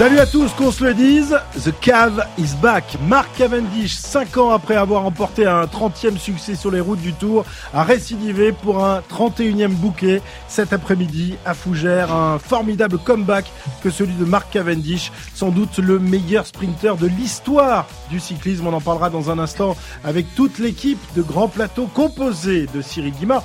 Salut 0.00 0.18
à 0.18 0.24
tous, 0.24 0.50
qu'on 0.54 0.72
se 0.72 0.82
le 0.82 0.94
dise, 0.94 1.38
The 1.62 1.78
Cave 1.78 2.26
is 2.38 2.54
back. 2.62 2.96
Mark 3.06 3.28
Cavendish, 3.36 3.96
5 3.96 4.38
ans 4.38 4.50
après 4.50 4.74
avoir 4.74 5.02
remporté 5.02 5.44
un 5.44 5.64
30e 5.64 6.16
succès 6.16 6.54
sur 6.54 6.70
les 6.70 6.80
routes 6.80 7.02
du 7.02 7.12
Tour, 7.12 7.44
a 7.74 7.84
récidivé 7.84 8.52
pour 8.52 8.82
un 8.82 9.00
31e 9.00 9.68
bouquet 9.68 10.22
cet 10.48 10.72
après-midi 10.72 11.34
à 11.44 11.52
Fougères. 11.52 12.14
Un 12.14 12.38
formidable 12.38 12.96
comeback 12.96 13.52
que 13.82 13.90
celui 13.90 14.14
de 14.14 14.24
Mark 14.24 14.50
Cavendish, 14.50 15.12
sans 15.34 15.50
doute 15.50 15.76
le 15.76 15.98
meilleur 15.98 16.46
sprinter 16.46 16.96
de 16.96 17.06
l'histoire 17.06 17.86
du 18.08 18.20
cyclisme. 18.20 18.68
On 18.68 18.72
en 18.72 18.80
parlera 18.80 19.10
dans 19.10 19.30
un 19.30 19.38
instant 19.38 19.76
avec 20.02 20.34
toute 20.34 20.58
l'équipe 20.58 20.98
de 21.14 21.20
Grand 21.20 21.48
Plateau 21.48 21.90
composée 21.92 22.66
de 22.72 22.80
Cyril 22.80 23.12
Guimard, 23.12 23.42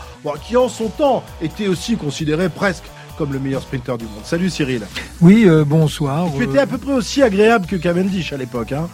qui 0.48 0.56
en 0.56 0.70
son 0.70 0.88
temps 0.88 1.22
était 1.42 1.68
aussi 1.68 1.98
considéré 1.98 2.48
presque 2.48 2.86
comme 3.18 3.34
le 3.34 3.40
meilleur 3.40 3.62
sprinter 3.62 3.98
du 3.98 4.06
monde. 4.06 4.24
Salut 4.24 4.50
Cyril. 4.50 4.84
Oui, 5.22 5.46
euh, 5.48 5.64
bonsoir. 5.66 6.28
Tu 6.36 6.44
étais 6.44 6.60
à 6.60 6.68
peu 6.68 6.78
près 6.78 6.94
aussi 6.94 7.22
agréable 7.24 7.66
que 7.66 7.76
Cavendish 7.76 8.34
à 8.34 8.38
l'époque. 8.38 8.72
Hein 8.72 8.88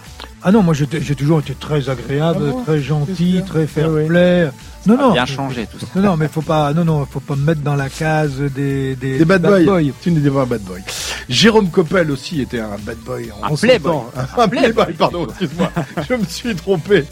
ah 0.43 0.51
non, 0.51 0.63
moi 0.63 0.73
j'ai 0.73 0.87
toujours 0.87 1.39
été 1.39 1.53
très 1.53 1.87
agréable, 1.89 2.45
Ah 2.47 2.51
bon 2.51 2.63
très 2.63 2.81
gentil, 2.81 3.43
très 3.45 3.67
fair 3.67 3.89
Ah 3.89 3.93
oui. 3.93 4.87
Non, 4.87 4.97
non. 4.97 5.13
bien 5.13 5.27
changé 5.27 5.67
tout 5.71 5.77
ça. 5.77 5.85
Non, 5.95 6.01
non, 6.01 6.17
mais 6.17 6.27
faut 6.27 6.41
pas, 6.41 6.73
non, 6.73 6.83
non, 6.83 7.05
faut 7.05 7.19
pas 7.19 7.35
me 7.35 7.45
mettre 7.45 7.61
dans 7.61 7.75
la 7.75 7.89
case 7.89 8.37
des 8.39 8.95
des, 8.95 9.19
Des 9.19 9.25
bad, 9.25 9.43
boys. 9.43 9.81
Tu 10.01 10.09
n'étais 10.11 10.31
pas 10.31 10.41
un 10.41 10.45
bad 10.47 10.61
boy. 10.61 10.81
Jérôme 11.29 11.69
Coppel 11.69 12.09
aussi 12.09 12.41
était 12.41 12.59
un 12.59 12.77
bad 12.83 12.97
boy. 13.05 13.29
en 13.43 13.53
Un 13.53 13.55
playboy. 13.55 13.91
temps. 13.91 14.09
Un 14.37 14.47
playboy, 14.47 14.93
pardon, 14.93 15.27
excuse-moi. 15.27 15.71
Je 16.09 16.15
me 16.15 16.25
suis 16.25 16.55
trompé 16.55 17.05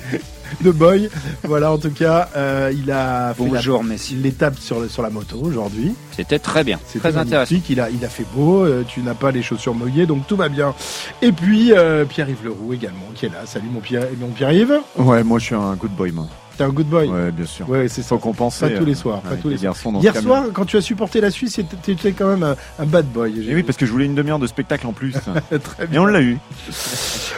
de 0.62 0.72
boy. 0.72 1.10
Voilà, 1.44 1.72
en 1.72 1.78
tout 1.78 1.92
cas, 1.92 2.30
euh, 2.36 2.72
il 2.74 2.92
a 2.92 3.34
fait 3.34 3.44
Bonjour 3.44 3.84
l'étape 4.22 4.58
sur, 4.60 5.02
la 5.02 5.10
moto 5.10 5.38
aujourd'hui. 5.42 5.94
C'était 6.12 6.40
très 6.40 6.64
bien, 6.64 6.80
C'était 6.86 7.10
très 7.10 7.18
intéressant. 7.18 7.56
Il 7.70 7.80
a, 7.80 7.90
il 7.90 8.04
a 8.04 8.10
fait 8.10 8.26
beau. 8.34 8.66
euh, 8.66 8.84
tu 8.88 9.02
n'as 9.02 9.14
pas 9.14 9.32
les 9.32 9.42
chaussures 9.42 9.74
mouillées, 9.74 10.06
donc 10.06 10.28
tout 10.28 10.36
va 10.36 10.50
bien. 10.50 10.74
Et 11.22 11.32
puis, 11.32 11.74
euh, 11.74 12.06
Pierre-Yves 12.06 12.44
Leroux 12.44 12.74
également, 12.74 13.08
qui 13.16 13.26
est 13.26 13.30
là. 13.30 13.46
Salut 13.46 13.70
mon 13.72 13.80
Pierre, 13.80 14.08
mon 14.20 14.30
Pierre-Yves. 14.30 14.80
Ouais, 14.98 15.24
moi 15.24 15.40
je 15.40 15.46
suis 15.46 15.56
un 15.56 15.76
good 15.76 15.92
boy, 15.92 16.12
moi. 16.12 16.28
T'es 16.60 16.66
un 16.66 16.70
good 16.72 16.88
boy. 16.88 17.08
Ouais, 17.08 17.32
bien 17.32 17.46
sûr. 17.46 17.70
Ouais, 17.70 17.88
c'est 17.88 18.02
ça. 18.02 18.10
Faut 18.10 18.18
compenser. 18.18 18.68
Pas 18.68 18.78
tous 18.78 18.84
les 18.84 18.92
euh, 18.92 18.96
soirs, 18.96 19.22
pas 19.22 19.38
tous 19.38 19.48
les 19.48 19.56
Hier 19.56 19.74
soir, 19.74 20.44
quand 20.52 20.66
tu 20.66 20.76
as 20.76 20.82
supporté 20.82 21.22
la 21.22 21.32
Suisse, 21.32 21.58
tu 21.84 21.92
étais 21.92 22.12
quand 22.12 22.28
même 22.28 22.44
un, 22.44 22.58
un 22.78 22.86
bad 22.86 23.06
boy. 23.06 23.48
Et 23.50 23.56
oui, 23.56 23.64
parce 23.64 23.78
que 23.78 23.86
je 23.86 23.92
voulais 23.94 24.04
une 24.04 24.14
demi-heure 24.14 24.40
de 24.40 24.48
spectacle 24.48 24.86
en 24.86 24.92
plus. 24.92 25.14
Très 25.64 25.86
Et 25.86 25.88
bien. 25.88 26.02
on 26.02 26.06
l'a 26.06 26.22
eu. 26.22 26.38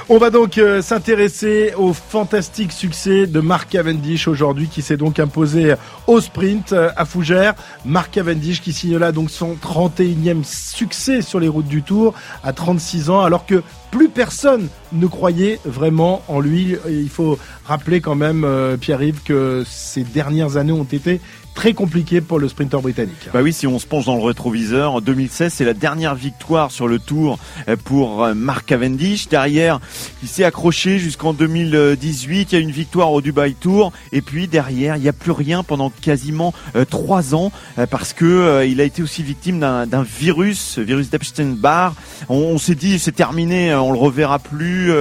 On 0.09 0.17
va 0.17 0.31
donc 0.31 0.58
euh, 0.58 0.81
s'intéresser 0.81 1.72
au 1.77 1.94
fantastique 1.94 2.72
succès 2.72 3.27
de 3.27 3.39
Mark 3.42 3.69
Cavendish 3.69 4.27
aujourd'hui, 4.27 4.67
qui 4.69 4.81
s'est 4.81 4.97
donc 4.97 5.19
imposé 5.19 5.75
au 6.08 6.19
sprint 6.19 6.73
euh, 6.73 6.89
à 6.97 7.05
Fougères. 7.05 7.53
Mark 7.86 8.09
Cavendish 8.09 8.59
qui 8.59 8.73
signe 8.73 8.97
là 8.97 9.11
donc 9.11 9.30
son 9.30 9.53
31e 9.53 10.44
succès 10.44 11.22
sur 11.22 11.39
les 11.39 11.47
routes 11.47 11.67
du 11.67 11.83
Tour 11.83 12.16
à 12.44 12.53
36 12.53 13.11
ans, 13.11 13.22
alors 13.22 13.45
que 13.45 13.61
plus 13.92 14.09
personne 14.09 14.70
ne 14.94 15.06
croyait 15.06 15.59
vraiment 15.66 16.23
en 16.28 16.39
lui. 16.39 16.75
Il 16.89 17.09
faut 17.09 17.38
rappeler 17.66 18.02
quand 18.02 18.16
même, 18.16 18.44
euh, 18.44 18.78
Pierre-Yves, 18.78 19.22
que 19.23 19.64
ces 19.67 20.03
dernières 20.03 20.58
années 20.58 20.72
ont 20.72 20.83
été 20.83 21.20
très 21.54 21.74
compliquées 21.74 22.22
pour 22.22 22.40
le 22.40 22.48
sprinter 22.48 22.82
britannique. 22.82 23.30
Bah 23.34 23.42
oui, 23.42 23.54
si 23.54 23.68
on 23.68 23.80
se 23.80 23.86
penche 23.86 24.06
dans 24.06 24.16
le 24.16 24.24
rétroviseur, 24.24 24.94
en 24.94 25.02
2016, 25.02 25.54
c'est 25.54 25.66
la 25.66 25.74
dernière 25.74 26.16
victoire 26.16 26.72
sur 26.72 26.88
le 26.88 27.00
Tour 27.00 27.38
euh, 27.68 27.76
pour 27.76 28.24
euh, 28.24 28.34
Mark 28.34 28.66
Cavendish. 28.66 29.28
Derrière, 29.28 29.80
il 30.24 30.30
s'est 30.30 30.44
accroché 30.44 31.00
jusqu'en 31.00 31.34
2018. 31.34 32.52
Il 32.52 32.56
y 32.56 32.58
a 32.58 32.62
une 32.62 32.72
victoire 32.72 33.12
au 33.12 33.22
Dubai 33.22 33.54
Tour. 33.54 33.92
Et 34.12 34.22
puis 34.22 34.48
derrière, 34.48 34.96
il 34.96 35.02
n'y 35.02 35.10
a 35.10 35.14
plus 35.14 35.32
rien 35.32 35.64
pendant 35.64 35.90
quasiment 35.90 36.54
euh, 36.76 36.86
trois 36.86 37.36
ans 37.36 37.52
parce 37.90 38.14
que 38.14 38.66
il 38.66 38.82
a 38.82 38.84
été 38.84 39.02
aussi 39.02 39.23
victime 39.23 39.60
d'un 39.60 40.04
virus, 40.04 40.78
virus 40.80 41.10
d'Epstein-Barr. 41.10 41.94
On, 42.30 42.36
on 42.36 42.58
s'est 42.58 42.76
dit, 42.76 43.00
c'est 43.00 43.11
terminé, 43.11 43.73
on 43.73 43.92
le 43.92 43.98
reverra 43.98 44.40
plus. 44.40 44.92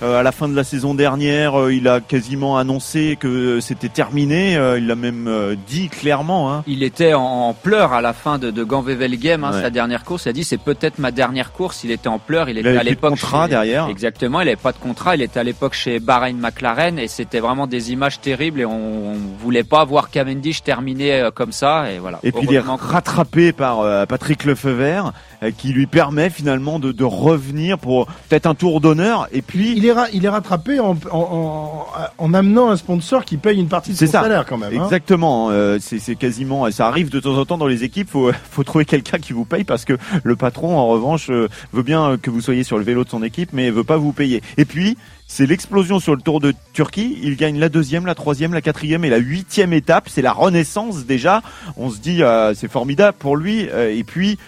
À 0.00 0.22
la 0.22 0.32
fin 0.32 0.48
de 0.48 0.54
la 0.54 0.64
saison 0.64 0.94
dernière, 0.94 1.70
il 1.70 1.88
a 1.88 2.00
quasiment 2.00 2.56
annoncé 2.56 3.16
que 3.18 3.60
c'était 3.60 3.88
terminé. 3.88 4.54
Il 4.78 4.86
l'a 4.86 4.94
même 4.94 5.56
dit 5.66 5.88
clairement. 6.00 6.52
Hein. 6.52 6.64
Il 6.66 6.82
était 6.82 7.14
en, 7.14 7.54
pleurs 7.54 7.92
à 7.92 8.00
la 8.00 8.12
fin 8.12 8.38
de, 8.38 8.50
de 8.50 8.64
Ganvevel 8.64 9.18
Game, 9.18 9.44
hein, 9.44 9.52
Ouais. 9.52 9.62
sa 9.62 9.70
dernière 9.70 10.04
course. 10.04 10.24
Il 10.26 10.30
a 10.30 10.32
dit 10.32 10.44
c'est 10.44 10.58
peut-être 10.58 10.98
ma 10.98 11.10
dernière 11.10 11.52
course. 11.52 11.84
Il 11.84 11.90
était 11.90 12.08
en 12.08 12.18
pleurs. 12.18 12.48
Il 12.48 12.56
Il 12.56 12.58
était 12.60 12.68
avait 12.68 12.78
à 12.78 12.80
plus 12.80 12.84
de 12.86 12.90
l'époque 12.90 13.10
contrat 13.10 13.44
chez- 13.44 13.50
derrière. 13.50 13.88
Exactement. 13.88 14.40
Il 14.40 14.46
n'avait 14.46 14.56
pas 14.56 14.72
de 14.72 14.78
contrat. 14.78 15.16
Il 15.16 15.22
était 15.22 15.40
à 15.40 15.44
l'époque 15.44 15.74
chez 15.74 16.00
Bahrain 16.00 16.32
McLaren 16.32 16.98
et 16.98 17.08
c'était 17.08 17.40
vraiment 17.40 17.66
des 17.66 17.92
images 17.92 18.20
terribles 18.20 18.60
et 18.60 18.64
on, 18.64 19.14
voulait 19.38 19.64
pas 19.64 19.84
voir 19.84 20.10
Cavendish 20.10 20.62
terminer 20.62 21.12
euh, 21.20 21.30
comme 21.30 21.52
ça 21.52 21.90
et 21.90 21.98
voilà. 21.98 22.18
Et 22.22 22.32
puis 22.32 22.46
il 22.48 22.54
est 22.54 22.60
rattrapé 22.60 23.52
par 23.52 23.80
euh, 23.80 24.06
Patrick 24.06 24.44
Lefebvre 24.44 25.06
euh, 25.08 25.10
qui 25.56 25.72
lui 25.72 25.86
permet 25.86 26.28
finalement 26.28 26.78
de, 26.78 26.92
de 26.92 27.04
revenir 27.04 27.78
pour 27.78 28.06
peut-être 28.28 28.46
un 28.46 28.54
tour 28.54 28.80
d'honneur. 28.80 29.26
Et 29.32 29.40
puis 29.42 29.72
Il 29.76 29.86
est, 29.86 29.92
ra- 29.92 30.08
il 30.12 30.24
est 30.24 30.28
rattrapé 30.28 30.80
en, 30.80 30.96
en, 31.10 31.18
en, 31.18 31.86
en 32.18 32.34
amenant 32.34 32.68
un 32.70 32.76
sponsor 32.76 33.24
qui 33.24 33.36
paye 33.38 33.58
une 33.58 33.68
partie 33.68 33.92
de 33.92 33.96
son 33.96 34.06
ça. 34.06 34.20
salaire 34.22 34.44
quand 34.44 34.58
même. 34.58 34.76
hein. 34.78 34.84
Exactement, 34.84 35.48
euh, 35.50 35.78
c'est 35.80 36.14
quasiment, 36.16 36.70
ça 36.70 36.86
arrive 36.88 37.08
de 37.10 37.20
temps 37.20 37.36
en 37.38 37.44
temps 37.46 37.56
dans 37.58 37.66
les 37.66 37.84
équipes. 37.84 38.10
Faut, 38.10 38.30
faut 38.50 38.64
trouver 38.64 38.84
quelqu'un 38.84 39.18
qui 39.18 39.32
vous 39.32 39.44
paye 39.44 39.64
parce 39.64 39.84
que 39.84 39.96
le 40.22 40.36
patron, 40.36 40.76
en 40.76 40.86
revanche, 40.88 41.30
euh, 41.30 41.48
veut 41.72 41.82
bien 41.82 42.18
que 42.20 42.28
vous 42.30 42.40
soyez 42.42 42.62
sur 42.62 42.76
le 42.76 42.84
vélo 42.84 43.04
de 43.04 43.08
son 43.08 43.22
équipe, 43.22 43.50
mais 43.52 43.70
veut 43.70 43.84
pas 43.84 43.96
vous 43.96 44.12
payer. 44.12 44.42
Et 44.58 44.64
puis, 44.66 44.98
c'est 45.26 45.46
l'explosion 45.46 46.00
sur 46.00 46.14
le 46.16 46.20
Tour 46.20 46.40
de 46.40 46.52
Turquie. 46.72 47.16
Il 47.22 47.36
gagne 47.36 47.58
la 47.58 47.68
deuxième, 47.68 48.04
la 48.04 48.14
troisième, 48.16 48.52
la 48.52 48.60
quatrième 48.60 49.04
et 49.04 49.10
la 49.10 49.18
huitième 49.18 49.72
étape. 49.72 50.08
C'est 50.08 50.22
la 50.22 50.32
renaissance 50.32 51.06
déjà. 51.06 51.40
On 51.76 51.88
se 51.88 51.98
dit, 51.98 52.22
euh, 52.22 52.52
c'est 52.54 52.70
formidable 52.70 53.16
pour 53.18 53.36
lui. 53.36 53.68
Euh, 53.70 53.96
et 53.96 54.04
puis. 54.04 54.38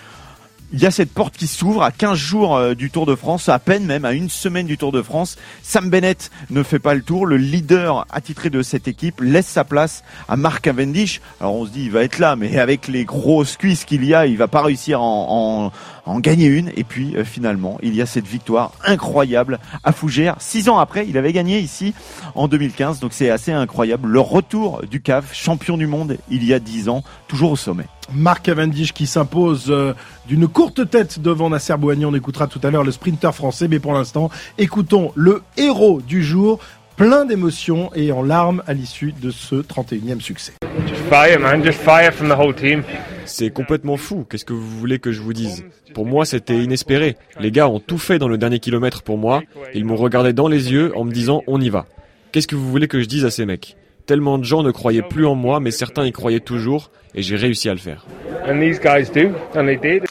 Il 0.75 0.81
y 0.81 0.87
a 0.87 0.91
cette 0.91 1.13
porte 1.13 1.37
qui 1.37 1.49
s'ouvre 1.49 1.83
à 1.83 1.91
15 1.91 2.17
jours 2.17 2.57
euh, 2.57 2.75
du 2.75 2.91
Tour 2.91 3.05
de 3.05 3.15
France, 3.15 3.51
à 3.51 3.59
peine 3.59 3.85
même 3.85 4.07
à 4.07 4.13
une 4.13 4.31
semaine 4.31 4.67
du 4.67 4.79
Tour 4.79 4.91
de 4.91 5.03
France. 5.03 5.37
Sam 5.63 5.91
Bennett 5.91 6.31
ne 6.49 6.63
fait 6.63 6.79
pas 6.79 6.95
le 6.95 7.03
tour. 7.03 7.27
Le 7.27 7.37
leader 7.37 8.07
attitré 8.11 8.49
de 8.49 8.63
cette 8.63 8.89
équipe 8.89 9.21
laisse 9.21 9.47
sa 9.47 9.65
place 9.65 10.03
à 10.31 10.37
Mark 10.39 10.63
Cavendish. 10.65 11.21
Alors 11.41 11.57
on 11.57 11.67
se 11.67 11.71
dit 11.73 11.85
il 11.85 11.91
va 11.91 12.03
être 12.03 12.19
là, 12.19 12.37
mais 12.37 12.59
avec 12.59 12.89
les 12.89 13.05
grosses 13.05 13.59
cuisses 13.59 13.85
qu'il 13.85 14.03
y 14.07 14.15
a, 14.15 14.25
il 14.25 14.39
va 14.39 14.49
pas 14.49 14.63
réussir 14.63 15.03
en, 15.03 15.73
en, 16.07 16.21
gagner 16.21 16.47
une. 16.47 16.73
Et 16.75 16.85
puis 16.85 17.17
euh, 17.17 17.25
finalement, 17.25 17.77
il 17.83 17.95
y 17.95 18.01
a 18.01 18.07
cette 18.07 18.27
victoire 18.27 18.73
incroyable 18.83 19.59
à 19.85 19.93
Fougères. 19.93 20.37
Six 20.39 20.71
ans 20.71 20.79
après, 20.79 21.07
il 21.07 21.19
avait 21.19 21.35
gagné 21.35 21.59
ici 21.59 21.93
en 22.35 22.49
2015, 22.49 22.99
donc 22.99 23.13
c'est 23.13 23.29
assez 23.29 23.53
incroyable. 23.53 24.09
Le 24.09 24.21
retour 24.21 24.81
du 24.91 25.03
CAV, 25.03 25.35
champion 25.35 25.77
du 25.77 25.87
monde 25.87 26.17
il 26.31 26.45
y 26.45 26.55
a 26.55 26.59
dix 26.59 26.89
ans, 26.89 27.05
toujours 27.29 27.53
au 27.53 27.57
sommet. 27.57 27.89
Mark 28.15 28.45
Cavendish 28.45 28.93
qui 28.93 29.07
s'impose 29.07 29.67
euh, 29.71 29.95
d'une 30.27 30.49
courte 30.49 30.89
tête 30.91 31.21
devant 31.21 31.51
Nasser 31.51 31.77
Bouhanni. 31.77 32.05
On 32.05 32.15
écoutera 32.15 32.47
tout 32.47 32.61
à 32.63 32.71
l'heure 32.71 32.85
le 32.85 32.93
sprinter 32.93 33.35
français, 33.35 33.69
mais 33.69 33.79
pour 33.79 33.93
l'instant, 33.93 34.31
écoutons 34.59 35.13
le 35.15 35.43
héros 35.57 36.01
du 36.01 36.23
jour, 36.23 36.59
plein 36.97 37.25
d'émotions 37.25 37.91
et 37.95 38.13
en 38.13 38.23
larmes 38.23 38.63
à 38.67 38.75
l'issue 38.75 39.13
de 39.13 39.31
ce 39.31 39.57
31e 39.57 40.21
succès. 40.21 40.53
Just 40.87 41.03
fire, 41.09 41.41
man. 41.41 41.65
Just 41.65 41.81
fire 41.81 42.13
from 42.13 42.29
the 42.29 42.39
whole 42.39 42.55
team. 42.55 42.83
C'est 43.25 43.51
complètement 43.51 43.97
fou. 43.97 44.27
Qu'est-ce 44.29 44.45
que 44.45 44.53
vous 44.53 44.79
voulez 44.79 44.99
que 44.99 45.13
je 45.13 45.21
vous 45.21 45.33
dise? 45.33 45.65
Pour 45.95 46.07
moi, 46.07 46.25
c'était 46.25 46.57
inespéré. 46.57 47.17
Les 47.41 47.51
gars 47.51 47.69
ont 47.69 47.81
tout 47.81 47.99
fait 47.99 48.19
dans 48.19 48.29
le 48.29 48.39
dernier 48.39 48.59
kilomètre 48.59 49.03
pour 49.03 49.19
moi. 49.19 49.43
Ils 49.75 49.85
m'ont 49.85 49.97
regardé 49.97 50.33
dans 50.33 50.49
les 50.49 50.73
yeux 50.73 50.93
en 50.97 51.05
me 51.05 51.13
disant 51.13 51.43
on 51.47 51.61
y 51.61 51.69
va. 51.71 51.87
Qu'est-ce 52.33 52.47
que 52.47 52.57
vous 52.57 52.71
voulez 52.71 52.89
que 52.89 53.01
je 53.01 53.07
dise 53.07 53.25
à 53.25 53.31
ces 53.31 53.45
mecs? 53.45 53.77
Tellement 54.07 54.39
de 54.39 54.45
gens 54.45 54.63
ne 54.63 54.71
croyaient 54.71 55.03
plus 55.03 55.27
en 55.27 55.35
moi, 55.35 55.61
mais 55.61 55.71
certains 55.71 56.05
y 56.05 56.13
croyaient 56.13 56.41
toujours, 56.41 56.91
et 57.15 57.23
j'ai 57.23 57.37
réussi 57.37 57.69
à 57.69 57.73
le 57.73 57.79
faire. 57.79 58.05
And 58.49 58.59
these 58.61 58.81
guys 58.81 59.11
do, 59.15 59.31
and 59.59 59.67
they 59.67 59.77
did. 59.79 60.05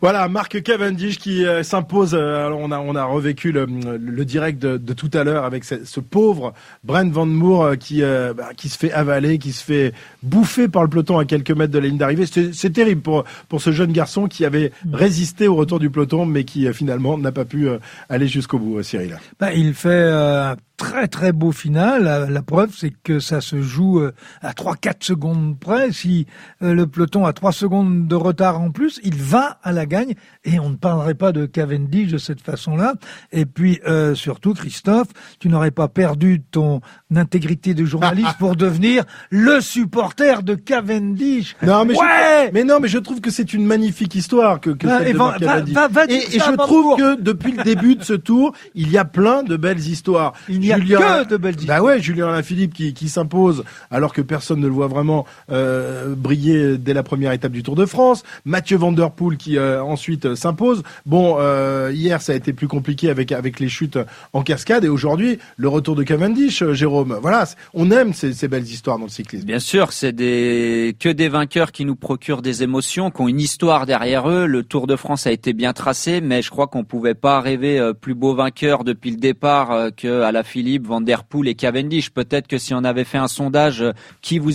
Voilà, 0.00 0.28
Mark 0.28 0.60
Cavendish 0.62 1.18
qui 1.18 1.46
euh, 1.46 1.62
s'impose. 1.62 2.10
euh, 2.14 2.50
on 2.50 2.70
a 2.72 2.78
on 2.78 2.94
a 2.94 3.04
revécu 3.04 3.52
le, 3.52 3.64
le 3.98 4.24
direct 4.26 4.60
de, 4.60 4.76
de 4.76 4.92
tout 4.92 5.08
à 5.14 5.24
l'heure 5.24 5.44
avec 5.44 5.64
ce, 5.64 5.82
ce 5.86 5.98
pauvre 5.98 6.52
Brent 6.82 7.10
Van 7.10 7.24
Moor 7.24 7.64
euh, 7.64 7.76
qui 7.76 8.02
euh, 8.02 8.34
bah, 8.34 8.50
qui 8.54 8.68
se 8.68 8.76
fait 8.76 8.92
avaler, 8.92 9.38
qui 9.38 9.52
se 9.52 9.64
fait 9.64 9.94
bouffer 10.22 10.68
par 10.68 10.82
le 10.82 10.90
peloton 10.90 11.18
à 11.18 11.24
quelques 11.24 11.52
mètres 11.52 11.72
de 11.72 11.78
la 11.78 11.86
ligne 11.86 11.96
d'arrivée. 11.96 12.26
C'est 12.26 12.70
terrible 12.72 13.00
pour 13.00 13.24
pour 13.48 13.62
ce 13.62 13.72
jeune 13.72 13.92
garçon 13.92 14.26
qui 14.28 14.44
avait 14.44 14.72
résisté 14.92 15.48
au 15.48 15.54
retour 15.54 15.78
du 15.80 15.88
peloton, 15.88 16.26
mais 16.26 16.44
qui 16.44 16.66
euh, 16.66 16.74
finalement 16.74 17.16
n'a 17.16 17.32
pas 17.32 17.46
pu 17.46 17.66
euh, 17.68 17.78
aller 18.10 18.28
jusqu'au 18.28 18.58
bout. 18.58 18.78
euh, 18.78 18.82
Cyril. 18.82 19.16
Bah, 19.40 19.54
il 19.54 19.72
fait 19.72 19.88
euh, 19.90 20.54
très 20.76 21.06
très 21.08 21.32
beau 21.32 21.52
final. 21.52 22.02
La, 22.04 22.26
la 22.28 22.42
preuve, 22.42 22.70
c'est 22.76 22.92
que 23.02 23.20
ça 23.20 23.40
se 23.40 23.62
joue 23.62 24.00
euh, 24.00 24.12
à 24.42 24.52
3-4 24.52 25.04
secondes 25.04 25.58
près. 25.58 25.92
Si 25.92 26.26
euh, 26.62 26.74
le 26.74 26.86
peloton 26.86 27.24
a 27.26 27.32
3 27.32 27.52
secondes 27.52 28.08
de 28.08 28.14
retard 28.14 28.60
en 28.60 28.70
plus, 28.70 29.00
il 29.04 29.14
va 29.14 29.58
à 29.62 29.72
la 29.72 29.86
gagne. 29.86 30.14
Et 30.44 30.58
on 30.58 30.70
ne 30.70 30.76
parlerait 30.76 31.14
pas 31.14 31.32
de 31.32 31.46
Cavendish 31.46 32.10
de 32.12 32.18
cette 32.18 32.40
façon-là. 32.40 32.94
Et 33.32 33.46
puis 33.46 33.80
euh, 33.86 34.14
surtout, 34.14 34.52
Christophe, 34.54 35.08
tu 35.38 35.48
n'aurais 35.48 35.70
pas 35.70 35.88
perdu 35.88 36.42
ton 36.50 36.80
intégrité 37.14 37.74
de 37.74 37.84
journaliste 37.84 38.36
pour 38.38 38.56
devenir 38.56 39.04
le 39.30 39.60
supporter 39.60 40.42
de 40.42 40.54
Cavendish. 40.54 41.56
Non, 41.62 41.84
mais, 41.84 41.94
ouais 41.94 42.46
je, 42.48 42.52
mais 42.52 42.64
non, 42.64 42.78
mais 42.80 42.88
je 42.88 42.98
trouve 42.98 43.20
que 43.20 43.30
c'est 43.30 43.54
une 43.54 43.64
magnifique 43.64 44.14
histoire 44.14 44.60
que, 44.60 44.70
que 44.70 44.86
Ah, 44.88 44.98
celle 44.98 45.08
et 45.08 45.12
va- 45.12 45.36
va- 45.40 45.60
va- 45.62 45.88
va 45.88 46.04
et, 46.06 46.14
et 46.36 46.38
je 46.40 46.56
trouve 46.56 46.96
que 46.98 47.20
depuis 47.20 47.52
le 47.52 47.62
début 47.62 47.96
de 47.96 48.02
ce 48.02 48.14
tour, 48.14 48.52
il 48.74 48.90
y 48.90 48.98
a 48.98 49.04
plein 49.04 49.42
de 49.42 49.56
belles 49.56 49.78
histoires. 49.78 50.32
Il 50.48 50.63
n'y 50.66 50.94
a 50.94 51.24
que 51.24 51.28
de 51.28 51.36
belles 51.36 51.56
Bah 51.66 51.82
ouais, 51.82 52.00
Julien 52.00 52.28
Alaphilippe 52.28 52.74
qui, 52.74 52.94
qui 52.94 53.08
s'impose 53.08 53.64
alors 53.90 54.12
que 54.12 54.22
personne 54.22 54.60
ne 54.60 54.66
le 54.66 54.72
voit 54.72 54.88
vraiment 54.88 55.26
euh, 55.50 56.14
briller 56.16 56.78
dès 56.78 56.94
la 56.94 57.02
première 57.02 57.32
étape 57.32 57.52
du 57.52 57.62
Tour 57.62 57.76
de 57.76 57.86
France. 57.86 58.22
Mathieu 58.44 58.76
Van 58.76 58.92
Der 58.92 59.10
Poel 59.10 59.36
qui 59.36 59.58
euh, 59.58 59.82
ensuite 59.82 60.26
euh, 60.26 60.36
s'impose. 60.36 60.82
Bon, 61.06 61.36
euh, 61.38 61.90
hier 61.92 62.20
ça 62.20 62.32
a 62.32 62.36
été 62.36 62.52
plus 62.52 62.68
compliqué 62.68 63.10
avec 63.10 63.32
avec 63.32 63.60
les 63.60 63.68
chutes 63.68 63.98
en 64.32 64.42
cascade 64.42 64.84
et 64.84 64.88
aujourd'hui 64.88 65.38
le 65.56 65.68
retour 65.68 65.96
de 65.96 66.02
Cavendish, 66.02 66.62
euh, 66.62 66.72
Jérôme. 66.74 67.18
Voilà, 67.20 67.46
on 67.72 67.90
aime 67.90 68.12
ces, 68.12 68.32
ces 68.32 68.48
belles 68.48 68.64
histoires 68.64 68.98
dans 68.98 69.04
le 69.04 69.10
cyclisme. 69.10 69.46
Bien 69.46 69.58
sûr, 69.58 69.92
c'est 69.92 70.12
des 70.12 70.96
que 70.98 71.08
des 71.08 71.28
vainqueurs 71.28 71.72
qui 71.72 71.84
nous 71.84 71.96
procurent 71.96 72.42
des 72.42 72.62
émotions, 72.62 73.10
qui 73.10 73.20
ont 73.20 73.28
une 73.28 73.40
histoire 73.40 73.86
derrière 73.86 74.28
eux. 74.28 74.46
Le 74.46 74.62
Tour 74.62 74.86
de 74.86 74.96
France 74.96 75.26
a 75.26 75.32
été 75.32 75.52
bien 75.52 75.72
tracé, 75.72 76.20
mais 76.20 76.42
je 76.42 76.50
crois 76.50 76.66
qu'on 76.66 76.84
pouvait 76.84 77.14
pas 77.14 77.40
rêver 77.40 77.78
euh, 77.78 77.92
plus 77.92 78.14
beau 78.14 78.34
vainqueur 78.34 78.84
depuis 78.84 79.10
le 79.10 79.16
départ 79.16 79.70
euh, 79.70 79.90
que 79.90 80.22
à 80.22 80.32
la 80.32 80.42
Philippe, 80.54 80.86
Van 80.86 81.00
der 81.00 81.24
Poel 81.24 81.48
et 81.48 81.56
Cavendish. 81.56 82.10
Peut-être 82.10 82.46
que 82.46 82.58
si 82.58 82.74
on 82.74 82.84
avait 82.84 83.02
fait 83.02 83.18
un 83.18 83.26
sondage, 83.26 83.82
euh, 83.82 83.90
qui 84.22 84.38
vous 84.38 84.52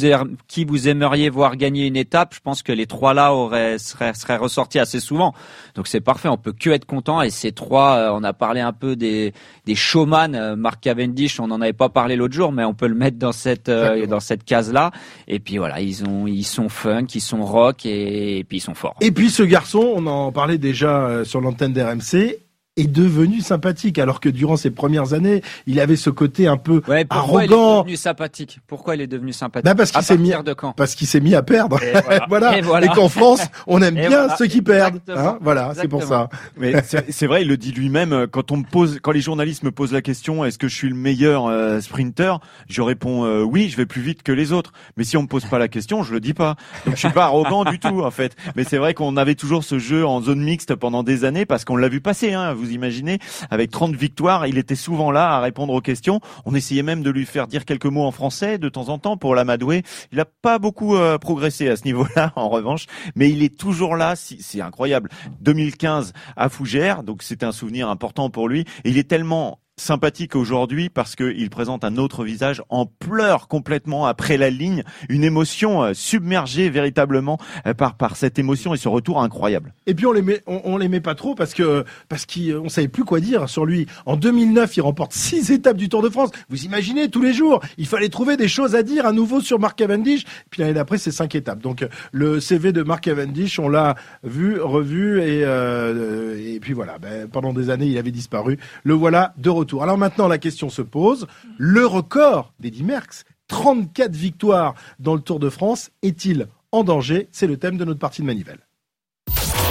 qui 0.48 0.64
vous 0.64 0.88
aimeriez 0.88 1.30
voir 1.30 1.58
gagner 1.58 1.88
une 1.88 1.98
étape, 1.98 2.34
je 2.34 2.40
pense 2.40 2.64
que 2.64 2.72
les 2.72 2.86
trois 2.86 3.14
là 3.14 3.34
auraient 3.34 3.78
seraient, 3.78 4.14
seraient 4.14 4.38
ressortis 4.38 4.80
assez 4.80 5.02
souvent. 5.02 5.34
Donc 5.76 5.90
c'est 5.90 6.00
parfait, 6.00 6.30
on 6.30 6.38
peut 6.38 6.54
que 6.54 6.70
être 6.70 6.86
content. 6.86 7.22
Et 7.22 7.30
ces 7.30 7.52
trois, 7.52 7.98
euh, 7.98 8.12
on 8.14 8.24
a 8.24 8.32
parlé 8.32 8.62
un 8.62 8.72
peu 8.72 8.96
des 8.96 9.34
des 9.66 9.76
showman, 9.76 10.36
euh, 10.36 10.56
Mark 10.56 10.80
Cavendish, 10.80 11.38
on 11.42 11.48
n'en 11.48 11.60
avait 11.60 11.74
pas 11.74 11.90
parlé 11.90 12.16
l'autre 12.16 12.34
jour, 12.34 12.54
mais 12.54 12.64
on 12.64 12.74
peut 12.74 12.88
le 12.88 12.96
mettre 12.96 13.18
dans 13.18 13.34
cette 13.34 13.68
euh, 13.68 14.08
dans 14.08 14.22
cette 14.22 14.46
case 14.46 14.72
là. 14.72 14.92
Et 15.28 15.40
puis 15.40 15.58
voilà, 15.58 15.82
ils 15.82 16.06
ont 16.06 16.28
ils 16.28 16.46
sont 16.46 16.70
funk, 16.70 17.08
ils 17.14 17.20
sont 17.20 17.44
rock 17.44 17.86
et, 17.86 18.38
et 18.38 18.44
puis 18.46 18.60
ils 18.60 18.62
sont 18.62 18.74
forts. 18.74 18.96
Et 19.02 19.12
puis 19.12 19.30
ce 19.30 19.44
garçon, 19.44 19.84
on 19.98 20.08
en 20.08 20.32
parlait 20.32 20.58
déjà 20.58 21.26
sur 21.26 21.42
l'antenne 21.42 21.74
d'RMC, 21.74 22.38
est 22.80 22.88
devenu 22.88 23.42
sympathique 23.42 24.00
alors 24.00 24.20
que 24.20 24.30
durant 24.30 24.58
ses 24.58 24.72
premières 24.72 25.14
années, 25.14 25.42
il 25.68 25.80
avait 25.80 25.96
ce 25.96 26.10
côté 26.10 26.48
un 26.48 26.58
peu 26.58 26.82
Ouais, 26.88 27.06
pourquoi 27.06 27.44
il 27.44 27.52
est 27.52 27.54
arrogant 27.54 27.80
devenu 27.82 27.96
sympathique 27.98 28.60
Pourquoi 28.68 28.96
il 28.96 29.02
est 29.02 29.08
devenu 29.08 29.34
sympathique 29.34 29.66
Bah, 29.66 29.76
parce 29.76 29.92
qu'il 29.92 30.02
s'est 30.04 30.18
mis- 30.18 30.30
partir 30.30 30.44
de 30.44 30.54
quand 30.54 30.72
parce 30.74 30.96
qu'il 30.96 31.08
s'est 31.08 31.20
mis 31.20 31.36
à 31.36 31.42
perdre. 31.44 31.82
Et 31.84 31.92
voilà. 32.06 32.26
voilà. 32.30 32.58
Et 32.58 32.62
voilà. 32.62 32.88
qu'en 32.90 33.10
France, 33.10 33.42
on 33.68 33.82
aime 33.82 33.98
Et 33.98 34.02
bien 34.08 34.10
voilà. 34.10 34.36
ceux 34.38 34.48
qui 34.48 34.62
perdent. 34.62 35.00
Hein 35.10 35.38
voilà, 35.42 35.74
c'est 35.76 35.88
pour 35.88 36.04
ça. 36.04 36.30
Mais 36.58 36.74
c'est 37.10 37.28
vrai, 37.28 37.42
il 37.44 37.48
le 37.48 37.58
dit 37.58 37.72
lui-même. 37.72 38.14
euh, 38.14 38.28
Quand 38.28 38.52
on 38.52 38.58
me 38.58 38.64
pose, 38.64 39.00
quand 39.02 39.12
les 39.12 39.22
journalistes 39.22 39.64
me 39.64 39.72
posent 39.72 39.94
la 39.94 40.02
question, 40.02 40.46
est-ce 40.46 40.58
que 40.58 40.68
je 40.68 40.76
suis 40.76 40.90
le 40.90 40.96
meilleur 40.96 41.48
euh, 41.48 41.80
sprinter 41.82 42.40
Je 42.68 42.82
réponds 42.82 43.26
euh, 43.26 43.42
oui, 43.44 43.70
je 43.70 43.78
vais 43.78 43.86
plus 43.86 44.02
vite 44.02 44.24
que 44.24 44.32
les 44.32 44.52
autres. 44.52 44.72
Mais 44.98 45.04
si 45.04 45.18
on 45.18 45.24
me 45.24 45.28
pose 45.28 45.46
pas 45.46 45.60
la 45.60 45.68
question, 45.68 46.04
je 46.04 46.14
le 46.14 46.20
dis 46.20 46.34
pas. 46.34 46.56
Donc 46.86 46.96
je 46.96 47.00
suis 47.00 47.10
pas 47.10 47.26
arrogant 47.26 47.66
du 47.66 47.80
tout 47.80 48.02
en 48.02 48.12
fait. 48.12 48.36
Mais 48.56 48.64
c'est 48.64 48.78
vrai 48.78 48.94
qu'on 48.94 49.18
avait 49.18 49.36
toujours 49.36 49.64
ce 49.64 49.80
jeu 49.80 50.06
en 50.06 50.22
zone 50.22 50.42
mixte 50.42 50.76
pendant 50.76 51.04
des 51.04 51.26
années 51.26 51.46
parce 51.46 51.66
qu'on 51.66 51.76
l'a 51.76 51.90
vu 51.90 52.02
passer. 52.02 52.34
Hein, 52.34 52.54
vous 52.54 52.69
imaginez, 52.72 53.20
avec 53.50 53.72
30 53.72 53.96
victoires, 53.96 54.48
il 54.48 54.58
était 54.58 54.76
souvent 54.76 55.12
là 55.12 55.32
à 55.32 55.40
répondre 55.40 55.74
aux 55.74 55.82
questions. 55.82 56.20
On 56.46 56.56
essayait 56.56 56.84
même 56.84 57.04
de 57.04 57.10
lui 57.10 57.26
faire 57.26 57.48
dire 57.48 57.66
quelques 57.66 57.86
mots 57.86 58.06
en 58.06 58.12
français 58.12 58.58
de 58.58 58.70
temps 58.70 58.90
en 58.90 58.98
temps 58.98 59.18
pour 59.18 59.36
l'amadouer. 59.36 59.84
Il 60.12 60.20
a 60.20 60.26
pas 60.26 60.60
beaucoup 60.60 60.96
euh, 60.96 61.18
progressé 61.18 61.70
à 61.70 61.76
ce 61.76 61.84
niveau-là, 61.86 62.34
en 62.36 62.50
revanche, 62.50 62.86
mais 63.16 63.30
il 63.30 63.44
est 63.44 63.58
toujours 63.58 63.96
là. 63.96 64.16
C'est 64.16 64.62
incroyable. 64.62 65.10
2015 65.42 66.14
à 66.36 66.50
Fougères, 66.50 67.04
donc 67.04 67.24
c'était 67.24 67.46
un 67.46 67.52
souvenir 67.52 67.90
important 67.90 68.30
pour 68.30 68.48
lui. 68.48 68.66
Il 68.86 68.98
est 68.98 69.08
tellement 69.08 69.60
sympathique 69.80 70.36
aujourd'hui 70.36 70.90
parce 70.90 71.16
qu'il 71.16 71.50
présente 71.50 71.84
un 71.84 71.98
autre 71.98 72.24
visage 72.24 72.62
en 72.70 72.86
pleurs 72.86 73.48
complètement 73.48 74.06
après 74.06 74.38
la 74.38 74.50
ligne, 74.50 74.84
une 75.08 75.24
émotion 75.24 75.84
euh, 75.84 75.94
submergée 75.94 76.70
véritablement 76.70 77.38
euh, 77.66 77.74
par 77.74 77.96
par 77.96 78.16
cette 78.16 78.40
émotion 78.40 78.74
et 78.74 78.78
ce 78.78 78.88
retour 78.88 79.22
incroyable. 79.22 79.74
Et 79.88 79.94
puis 79.94 80.06
on 80.06 80.12
l'aimait, 80.12 80.42
on, 80.48 80.62
on 80.66 80.78
l'aimait 80.78 81.00
pas 81.00 81.16
trop 81.16 81.36
parce 81.36 81.54
que 81.54 81.86
parce 82.10 82.26
qu'on 82.26 82.70
savait 82.70 82.88
plus 82.88 83.06
quoi 83.06 83.20
dire 83.20 83.50
sur 83.50 83.66
lui. 83.66 83.88
En 84.06 84.16
2009, 84.16 84.78
il 84.78 84.82
remporte 84.82 85.14
six 85.14 85.52
étapes 85.52 85.78
du 85.78 85.90
Tour 85.90 86.02
de 86.02 86.10
France. 86.10 86.32
Vous 86.50 86.66
imaginez 86.66 87.10
tous 87.10 87.22
les 87.22 87.34
jours, 87.34 87.62
il 87.78 87.88
fallait 87.88 88.10
trouver 88.10 88.38
des 88.38 88.48
choses 88.48 88.76
à 88.76 88.84
dire 88.84 89.06
à 89.06 89.12
nouveau 89.12 89.42
sur 89.42 89.60
Mark 89.60 89.78
Cavendish. 89.78 90.26
Puis 90.50 90.62
l'année 90.62 90.74
d'après, 90.74 90.98
c'est 90.98 91.12
cinq 91.12 91.36
étapes. 91.36 91.60
Donc 91.60 91.86
le 92.12 92.40
CV 92.40 92.72
de 92.72 92.84
Mark 92.84 93.04
Cavendish, 93.04 93.60
on 93.60 93.70
l'a 93.70 93.96
vu, 94.24 94.60
revu 94.60 95.22
et 95.22 95.44
euh, 95.44 96.38
et 96.38 96.60
puis 96.60 96.74
voilà. 96.74 96.98
Ben, 97.00 97.28
pendant 97.28 97.54
des 97.54 97.70
années, 97.70 97.88
il 97.88 97.98
avait 97.98 98.12
disparu. 98.12 98.60
Le 98.84 98.94
voilà 98.94 99.34
de 99.38 99.50
retour. 99.50 99.69
Alors 99.78 99.98
maintenant, 99.98 100.28
la 100.28 100.38
question 100.38 100.70
se 100.70 100.82
pose 100.82 101.28
le 101.58 101.86
record 101.86 102.54
d'Eddy 102.60 102.84
Merckx, 102.84 103.24
34 103.48 104.12
victoires 104.12 104.76
dans 105.00 105.16
le 105.16 105.22
Tour 105.22 105.40
de 105.40 105.50
France, 105.50 105.92
est-il 106.02 106.48
en 106.72 106.84
danger? 106.84 107.28
C'est 107.32 107.48
le 107.48 107.58
thème 107.58 107.78
de 107.78 107.86
notre 107.86 108.00
partie 108.00 108.22
de 108.22 108.28
Manivelle. 108.28 108.60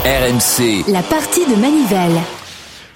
RMC, 0.05 0.91
La 0.91 1.03
partie 1.03 1.45
de 1.45 1.61
Manivelle. 1.61 2.19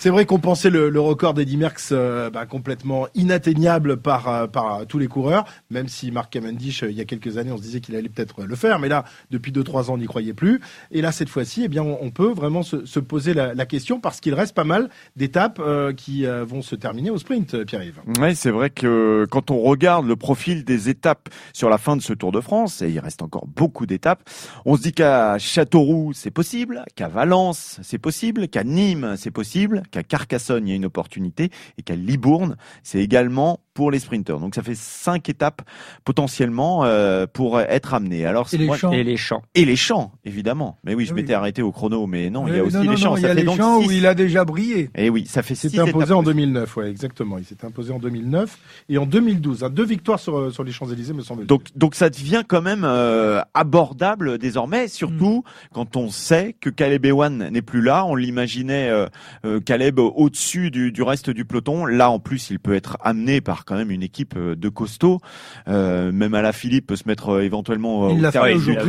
C'est 0.02 0.10
vrai 0.10 0.26
qu'on 0.26 0.40
pensait 0.40 0.68
le, 0.68 0.90
le 0.90 1.00
record 1.00 1.32
d'Eddy 1.32 1.56
Merckx 1.56 1.90
euh, 1.92 2.28
bah, 2.28 2.44
complètement 2.44 3.06
inatteignable 3.14 3.98
par, 3.98 4.26
euh, 4.26 4.46
par 4.48 4.80
euh, 4.80 4.84
tous 4.84 4.98
les 4.98 5.06
coureurs, 5.06 5.44
même 5.70 5.86
si 5.86 6.10
Mark 6.10 6.32
Cavendish, 6.32 6.82
il 6.82 6.96
y 6.96 7.00
a 7.00 7.04
quelques 7.04 7.38
années, 7.38 7.52
on 7.52 7.56
se 7.56 7.62
disait 7.62 7.78
qu'il 7.78 7.94
allait 7.94 8.08
peut-être 8.08 8.42
le 8.42 8.56
faire, 8.56 8.80
mais 8.80 8.88
là, 8.88 9.04
depuis 9.30 9.52
2-3 9.52 9.90
ans, 9.90 9.94
on 9.94 9.98
n'y 9.98 10.06
croyait 10.06 10.34
plus. 10.34 10.60
Et 10.90 11.02
là, 11.02 11.12
cette 11.12 11.28
fois-ci, 11.28 11.62
eh 11.66 11.68
bien, 11.68 11.84
on, 11.84 12.10
peut 12.10 12.32
vraiment 12.32 12.64
se, 12.64 12.84
se 12.84 12.98
poser 12.98 13.32
la, 13.32 13.54
la 13.54 13.64
question 13.64 14.00
parce 14.00 14.18
qu'il 14.18 14.34
reste 14.34 14.56
pas 14.56 14.64
mal 14.64 14.90
d'étapes 15.14 15.62
qui 15.96 16.26
vont 16.26 16.62
se 16.62 16.74
terminer 16.74 17.10
au 17.10 17.18
sprint, 17.18 17.62
Pierre-Yves. 17.62 18.00
Ouais, 18.18 18.34
c'est 18.34 18.50
vrai 18.50 18.70
que 18.70 19.24
quand 19.30 19.52
on 19.52 19.60
regarde 19.60 20.08
le 20.08 20.16
profil 20.16 20.64
des 20.64 20.88
étapes 20.88 21.28
sur 21.52 21.70
la 21.70 21.78
fin 21.78 21.96
de 21.96 22.02
ce 22.02 22.12
Tour 22.12 22.32
de 22.32 22.40
France, 22.40 22.82
et 22.82 22.90
il 22.90 22.98
reste 22.98 23.22
encore 23.22 23.46
beaucoup 23.46 23.86
d'étapes, 23.86 24.28
on 24.64 24.76
se 24.76 24.82
dit 24.82 24.92
qu'à 24.92 25.38
Châteauroux, 25.38 26.12
c'est 26.12 26.32
possible, 26.32 26.84
qu'à 26.96 27.06
Valence, 27.06 27.78
c'est 27.84 27.98
possible, 27.98 28.48
qu'à 28.48 28.64
Nîmes, 28.64 29.14
c'est 29.16 29.30
possible, 29.30 29.84
qu'à 29.92 30.02
Carcassonne, 30.02 30.66
il 30.66 30.70
y 30.70 30.72
a 30.72 30.76
une 30.76 30.86
opportunité, 30.86 31.50
et 31.78 31.82
qu'à 31.82 31.94
Libourne, 31.94 32.56
c'est 32.82 32.98
également 32.98 33.60
pour 33.74 33.90
les 33.90 33.98
sprinteurs. 33.98 34.38
Donc 34.40 34.54
ça 34.54 34.62
fait 34.62 34.74
cinq 34.76 35.28
étapes 35.28 35.62
potentiellement 36.04 36.84
euh, 36.84 37.26
pour 37.32 37.60
être 37.60 37.94
amenés. 37.94 38.26
Alors 38.26 38.48
Et 38.52 38.58
les 38.58 38.66
moi- 38.66 38.76
champs. 38.76 38.92
Et 38.92 39.02
les 39.04 39.16
champs. 39.16 39.42
et 39.54 39.64
les 39.64 39.76
champs, 39.76 40.12
évidemment. 40.24 40.78
Mais 40.84 40.94
oui, 40.94 41.04
je 41.06 41.12
Ah 41.12 41.14
oui. 41.14 41.22
m'étais 41.22 41.34
arrêté 41.34 41.62
au 41.62 41.72
chrono, 41.72 42.06
mais 42.06 42.28
non, 42.30 42.46
il 42.48 42.54
y 42.56 42.58
a 42.58 42.64
aussi 42.64 42.76
non, 42.76 42.90
les 42.90 42.96
champs. 42.96 43.10
non, 43.10 43.16
il 43.16 43.20
y 43.20 43.22
ça 43.22 43.26
a 43.28 43.30
fait 43.30 43.40
les 43.40 43.44
donc 43.44 43.56
champs 43.58 43.80
six. 43.80 43.88
où 43.88 43.90
il 43.92 44.06
a 44.06 44.14
déjà 44.14 44.44
brillé. 44.44 44.90
Et 44.94 45.08
oui, 45.10 45.26
ça 45.26 45.42
fait 45.42 45.54
Il 45.54 45.56
s'était 45.56 45.78
imposé 45.78 46.04
étapes 46.06 46.10
en 46.18 46.22
possibles. 46.22 46.34
2009, 46.42 46.76
ouais, 46.76 46.90
exactement. 46.90 47.38
Il 47.38 47.44
s'était 47.44 47.66
imposé 47.66 47.92
en 47.92 47.98
2009 47.98 48.58
et 48.88 48.98
en 48.98 49.06
2012. 49.06 49.64
hein, 49.64 49.70
deux 49.70 49.84
victoires 49.84 50.18
sur, 50.18 50.36
euh, 50.38 50.50
sur 50.50 50.64
les 50.64 50.72
Champs-Élysées, 50.72 51.12
me 51.14 51.22
semble-t-il. 51.22 51.46
Donc, 51.46 51.64
donc 51.76 51.94
ça 51.94 52.10
devient 52.10 52.42
quand 52.46 52.62
même 52.62 52.82
euh, 52.84 53.40
abordable 53.54 54.38
désormais, 54.38 54.88
surtout 54.88 55.44
Mm. 55.46 55.68
quand 55.74 55.96
on 55.96 56.10
sait 56.10 56.54
que 56.60 56.68
Caleb 56.70 57.06
Ewan 57.06 57.48
n'est 57.50 57.62
plus 57.62 57.80
là. 57.82 58.04
On 58.04 58.14
l'imaginait 58.14 58.88
euh, 58.90 59.06
euh, 59.44 59.60
Caleb 59.60 59.98
au-dessus 59.98 60.70
du, 60.70 60.92
du 60.92 61.02
reste 61.02 61.30
du 61.30 61.44
peloton. 61.44 61.86
Là, 61.86 62.10
en 62.10 62.18
plus, 62.18 62.50
il 62.50 62.58
peut 62.58 62.74
être 62.74 62.96
amené 63.00 63.40
par 63.40 63.61
quand 63.64 63.76
même 63.76 63.90
une 63.90 64.02
équipe 64.02 64.34
euh, 64.36 64.54
de 64.56 64.68
costauds. 64.68 65.20
Euh, 65.68 66.12
même 66.12 66.34
à 66.34 66.42
la 66.42 66.52
Philippe 66.52 66.86
peut 66.88 66.96
se 66.96 67.06
mettre 67.06 67.30
euh, 67.30 67.42
éventuellement 67.42 68.10
Il 68.10 68.24
au 68.26 68.30
service 68.30 68.64
du 68.64 68.76
train. 68.76 68.84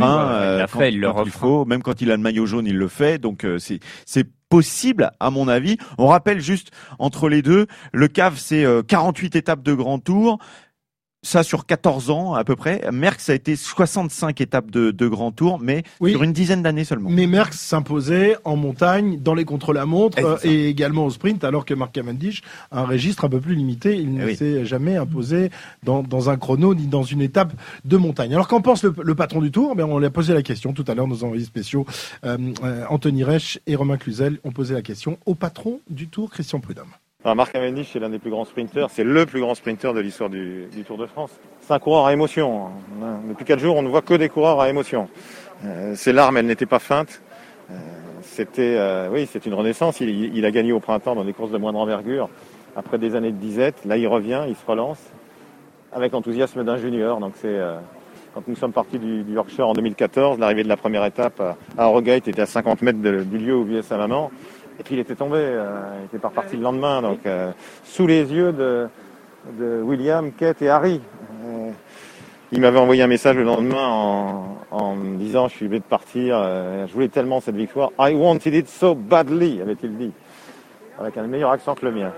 il 0.53 0.57
l'a 0.59 0.67
quand- 0.71 0.79
fait, 0.79 0.91
il 0.91 0.99
le 0.99 1.07
faut. 1.31 1.65
Même 1.65 1.83
quand 1.83 2.01
il 2.01 2.11
a 2.11 2.15
le 2.17 2.21
maillot 2.23 2.45
jaune, 2.45 2.65
il 2.67 2.77
le 2.77 2.87
fait. 2.87 3.17
Donc 3.19 3.45
euh, 3.45 3.57
c'est 3.59 3.79
c'est 4.05 4.27
possible 4.49 5.09
à 5.19 5.31
mon 5.31 5.47
avis. 5.47 5.77
On 5.97 6.05
rappelle 6.07 6.39
juste 6.39 6.69
entre 6.99 7.27
les 7.27 7.41
deux, 7.41 7.65
le 7.91 8.07
CAV 8.07 8.37
c'est 8.37 8.63
euh, 8.63 8.83
48 8.83 9.35
étapes 9.35 9.63
de 9.63 9.73
grand 9.73 9.97
tour. 9.97 10.37
Ça 11.25 11.41
sur 11.41 11.65
14 11.65 12.09
ans 12.09 12.33
à 12.33 12.43
peu 12.43 12.55
près. 12.55 12.81
Merckx 12.91 13.29
a 13.29 13.33
été 13.33 13.55
65 13.55 14.41
étapes 14.41 14.69
de, 14.69 14.91
de 14.91 15.07
grand 15.07 15.31
tour, 15.31 15.57
mais 15.59 15.83
Oui. 16.01 16.11
sur 16.11 16.21
une 16.23 16.33
dizaine 16.33 16.61
d'années 16.61 16.83
seulement. 16.83 17.09
Mais 17.09 17.27
Merckx 17.27 17.57
s'imposait 17.57 18.35
en 18.43 18.55
montagne, 18.57 19.19
dans 19.21 19.33
les 19.33 19.45
contre-la-montre 19.45 20.17
Eh, 20.19 20.23
euh, 20.25 20.37
et 20.43 20.67
également 20.67 21.05
au 21.05 21.09
sprint, 21.09 21.43
alors 21.45 21.63
que 21.65 21.73
Mark 21.73 21.93
Cavendish 21.93 22.41
a 22.71 22.81
un 22.81 22.85
registre 22.85 23.23
un 23.25 23.29
peu 23.29 23.39
plus 23.39 23.55
limité. 23.55 23.95
Il 23.97 24.13
ne 24.13 24.21
Eh 24.21 24.25
oui. 24.25 24.35
s'est 24.35 24.65
jamais 24.65 24.97
imposé 24.97 25.49
dans, 25.83 26.03
dans 26.03 26.29
un 26.29 26.35
chrono 26.37 26.75
ni 26.75 26.87
dans 26.87 27.03
une 27.03 27.21
étape 27.21 27.53
de 27.85 27.97
montagne. 27.97 28.33
Alors 28.33 28.47
qu'en 28.49 28.61
pense 28.61 28.83
le, 28.83 28.93
le 29.01 29.15
patron 29.15 29.41
du 29.41 29.49
Tour? 29.51 29.75
Ben, 29.75 29.85
On 29.85 29.99
lui 29.99 30.05
a 30.05 30.09
posé 30.11 30.33
la 30.33 30.43
question 30.43 30.73
tout 30.73 30.83
à 30.87 30.93
l'heure, 30.93 31.07
nos 31.07 31.23
envoyés 31.23 31.45
spéciaux, 31.45 31.85
euh, 32.25 32.37
euh, 32.63 32.83
Anthony 32.89 33.23
Reich 33.23 33.59
et 33.65 33.75
Romain 33.75 33.97
Cluzel 33.97 34.39
ont 34.43 34.51
posé 34.51 34.73
la 34.73 34.81
question 34.81 35.17
au 35.25 35.35
patron 35.35 35.79
du 35.89 36.09
Tour, 36.09 36.29
Christian 36.29 36.59
Prudhomme. 36.59 36.91
Marc 37.25 37.53
Cavendish, 37.53 37.91
c'est 37.93 37.99
l'un 37.99 38.09
des 38.09 38.19
plus 38.19 38.29
grands 38.29 38.45
sprinteurs. 38.45 38.89
C'est 38.91 39.03
le 39.05 39.25
plus 39.25 39.39
grand 39.39 39.55
sprinter 39.55 39.93
de 39.93 40.01
l'histoire 40.01 40.29
du, 40.29 40.67
Tour 40.85 40.97
de 40.97 41.05
France. 41.05 41.31
C'est 41.61 41.73
un 41.73 41.79
coureur 41.79 42.05
à 42.05 42.13
émotion. 42.13 42.67
hein. 43.01 43.19
Depuis 43.29 43.45
quatre 43.45 43.59
jours, 43.59 43.77
on 43.77 43.81
ne 43.81 43.87
voit 43.87 44.01
que 44.01 44.13
des 44.13 44.27
coureurs 44.27 44.59
à 44.59 44.69
émotion. 44.69 45.07
Euh, 45.63 45.95
ses 45.95 46.11
larmes, 46.11 46.37
elles 46.37 46.45
n'étaient 46.45 46.65
pas 46.65 46.79
feintes. 46.79 47.21
Euh, 47.71 47.75
c'était, 48.21 48.75
euh, 48.77 49.07
oui, 49.11 49.27
c'est 49.31 49.45
une 49.45 49.53
renaissance. 49.53 50.01
Il, 50.01 50.35
il 50.35 50.45
a 50.45 50.51
gagné 50.51 50.73
au 50.73 50.81
printemps 50.81 51.15
dans 51.15 51.23
des 51.23 51.33
courses 51.33 51.51
de 51.51 51.57
moindre 51.57 51.79
envergure. 51.79 52.29
après 52.75 52.97
des 52.97 53.15
années 53.15 53.31
de 53.31 53.37
disette. 53.37 53.85
Là, 53.85 53.95
il 53.97 54.07
revient, 54.07 54.43
il 54.49 54.55
se 54.55 54.65
relance 54.65 54.99
avec 55.93 56.11
l'enthousiasme 56.11 56.63
d'un 56.63 56.77
junior. 56.77 57.19
Donc 57.19 57.33
c'est 57.35 57.47
euh, 57.47 57.77
quand 58.33 58.47
nous 58.47 58.55
sommes 58.55 58.73
partis 58.73 58.99
du, 58.99 59.23
Yorkshire 59.31 59.67
en 59.67 59.73
2014, 59.73 60.39
l'arrivée 60.39 60.63
de 60.63 60.69
la 60.69 60.77
première 60.77 61.05
étape 61.05 61.39
à, 61.39 61.55
à 61.77 62.01
était 62.01 62.39
à 62.39 62.45
50 62.45 62.81
mètres 62.81 62.99
du 62.99 63.37
lieu 63.37 63.55
où 63.55 63.63
vivait 63.63 63.81
sa 63.81 63.97
maman. 63.97 64.31
Et 64.79 64.83
puis 64.83 64.95
il 64.95 64.99
était 64.99 65.15
tombé, 65.15 65.37
euh, 65.37 65.81
il 66.01 66.05
était 66.05 66.19
pas 66.19 66.29
reparti 66.29 66.57
le 66.57 66.63
lendemain, 66.63 67.01
donc 67.01 67.25
euh, 67.25 67.51
sous 67.83 68.07
les 68.07 68.33
yeux 68.33 68.51
de, 68.51 68.87
de, 69.59 69.81
William, 69.81 70.31
Kate 70.31 70.61
et 70.61 70.69
Harry. 70.69 71.01
il 72.51 72.61
m'avait 72.61 72.79
envoyé 72.79 73.03
un 73.03 73.07
message 73.07 73.35
le 73.35 73.43
lendemain 73.43 73.87
en, 73.87 74.57
en 74.71 74.95
me 74.95 75.17
disant 75.17 75.47
je 75.47 75.55
suis 75.55 75.65
obligé 75.65 75.81
de 75.81 75.85
partir, 75.85 76.37
je 76.87 76.93
voulais 76.93 77.09
tellement 77.09 77.39
cette 77.39 77.55
victoire. 77.55 77.91
I 77.99 78.15
wanted 78.15 78.53
it 78.53 78.67
so 78.67 78.95
badly, 78.95 79.61
avait-il 79.61 79.97
dit, 79.97 80.11
avec 80.99 81.17
un 81.17 81.27
meilleur 81.27 81.51
accent 81.51 81.75
que 81.75 81.85
le 81.85 81.91
mien. 81.91 82.13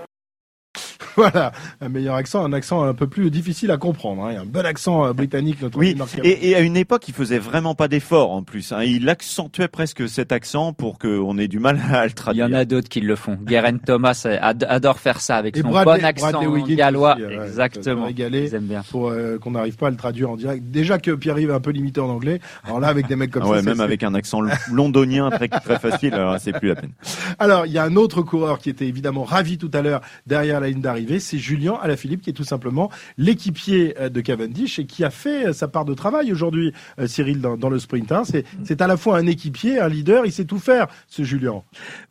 voilà, 1.30 1.52
un 1.80 1.88
meilleur 1.88 2.14
accent, 2.14 2.44
un 2.44 2.52
accent 2.52 2.84
un 2.84 2.94
peu 2.94 3.06
plus 3.06 3.30
difficile 3.30 3.70
à 3.70 3.78
comprendre. 3.78 4.24
Hein. 4.24 4.42
Un 4.42 4.44
bon 4.44 4.64
accent 4.66 5.06
euh, 5.06 5.12
britannique, 5.12 5.62
notre 5.62 5.78
Oui, 5.78 5.96
et, 6.22 6.50
et, 6.50 6.56
à 6.56 6.60
une 6.60 6.76
époque, 6.76 7.08
il 7.08 7.14
faisait 7.14 7.38
vraiment 7.38 7.74
pas 7.74 7.88
d'effort 7.88 8.32
en 8.32 8.42
plus. 8.42 8.72
Hein. 8.72 8.82
Il 8.82 9.08
accentuait 9.08 9.68
presque 9.68 10.08
cet 10.08 10.32
accent 10.32 10.72
pour 10.72 10.98
qu'on 10.98 11.38
ait 11.38 11.48
du 11.48 11.58
mal 11.58 11.80
à 11.90 12.04
le 12.04 12.12
traduire. 12.12 12.46
Il 12.46 12.50
y 12.50 12.54
en 12.54 12.58
a 12.58 12.64
d'autres 12.64 12.88
qui 12.88 13.00
le 13.00 13.16
font. 13.16 13.38
Guerin 13.42 13.78
Thomas 13.78 14.26
adore 14.40 14.98
faire 14.98 15.20
ça 15.20 15.36
avec 15.36 15.56
son 15.56 15.68
bon 15.68 16.04
accent 16.04 16.42
gallois. 16.68 17.16
Exactement. 17.46 18.08
Ils 18.08 18.54
aiment 18.54 18.64
bien. 18.64 18.82
Pour 18.90 19.08
euh, 19.08 19.38
qu'on 19.38 19.52
n'arrive 19.52 19.76
pas 19.76 19.88
à 19.88 19.90
le 19.90 19.96
traduire 19.96 20.30
en 20.30 20.36
direct. 20.36 20.64
Déjà 20.64 20.98
que 20.98 21.12
Pierre-Yves 21.12 21.50
est 21.50 21.54
un 21.54 21.60
peu 21.60 21.70
limité 21.70 22.00
en 22.00 22.08
anglais. 22.08 22.40
Alors 22.64 22.80
là, 22.80 22.88
avec 22.88 23.06
des 23.06 23.16
mecs 23.16 23.30
comme 23.30 23.42
ah 23.44 23.48
ouais, 23.48 23.58
ça. 23.58 23.64
même 23.64 23.80
avec 23.80 24.02
un 24.02 24.14
accent 24.14 24.40
londonien 24.70 25.30
très, 25.30 25.48
très 25.48 25.78
facile, 25.78 26.14
alors 26.14 26.36
c'est 26.40 26.52
plus 26.52 26.68
la 26.68 26.74
peine. 26.76 26.92
Alors, 27.38 27.66
il 27.66 27.72
y 27.72 27.78
a 27.78 27.84
un 27.84 27.96
autre 27.96 28.22
coureur 28.22 28.58
qui 28.58 28.70
était 28.70 28.86
évidemment 28.86 29.24
ravi 29.24 29.58
tout 29.58 29.70
à 29.74 29.82
l'heure 29.82 30.00
derrière 30.26 30.60
la 30.60 30.68
ligne 30.68 30.80
d'arrivée. 30.80 31.05
C'est 31.18 31.38
Julien 31.38 31.74
Alaphilippe, 31.80 32.22
qui 32.22 32.30
est 32.30 32.34
tout 32.34 32.44
simplement 32.44 32.90
l'équipier 33.16 33.94
euh, 33.98 34.08
de 34.08 34.20
Cavendish 34.20 34.78
et 34.78 34.86
qui 34.86 35.04
a 35.04 35.10
fait 35.10 35.48
euh, 35.48 35.52
sa 35.52 35.68
part 35.68 35.84
de 35.84 35.94
travail 35.94 36.32
aujourd'hui, 36.32 36.72
euh, 36.98 37.06
Cyril, 37.06 37.40
dans, 37.40 37.68
le 37.68 37.78
sprint. 37.78 38.12
Hein. 38.12 38.22
C'est 38.64 38.80
à 38.80 38.86
la 38.86 38.96
fois 38.96 39.18
un 39.18 39.26
équipier, 39.26 39.78
un 39.80 39.88
leader, 39.88 40.26
il 40.26 40.32
sait 40.32 40.44
tout 40.44 40.58
faire, 40.58 40.86
ce 41.08 41.22
Julien. 41.22 41.62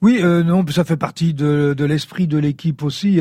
Oui, 0.01 0.21
non, 0.21 0.65
ça 0.67 0.83
fait 0.83 0.97
partie 0.97 1.33
de, 1.33 1.75
l'esprit 1.79 2.27
de 2.27 2.37
l'équipe 2.37 2.83
aussi. 2.83 3.19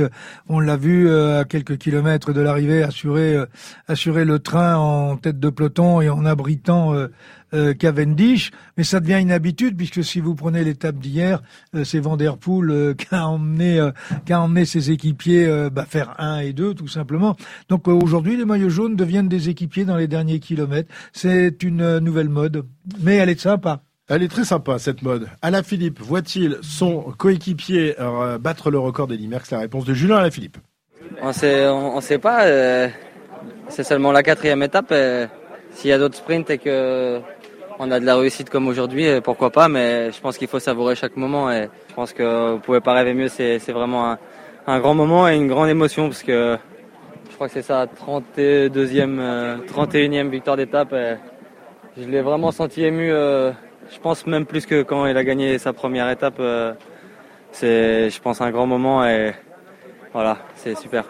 On 0.48 0.60
l'a 0.60 0.76
vu 0.76 1.10
à 1.10 1.44
quelques 1.44 1.78
kilomètres 1.78 2.32
de 2.32 2.40
l'arrivée 2.40 2.82
assurer, 2.82 3.36
assurer 3.86 4.24
le 4.24 4.38
train 4.38 4.76
en 4.76 5.16
tête 5.16 5.38
de 5.38 5.50
peloton 5.50 6.00
et 6.00 6.08
en 6.08 6.24
abritant 6.24 6.94
euh, 7.54 7.72
Cavendish, 7.72 8.50
mais 8.76 8.82
ça 8.82 8.98
devient 8.98 9.20
une 9.20 9.30
habitude 9.30 9.76
puisque 9.76 10.02
si 10.02 10.20
vous 10.20 10.34
prenez 10.34 10.64
l'étape 10.64 10.96
d'hier, 10.96 11.40
euh, 11.74 11.84
c'est 11.84 12.00
Van 12.00 12.16
Der 12.16 12.36
Poel 12.36 12.70
euh, 12.70 12.94
qui 12.98 13.06
a 13.14 13.28
emmené 13.28 13.80
qui 14.26 14.32
a 14.32 14.40
emmené 14.40 14.64
ses 14.64 14.90
équipiers 14.90 15.68
bah, 15.70 15.86
faire 15.88 16.14
un 16.18 16.40
et 16.40 16.52
deux 16.52 16.74
tout 16.74 16.88
simplement. 16.88 17.36
Donc 17.68 17.86
aujourd'hui, 17.88 18.36
les 18.36 18.44
maillots 18.44 18.68
jaunes 18.68 18.96
deviennent 18.96 19.28
des 19.28 19.48
équipiers 19.48 19.84
dans 19.84 19.96
les 19.96 20.08
derniers 20.08 20.40
kilomètres. 20.40 20.92
C'est 21.12 21.62
une 21.62 21.98
nouvelle 21.98 22.28
mode, 22.28 22.66
mais 23.00 23.16
elle 23.16 23.28
est 23.28 23.40
sympa. 23.40 23.82
Elle 24.08 24.22
est 24.22 24.28
très 24.28 24.44
sympa 24.44 24.78
cette 24.78 25.02
mode. 25.02 25.28
Alain 25.40 25.62
Philippe 25.62 26.00
voit-il 26.00 26.58
son 26.62 27.12
coéquipier 27.16 27.94
battre 28.40 28.70
le 28.70 28.78
record 28.78 29.06
des 29.06 29.18
Merckx? 29.18 29.50
La 29.52 29.60
réponse 29.60 29.84
de 29.84 29.94
Julien 29.94 30.16
Alain 30.16 30.30
Philippe. 30.30 30.58
On 31.22 31.32
sait, 31.32 31.68
on, 31.68 32.00
sait 32.00 32.18
pas. 32.18 32.44
c'est 33.68 33.84
seulement 33.84 34.12
la 34.12 34.22
quatrième 34.22 34.62
étape. 34.62 34.92
S'il 35.70 35.90
y 35.90 35.92
a 35.92 35.98
d'autres 35.98 36.16
sprints 36.16 36.50
et 36.50 36.58
que 36.58 37.20
on 37.78 37.90
a 37.90 38.00
de 38.00 38.04
la 38.04 38.16
réussite 38.16 38.50
comme 38.50 38.68
aujourd'hui, 38.68 39.06
pourquoi 39.22 39.50
pas, 39.50 39.68
mais 39.68 40.12
je 40.12 40.20
pense 40.20 40.38
qu'il 40.38 40.48
faut 40.48 40.60
savourer 40.60 40.94
chaque 40.94 41.16
moment 41.16 41.50
et 41.50 41.68
je 41.88 41.94
pense 41.94 42.12
que 42.12 42.52
vous 42.52 42.58
pouvez 42.58 42.80
pas 42.80 42.92
rêver 42.92 43.14
mieux, 43.14 43.28
c'est 43.28 43.58
vraiment 43.72 44.16
un, 44.66 44.80
grand 44.80 44.94
moment 44.94 45.28
et 45.28 45.36
une 45.36 45.48
grande 45.48 45.68
émotion 45.68 46.08
parce 46.08 46.22
que 46.22 46.56
je 47.30 47.34
crois 47.34 47.48
que 47.48 47.54
c'est 47.54 47.62
sa 47.62 47.86
32e, 47.86 49.66
31e 49.66 50.28
victoire 50.28 50.56
d'étape 50.56 50.94
je 51.96 52.08
l'ai 52.08 52.22
vraiment 52.22 52.50
senti 52.50 52.82
ému, 52.82 53.12
euh, 53.12 53.52
je 53.92 53.98
pense 54.00 54.26
même 54.26 54.46
plus 54.46 54.66
que 54.66 54.82
quand 54.82 55.06
il 55.06 55.16
a 55.16 55.24
gagné 55.24 55.58
sa 55.58 55.72
première 55.72 56.10
étape, 56.10 56.36
euh, 56.40 56.72
c'est 57.52 58.10
je 58.10 58.20
pense 58.20 58.40
un 58.40 58.50
grand 58.50 58.66
moment 58.66 59.06
et 59.06 59.32
voilà, 60.12 60.38
c'est 60.56 60.76
super. 60.76 61.04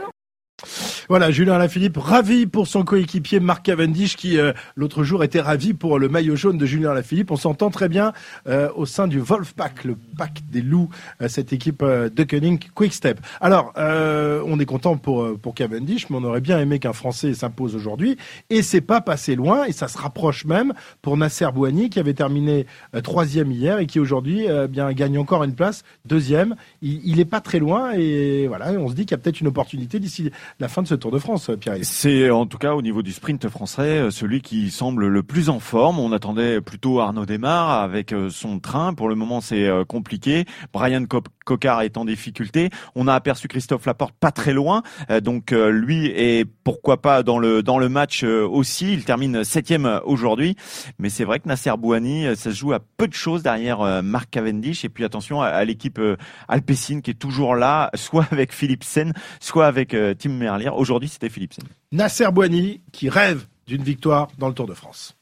Voilà, 1.11 1.31
Julien 1.31 1.57
Alaphilippe, 1.57 1.99
ravi 1.99 2.47
pour 2.47 2.67
son 2.67 2.83
coéquipier 2.83 3.39
Marc 3.39 3.67
Cavendish 3.67 4.17
qui 4.17 4.39
euh, 4.39 4.55
l'autre 4.75 5.05
jour 5.05 5.23
était 5.23 5.43
ravi 5.43 5.75
pour 5.75 5.99
le 5.99 6.09
maillot 6.09 6.35
jaune 6.35 6.57
de 6.57 6.65
Julien 6.65 6.93
Alaphilippe. 6.93 7.31
On 7.31 7.37
s'entend 7.37 7.69
très 7.69 7.91
bien 7.91 8.15
euh, 8.49 8.71
au 8.75 8.87
sein 8.87 9.07
du 9.07 9.21
Wolfpack, 9.21 9.85
le 9.85 9.99
pack 10.17 10.41
des 10.51 10.63
loups, 10.63 10.89
euh, 11.21 11.29
cette 11.29 11.53
équipe 11.53 11.85
de 11.85 12.23
Cunning 12.23 12.59
Quickstep. 12.75 13.21
Alors, 13.43 13.75
on 13.77 14.59
est 14.59 14.65
content 14.65 14.97
pour 14.97 15.39
pour 15.39 15.55
Cavendish, 15.55 16.09
mais 16.09 16.17
on 16.17 16.25
aurait 16.25 16.41
bien 16.41 16.59
aimé 16.59 16.79
qu'un 16.79 16.95
Français 16.95 17.35
s'impose 17.35 17.77
aujourd'hui. 17.77 18.17
Et 18.49 18.63
c'est 18.63 18.81
pas 18.81 19.03
passé 19.03 19.35
loin, 19.35 19.67
et 19.67 19.73
ça 19.73 19.89
se 19.89 19.99
rapproche 19.99 20.47
même 20.47 20.73
pour 21.03 21.17
Nasser 21.17 21.49
Bouani 21.53 21.91
qui 21.91 21.99
avait 21.99 22.15
terminé 22.15 22.67
troisième 23.03 23.53
hier 23.53 23.79
et 23.79 23.87
qui 23.87 24.01
aujourd'hui 24.01 24.47
bien 24.71 24.93
gagne 24.93 25.19
encore 25.19 25.45
une 25.45 25.55
place, 25.55 25.83
deuxième. 26.07 26.57
Il, 26.81 27.01
il 27.05 27.21
est 27.21 27.25
pas 27.25 27.41
très 27.41 27.59
loin 27.59 27.93
et 27.93 28.47
voilà, 28.47 28.73
on 28.73 28.89
se 28.89 28.95
dit 28.95 29.03
qu'il 29.03 29.13
y 29.13 29.15
a 29.15 29.19
peut-être 29.19 29.41
une 29.41 29.49
opportunité 29.49 29.99
d'ici 29.99 30.31
la 30.61 30.69
fin 30.69 30.83
de 30.83 30.89
ce 30.89 30.94
Tour 30.97 31.19
France, 31.19 31.51
Pierre. 31.61 31.77
C'est 31.83 32.31
en 32.31 32.47
tout 32.47 32.59
cas 32.59 32.75
au 32.75 32.83
niveau 32.83 33.03
du 33.03 33.13
sprint 33.13 33.49
français 33.49 33.83
euh, 33.83 34.11
celui 34.11 34.41
qui 34.41 34.71
semble 34.71 35.07
le 35.07 35.23
plus 35.23 35.49
en 35.49 35.61
forme. 35.61 35.99
On 35.99 36.13
attendait 36.13 36.61
plutôt 36.61 37.01
Arnaud 37.01 37.27
Desmar 37.27 37.83
avec 37.83 38.13
euh, 38.13 38.31
son 38.31 38.59
train. 38.59 38.95
Pour 38.95 39.09
le 39.09 39.15
moment, 39.15 39.41
c'est 39.41 39.67
euh, 39.67 39.85
compliqué. 39.85 40.45
Brian 40.73 41.05
Cocard 41.45 41.83
est 41.83 41.97
en 41.97 42.05
difficulté. 42.05 42.71
On 42.95 43.09
a 43.09 43.15
aperçu 43.15 43.49
Christophe 43.49 43.87
Laporte 43.87 44.15
pas 44.19 44.31
très 44.31 44.53
loin, 44.53 44.83
donc 45.23 45.51
lui 45.51 46.07
est 46.07 46.47
pourquoi 46.65 47.03
pas 47.03 47.23
dans 47.23 47.39
le 47.39 47.63
dans 47.63 47.79
le 47.79 47.91
match 47.91 48.25
aussi. 48.25 48.95
Il 48.95 49.05
termine 49.05 49.45
septième 49.45 50.01
aujourd'hui, 50.05 50.57
mais 50.99 51.11
c'est 51.11 51.25
vrai 51.25 51.41
que 51.41 51.49
Nasser 51.49 51.73
Bouhani, 51.77 52.25
ça 52.37 52.51
se 52.51 52.57
joue 52.57 52.73
à 52.73 52.81
peu 52.81 53.07
de 53.07 53.13
choses 53.13 53.43
derrière 53.43 54.03
Marc 54.03 54.31
Cavendish. 54.31 54.87
Et 54.87 54.89
puis 54.89 55.05
attention 55.05 55.43
à, 55.43 55.63
l'équipe 55.65 56.01
Alpecin 56.49 57.01
qui 57.03 57.11
est 57.11 57.19
toujours 57.19 57.57
là, 57.57 57.91
soit 57.95 58.27
avec 58.31 58.53
Philippe 58.53 58.85
Sen, 58.85 59.13
soit 59.41 59.67
avec 59.67 59.95
Tim 60.19 60.31
Merlier. 60.31 60.71
Aujourd'hui, 60.85 61.09
c'était 61.09 61.31
Philipsen. 61.31 61.65
Nasser 61.93 62.31
Boigny 62.31 62.83
qui 62.93 63.09
rêve 63.09 63.47
d'une 63.67 63.83
victoire 63.83 64.29
dans 64.37 64.49
le 64.49 64.53
Tour 64.53 64.67
de 64.67 64.75
France. 64.75 65.17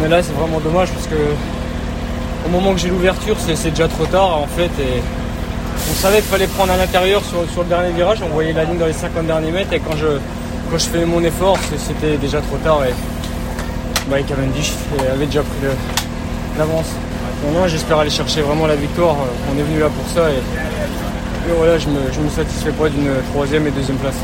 Mais 0.00 0.08
là, 0.08 0.22
c'est 0.22 0.32
vraiment 0.34 0.60
dommage 0.60 0.88
parce 0.92 1.08
que 1.08 1.16
au 2.46 2.48
moment 2.48 2.72
que 2.74 2.78
j'ai 2.78 2.90
l'ouverture, 2.90 3.36
c'est 3.40 3.70
déjà 3.70 3.88
trop 3.88 4.06
tard 4.06 4.38
en 4.38 4.46
fait. 4.46 4.70
Et 4.80 5.02
on 5.90 5.94
savait 5.94 6.18
qu'il 6.18 6.26
fallait 6.26 6.46
prendre 6.46 6.72
à 6.72 6.76
l'intérieur 6.76 7.24
sur, 7.24 7.40
le 7.42 7.68
dernier 7.68 7.90
virage. 7.90 8.22
On 8.22 8.28
voyait 8.28 8.52
la 8.52 8.62
ligne 8.62 8.78
dans 8.78 8.86
les 8.86 8.92
50 8.92 9.26
derniers 9.26 9.50
mètres 9.50 9.72
et 9.72 9.80
quand 9.80 9.96
je, 9.96 10.06
quand 10.70 10.78
je 10.78 10.86
fais 10.86 11.04
mon 11.04 11.24
effort, 11.24 11.58
c'était 11.76 12.16
déjà 12.16 12.40
trop 12.40 12.58
tard. 12.58 12.84
Et 12.84 12.94
Mike 14.08 14.28
Cavendish 14.28 14.74
avait 15.12 15.26
déjà 15.26 15.42
pris 15.42 15.66
l'avance. 16.56 16.92
Maintenant, 17.44 17.66
j'espère 17.66 17.98
aller 17.98 18.10
chercher 18.10 18.42
vraiment 18.42 18.68
la 18.68 18.76
victoire. 18.76 19.16
On 19.52 19.58
est 19.58 19.62
venu 19.64 19.80
là 19.80 19.88
pour 19.88 20.06
ça 20.06 20.30
et, 20.30 20.38
voilà, 21.56 21.78
je 21.78 21.88
me, 21.88 21.98
je 22.12 22.20
me 22.20 22.28
satisfais 22.28 22.70
pas 22.70 22.88
d'une 22.88 23.10
troisième 23.32 23.66
et 23.66 23.72
deuxième 23.72 23.96
place. 23.96 24.14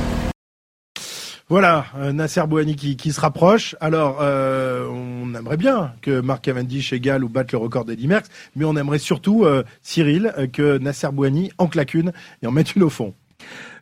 Voilà, 1.49 1.87
euh, 1.97 2.13
Nasser 2.13 2.43
Bouhani 2.49 2.75
qui, 2.75 3.13
se 3.13 3.21
rapproche. 3.21 3.77
Alors, 3.81 4.19
euh, 4.21 4.89
on 4.91 5.33
aimerait 5.33 5.57
bien 5.57 5.93
que 6.03 6.21
Marc 6.21 6.43
Cavendish 6.43 6.93
égale 6.93 7.23
ou 7.23 7.29
batte 7.29 7.53
le 7.53 7.59
record 7.59 7.85
d'Eddie 7.85 8.09
Merckx, 8.09 8.29
mais 8.57 8.65
on 8.65 8.77
aimerait 8.77 8.99
surtout, 8.99 9.45
euh, 9.45 9.63
Cyril, 9.81 10.35
que 10.53 10.79
Nasser 10.79 11.09
Bouhani 11.13 11.53
en 11.59 11.69
claque 11.69 11.95
une 11.95 12.13
et 12.43 12.49
en 12.49 12.51
mette 12.51 12.75
une 12.75 12.83
au 12.83 12.91
fond. 12.91 13.15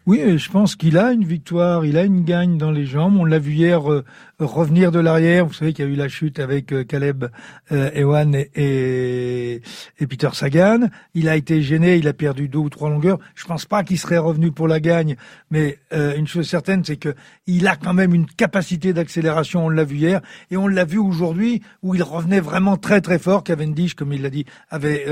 Oui, 0.07 0.37
je 0.37 0.51
pense 0.51 0.77
qu'il 0.77 0.99
a 0.99 1.13
une 1.13 1.25
victoire, 1.25 1.87
il 1.87 1.97
a 1.97 2.03
une 2.03 2.25
gagne 2.25 2.59
dans 2.59 2.71
les 2.71 2.85
jambes. 2.85 3.17
On 3.19 3.25
l'a 3.25 3.39
vu 3.39 3.55
hier 3.55 3.91
euh, 3.91 4.05
revenir 4.39 4.91
de 4.93 4.99
l'arrière. 4.99 5.47
Vous 5.47 5.53
savez 5.53 5.73
qu'il 5.73 5.85
y 5.85 5.89
a 5.89 5.91
eu 5.91 5.97
la 5.97 6.09
chute 6.09 6.39
avec 6.39 6.73
euh, 6.73 6.85
Caleb 6.85 7.27
euh, 7.73 7.91
Ewan 7.95 8.35
et, 8.35 9.61
et, 9.99 10.07
Peter 10.07 10.31
Sagan. 10.33 10.89
Il 11.15 11.29
a 11.29 11.37
été 11.37 11.63
gêné, 11.63 11.97
il 11.97 12.09
a 12.09 12.13
perdu 12.13 12.49
deux 12.49 12.59
ou 12.59 12.71
trois 12.71 12.91
longueurs. 12.91 13.19
Je 13.35 13.45
pense 13.45 13.65
pas 13.65 13.85
qu'il 13.85 13.99
serait 13.99 14.19
revenu 14.19 14.51
pour 14.53 14.69
la 14.69 14.81
gagne, 14.81 15.17
mais 15.51 15.79
une 15.93 16.27
chose 16.27 16.49
certaine, 16.49 16.85
c'est 16.85 16.97
que 16.97 17.15
il 17.47 17.67
a 17.67 17.77
quand 17.77 17.95
même 17.95 18.15
une 18.15 18.27
capacité 18.27 18.93
d'accélération. 18.93 19.67
On 19.67 19.69
l'a 19.69 19.85
vu 19.85 19.97
hier 19.97 20.21
et 20.51 20.57
on 20.57 20.67
l'a 20.67 20.85
vu 20.85 20.99
aujourd'hui 20.99 21.63
où 21.83 21.95
il 21.95 22.03
revenait 22.03 22.41
vraiment 22.41 22.77
très 22.77 23.01
très 23.01 23.19
fort. 23.19 23.45
Cavendish, 23.45 23.95
comme 23.95 24.13
il 24.13 24.23
l'a 24.23 24.31
dit, 24.31 24.45
avait 24.71 25.05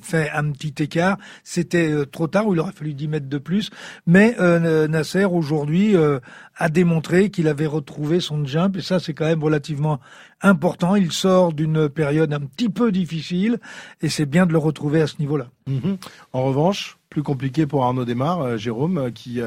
fait 0.00 0.30
un 0.30 0.50
petit 0.52 0.82
écart. 0.82 1.18
C'était 1.42 1.92
trop 2.10 2.28
tard 2.28 2.46
où 2.46 2.54
il 2.54 2.60
aurait 2.60 2.72
fallu 2.72 2.94
10 2.94 3.08
mètres 3.08 3.28
de 3.28 3.38
plus. 3.38 3.70
Mais 4.06 4.36
euh, 4.40 4.88
Nasser 4.88 5.24
aujourd'hui 5.24 5.96
euh, 5.96 6.20
a 6.56 6.68
démontré 6.68 7.30
qu'il 7.30 7.48
avait 7.48 7.66
retrouvé 7.66 8.20
son 8.20 8.43
jump 8.46 8.76
et 8.76 8.80
ça 8.80 9.00
c'est 9.00 9.14
quand 9.14 9.26
même 9.26 9.42
relativement 9.42 10.00
important. 10.42 10.96
Il 10.96 11.12
sort 11.12 11.52
d'une 11.52 11.88
période 11.88 12.32
un 12.32 12.40
petit 12.40 12.68
peu 12.68 12.92
difficile 12.92 13.58
et 14.02 14.08
c'est 14.08 14.26
bien 14.26 14.46
de 14.46 14.52
le 14.52 14.58
retrouver 14.58 15.00
à 15.02 15.06
ce 15.06 15.16
niveau-là. 15.18 15.48
Mhm. 15.66 15.96
En 16.32 16.44
revanche, 16.44 16.98
plus 17.08 17.22
compliqué 17.22 17.66
pour 17.66 17.84
Arnaud 17.84 18.04
Desmar, 18.04 18.40
euh, 18.40 18.56
Jérôme, 18.56 19.12
qui 19.12 19.40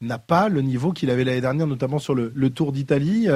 n'a 0.00 0.18
pas 0.18 0.48
le 0.48 0.62
niveau 0.62 0.92
qu'il 0.92 1.10
avait 1.10 1.24
l'année 1.24 1.40
dernière, 1.40 1.66
notamment 1.66 1.98
sur 1.98 2.14
le, 2.14 2.50
Tour 2.50 2.72
d'Italie. 2.72 3.28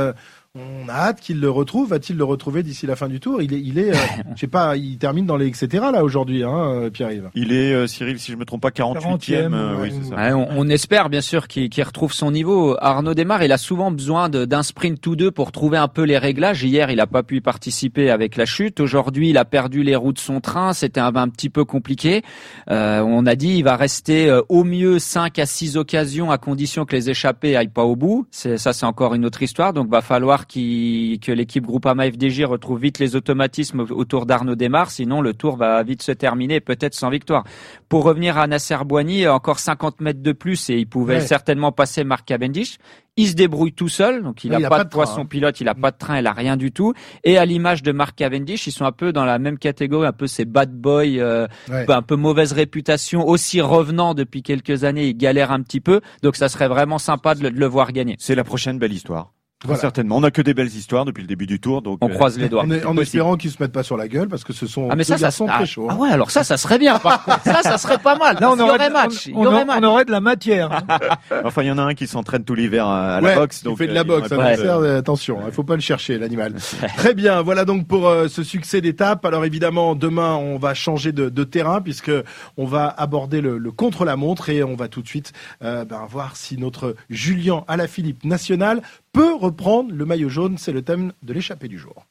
On 0.56 0.88
a 0.88 0.92
hâte 0.92 1.20
qu'il 1.20 1.40
le 1.40 1.50
retrouve. 1.50 1.88
Va-t-il 1.88 2.16
le 2.16 2.22
retrouver 2.22 2.62
d'ici 2.62 2.86
la 2.86 2.94
fin 2.94 3.08
du 3.08 3.18
tour? 3.18 3.42
Il 3.42 3.52
est, 3.52 3.60
il 3.60 3.76
est, 3.76 3.90
euh, 3.90 3.96
je 4.36 4.40
sais 4.42 4.46
pas, 4.46 4.76
il 4.76 4.98
termine 4.98 5.26
dans 5.26 5.36
les 5.36 5.48
etc. 5.48 5.86
là 5.92 6.04
aujourd'hui, 6.04 6.44
hein, 6.44 6.56
euh, 6.74 6.90
Pierre-Yves. 6.90 7.28
Il 7.34 7.50
est, 7.52 7.72
euh, 7.74 7.88
Cyril, 7.88 8.20
si 8.20 8.30
je 8.30 8.36
me 8.36 8.44
trompe 8.44 8.62
pas, 8.62 8.70
48e. 8.70 9.52
euh, 9.52 9.74
oui, 9.82 9.92
c'est 9.92 10.10
ça. 10.10 10.14
Ouais, 10.14 10.32
on, 10.32 10.46
on 10.56 10.68
espère 10.68 11.08
bien 11.10 11.22
sûr 11.22 11.48
qu'il 11.48 11.68
qu'il 11.70 11.82
retrouve 11.82 12.12
son 12.12 12.30
niveau. 12.30 12.76
Arnaud 12.80 13.14
Desmar, 13.14 13.42
il 13.42 13.50
a 13.50 13.58
souvent 13.58 13.90
besoin 13.90 14.28
de- 14.28 14.44
d'un 14.44 14.62
sprint 14.62 15.04
ou 15.08 15.16
deux 15.16 15.32
pour 15.32 15.50
trouver 15.50 15.76
un 15.76 15.88
peu 15.88 16.02
les 16.04 16.18
réglages. 16.18 16.62
Hier, 16.62 16.88
il 16.92 16.98
n'a 16.98 17.08
pas 17.08 17.24
pu 17.24 17.38
y 17.38 17.40
participer 17.40 18.08
avec 18.10 18.36
la 18.36 18.46
chute. 18.46 18.78
Aujourd'hui, 18.78 19.30
il 19.30 19.38
a 19.38 19.44
perdu 19.44 19.82
les 19.82 19.96
roues 19.96 20.12
de 20.12 20.20
son 20.20 20.40
train. 20.40 20.72
C'était 20.72 21.00
un, 21.00 21.16
un 21.16 21.28
petit 21.30 21.50
peu 21.50 21.64
compliqué. 21.64 22.22
Euh, 22.70 23.00
on 23.00 23.26
a 23.26 23.34
dit 23.34 23.56
il 23.56 23.64
va 23.64 23.74
rester 23.74 24.30
euh, 24.30 24.40
au 24.48 24.62
mieux 24.62 25.00
5 25.00 25.36
à 25.40 25.46
6 25.46 25.76
occasions 25.76 26.30
à 26.30 26.38
condition 26.38 26.84
que 26.84 26.94
les 26.94 27.10
échappés 27.10 27.56
aillent 27.56 27.66
pas 27.66 27.82
au 27.82 27.96
bout. 27.96 28.28
C'est 28.30 28.56
ça, 28.56 28.72
c'est 28.72 28.86
encore 28.86 29.14
une 29.14 29.24
autre 29.24 29.42
histoire. 29.42 29.72
Donc, 29.72 29.88
va 29.90 30.00
falloir 30.00 30.43
que 30.46 31.32
l'équipe 31.32 31.64
Groupama 31.64 32.10
FDJ 32.10 32.44
retrouve 32.44 32.80
vite 32.80 32.98
les 32.98 33.16
automatismes 33.16 33.80
autour 33.90 34.26
d'Arnaud 34.26 34.54
Desmar. 34.54 34.90
Sinon, 34.90 35.20
le 35.20 35.34
tour 35.34 35.56
va 35.56 35.82
vite 35.82 36.02
se 36.02 36.12
terminer, 36.12 36.60
peut-être 36.60 36.94
sans 36.94 37.10
victoire. 37.10 37.44
Pour 37.88 38.04
revenir 38.04 38.38
à 38.38 38.46
Nasser 38.46 38.76
Boigny, 38.84 39.26
encore 39.28 39.58
50 39.58 40.00
mètres 40.00 40.22
de 40.22 40.32
plus 40.32 40.70
et 40.70 40.78
il 40.78 40.86
pouvait 40.86 41.14
Ouais. 41.16 41.20
certainement 41.20 41.72
passer 41.72 42.04
Mark 42.04 42.26
Cavendish. 42.26 42.78
Il 43.16 43.28
se 43.28 43.34
débrouille 43.34 43.72
tout 43.72 43.88
seul, 43.88 44.24
donc 44.24 44.42
il 44.42 44.50
n'a 44.50 44.58
pas, 44.62 44.68
pas 44.70 44.78
de 44.80 44.84
de 44.84 44.88
train, 44.88 44.98
poisson 45.04 45.20
hein. 45.20 45.26
pilote, 45.26 45.60
il 45.60 45.68
a 45.68 45.74
pas 45.76 45.92
de 45.92 45.96
train, 45.96 46.18
il 46.18 46.26
a 46.26 46.32
rien 46.32 46.56
du 46.56 46.72
tout. 46.72 46.94
Et 47.22 47.38
à 47.38 47.44
l'image 47.44 47.84
de 47.84 47.92
Mark 47.92 48.16
Cavendish, 48.16 48.66
ils 48.66 48.72
sont 48.72 48.84
un 48.86 48.90
peu 48.90 49.12
dans 49.12 49.24
la 49.24 49.38
même 49.38 49.56
catégorie, 49.56 50.08
un 50.08 50.12
peu 50.12 50.26
ces 50.26 50.44
bad 50.44 50.72
boys, 50.72 51.04
euh, 51.18 51.46
Ouais. 51.70 51.88
un 51.88 52.02
peu 52.02 52.16
mauvaise 52.16 52.52
réputation, 52.52 53.24
aussi 53.28 53.60
revenant 53.60 54.14
depuis 54.14 54.42
quelques 54.42 54.82
années, 54.82 55.06
il 55.06 55.16
galère 55.16 55.52
un 55.52 55.62
petit 55.62 55.80
peu, 55.80 56.00
donc 56.24 56.34
ça 56.34 56.48
serait 56.48 56.66
vraiment 56.66 56.98
sympa 56.98 57.36
de 57.36 57.44
le, 57.44 57.50
de 57.52 57.58
le 57.60 57.66
voir 57.66 57.92
gagner. 57.92 58.16
C'est 58.18 58.34
la 58.34 58.42
prochaine 58.42 58.80
belle 58.80 58.92
histoire. 58.92 59.30
Très 59.64 59.68
Voilà. 59.68 59.80
certainement. 59.80 60.18
On 60.18 60.20
n'a 60.20 60.30
que 60.30 60.42
des 60.42 60.52
belles 60.52 60.68
histoires 60.68 61.04
depuis 61.06 61.22
le 61.22 61.26
début 61.26 61.46
du 61.46 61.58
tour, 61.58 61.80
donc 61.80 61.98
On 62.02 62.10
euh, 62.10 62.14
croise 62.14 62.38
les 62.38 62.48
doigts. 62.50 62.62
En, 62.64 62.66
en 62.66 62.68
possible. 62.68 63.00
espérant 63.00 63.36
qu'ils 63.36 63.50
se 63.50 63.56
mettent 63.62 63.72
pas 63.72 63.82
sur 63.82 63.96
la 63.96 64.08
gueule 64.08 64.28
parce 64.28 64.44
que 64.44 64.52
ce 64.52 64.66
sont 64.66 64.88
Ah 64.90 64.94
mais 64.94 65.04
deux 65.04 65.04
ça, 65.04 65.16
ça 65.16 65.22
garçons 65.22 65.46
ah, 65.48 65.54
très 65.56 65.66
chauds. 65.66 65.86
ah 65.88 65.94
hein. 65.94 65.96
ouais, 65.96 66.10
alors 66.10 66.30
ça, 66.30 66.44
ça 66.44 66.56
serait 66.58 66.78
bien. 66.78 66.98
Par 66.98 67.24
contre. 67.24 67.42
ça, 67.44 67.62
ça 67.62 67.78
serait 67.78 67.96
pas 67.98 68.16
mal. 68.16 68.36
Là, 68.40 68.50
on 68.50 68.56
il 68.56 68.58
y 68.58 68.62
aurait, 68.62 68.90
match. 68.90 69.28
on, 69.34 69.40
il 69.40 69.44
y 69.44 69.46
aurait 69.46 69.62
on- 69.62 69.66
match. 69.66 69.78
on 69.80 69.84
aurait 69.84 70.04
de 70.04 70.10
la 70.10 70.20
matière. 70.20 70.70
hein. 70.70 70.98
Enfin, 71.44 71.62
il 71.62 71.68
y 71.68 71.70
en 71.70 71.78
a 71.78 71.82
un 71.82 71.94
qui 71.94 72.06
s'entraîne 72.06 72.44
tout 72.44 72.54
l'hiver 72.54 72.86
à, 72.86 73.20
Ouais, 73.22 73.30
la 73.30 73.34
boxe. 73.40 73.60
il 73.62 73.64
donc 73.64 73.78
fait 73.78 73.86
de 73.86 73.92
euh, 73.92 73.94
la 73.94 74.00
il 74.02 74.06
boxe, 74.06 74.28
ça 74.28 74.56
sert, 74.56 74.76
euh, 74.76 74.98
attention, 74.98 75.38
il 75.46 75.52
faut 75.52 75.64
pas 75.64 75.74
le 75.76 75.80
chercher 75.80 76.18
l'animal. 76.18 76.54
Très 76.98 77.14
bien, 77.14 77.40
voilà 77.42 77.64
donc 77.64 77.86
pour 77.86 78.06
euh, 78.06 78.28
ce 78.28 78.42
succès 78.42 78.80
d'étape. 78.82 79.24
Alors 79.24 79.44
évidemment, 79.46 79.94
demain 79.94 80.34
on 80.34 80.58
va 80.58 80.74
changer 80.74 81.12
de, 81.12 81.28
de 81.30 81.44
terrain 81.44 81.80
puisque 81.80 82.12
on 82.58 82.66
va 82.66 82.88
aborder 82.88 83.40
le, 83.40 83.56
le 83.58 83.72
contre-la-montre 83.72 84.50
et 84.50 84.62
on 84.62 84.74
va 84.76 84.88
tout 84.88 85.00
de 85.02 85.08
suite 85.08 85.32
euh, 85.62 85.84
ben, 85.84 86.00
voir 86.08 86.36
si 86.36 86.58
notre 86.58 86.94
Julien 87.10 87.64
Alaphilippe 87.68 88.24
national 88.24 88.82
peut 89.14 89.32
reprendre 89.32 89.92
le 89.94 90.04
maillot 90.04 90.28
jaune. 90.28 90.56
C'est 90.58 90.72
le 90.72 90.82
thème 90.82 91.12
de 91.22 91.32
l'échappée 91.32 91.68
du 91.68 91.78
jour. 91.78 92.04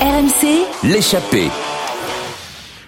RMC, 0.00 0.66
l'échappée. 0.82 1.46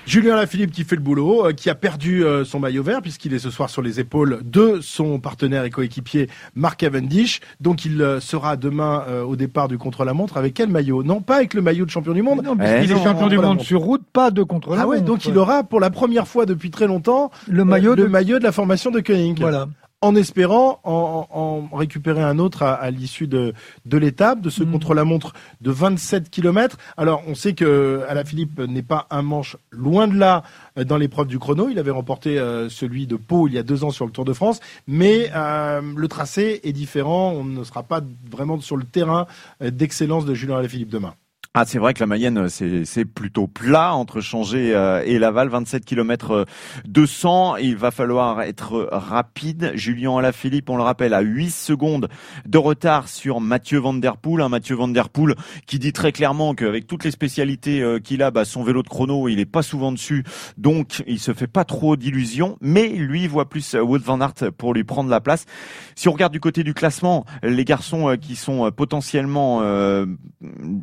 Julien 0.06 0.34
Alaphilippe 0.34 0.70
qui 0.72 0.84
fait 0.84 0.96
le 0.96 1.00
boulot, 1.00 1.46
euh, 1.46 1.52
qui 1.52 1.70
a 1.70 1.74
perdu 1.74 2.24
euh, 2.24 2.44
son 2.44 2.60
maillot 2.60 2.82
vert 2.82 3.00
puisqu'il 3.00 3.32
est 3.32 3.38
ce 3.38 3.48
soir 3.48 3.70
sur 3.70 3.80
les 3.80 4.00
épaules 4.00 4.40
de 4.44 4.80
son 4.82 5.18
partenaire 5.18 5.64
et 5.64 5.70
coéquipier 5.70 6.28
Mark 6.54 6.78
Cavendish. 6.80 7.40
Donc 7.60 7.86
il 7.86 8.02
euh, 8.02 8.20
sera 8.20 8.56
demain 8.56 9.04
au 9.26 9.34
départ 9.36 9.68
du 9.68 9.78
contre-la-montre 9.78 10.36
avec 10.36 10.52
quel 10.52 10.68
maillot? 10.68 11.02
Non, 11.04 11.22
pas 11.22 11.36
avec 11.36 11.54
le 11.54 11.62
maillot 11.62 11.86
de 11.86 11.90
champion 11.90 12.12
du 12.12 12.20
monde. 12.22 12.42
Non, 12.44 12.54
Eh 12.54 12.58
puisqu'il 12.58 12.90
est 12.90 12.94
non, 12.96 13.04
champion 13.04 13.28
du 13.28 13.36
monde 13.36 13.44
contre-la-montre. 13.44 13.64
sur 13.64 13.80
route, 13.80 14.02
pas 14.12 14.30
de 14.30 14.42
contre 14.42 14.76
Ah 14.78 14.86
ouais, 14.86 15.00
donc 15.00 15.24
il 15.24 15.38
aura 15.38 15.62
pour 15.64 15.80
la 15.80 15.88
première 15.90 16.28
fois 16.28 16.44
depuis 16.44 16.70
très 16.70 16.86
longtemps 16.86 17.30
le 17.48 17.64
maillot 17.64 17.92
euh, 17.92 17.96
de 17.96 18.02
le 18.02 18.08
maillot 18.10 18.38
de 18.40 18.44
la 18.44 18.52
formation 18.52 18.90
de 18.90 19.00
Koenig. 19.00 19.40
voilà. 19.40 19.68
En 20.04 20.16
espérant 20.16 20.80
en, 20.84 21.68
récupérer 21.72 22.22
un 22.22 22.38
autre 22.38 22.62
à, 22.62 22.74
à 22.74 22.90
l'issue 22.90 23.26
de, 23.26 23.54
de 23.86 23.98
l'étape, 23.98 24.40
de 24.40 24.50
ce 24.50 24.62
Mm. 24.64 24.72
contre-la-montre 24.72 25.32
de 25.60 25.70
27 25.70 26.30
km. 26.30 26.76
Alors 26.96 27.22
on 27.26 27.34
sait 27.34 27.54
que 27.54 28.04
Alaphilippe 28.08 28.58
n'est 28.60 28.82
pas 28.82 29.06
un 29.10 29.22
manche 29.22 29.56
loin 29.70 30.08
de 30.08 30.16
là 30.16 30.42
euh, 30.78 30.84
dans 30.84 30.96
l'épreuve 30.96 31.26
du 31.26 31.38
chrono. 31.38 31.68
Il 31.68 31.78
avait 31.78 31.90
remporté 31.90 32.38
euh, 32.38 32.68
celui 32.68 33.06
de 33.06 33.16
Pau 33.16 33.48
il 33.48 33.54
y 33.54 33.58
a 33.58 33.62
deux 33.62 33.84
ans 33.84 33.90
sur 33.90 34.06
le 34.06 34.12
Tour 34.12 34.24
de 34.24 34.32
France, 34.32 34.60
mais 34.86 35.30
euh, 35.34 35.80
le 35.96 36.08
tracé 36.08 36.60
est 36.64 36.72
différent. 36.72 37.32
On 37.32 37.44
ne 37.44 37.64
sera 37.64 37.82
pas 37.82 38.00
vraiment 38.30 38.60
sur 38.60 38.76
le 38.76 38.84
terrain 38.84 39.26
euh, 39.62 39.70
d'excellence 39.70 40.24
de 40.24 40.34
Julien 40.34 40.58
Alaphilippe 40.58 40.90
demain. 40.90 41.14
Ah, 41.56 41.62
c'est 41.64 41.78
vrai 41.78 41.94
que 41.94 42.00
la 42.00 42.08
Mayenne, 42.08 42.48
c'est 42.48 42.84
c'est 42.84 43.04
plutôt 43.04 43.46
plat 43.46 43.94
entre 43.94 44.20
Changé 44.20 44.74
euh, 44.74 45.04
et 45.06 45.20
Laval, 45.20 45.48
27 45.48 45.84
km 45.84 46.46
200. 46.84 47.58
Il 47.58 47.76
va 47.76 47.92
falloir 47.92 48.42
être 48.42 48.88
rapide. 48.90 49.70
Julien 49.76 50.18
Alaphilippe, 50.18 50.68
on 50.68 50.76
le 50.76 50.82
rappelle, 50.82 51.14
à 51.14 51.20
8 51.20 51.52
secondes 51.52 52.08
de 52.44 52.58
retard 52.58 53.06
sur 53.06 53.40
Mathieu 53.40 53.78
Van 53.78 53.94
Der 53.94 54.16
Poel. 54.16 54.40
Un 54.40 54.48
Mathieu 54.48 54.74
Van 54.74 54.88
Der 54.88 55.08
Poel 55.08 55.36
qui 55.64 55.78
dit 55.78 55.92
très 55.92 56.10
clairement 56.10 56.56
qu'avec 56.56 56.88
toutes 56.88 57.04
les 57.04 57.12
spécialités 57.12 57.82
euh, 57.82 58.00
qu'il 58.00 58.24
a, 58.24 58.32
bah, 58.32 58.44
son 58.44 58.64
vélo 58.64 58.82
de 58.82 58.88
chrono, 58.88 59.28
il 59.28 59.38
est 59.38 59.46
pas 59.46 59.62
souvent 59.62 59.92
dessus, 59.92 60.24
donc 60.58 61.04
il 61.06 61.20
se 61.20 61.32
fait 61.32 61.46
pas 61.46 61.64
trop 61.64 61.94
d'illusions. 61.94 62.58
Mais 62.62 62.88
lui 62.88 63.28
voit 63.28 63.48
plus 63.48 63.76
euh, 63.76 63.80
Wout 63.80 64.02
Van 64.02 64.20
Aert 64.20 64.50
pour 64.58 64.74
lui 64.74 64.82
prendre 64.82 65.08
la 65.08 65.20
place. 65.20 65.46
Si 65.94 66.08
on 66.08 66.12
regarde 66.12 66.32
du 66.32 66.40
côté 66.40 66.64
du 66.64 66.74
classement, 66.74 67.24
les 67.44 67.64
garçons 67.64 68.08
euh, 68.08 68.16
qui 68.16 68.34
sont 68.34 68.66
euh, 68.66 68.70
potentiellement 68.72 69.60
euh, 69.62 70.06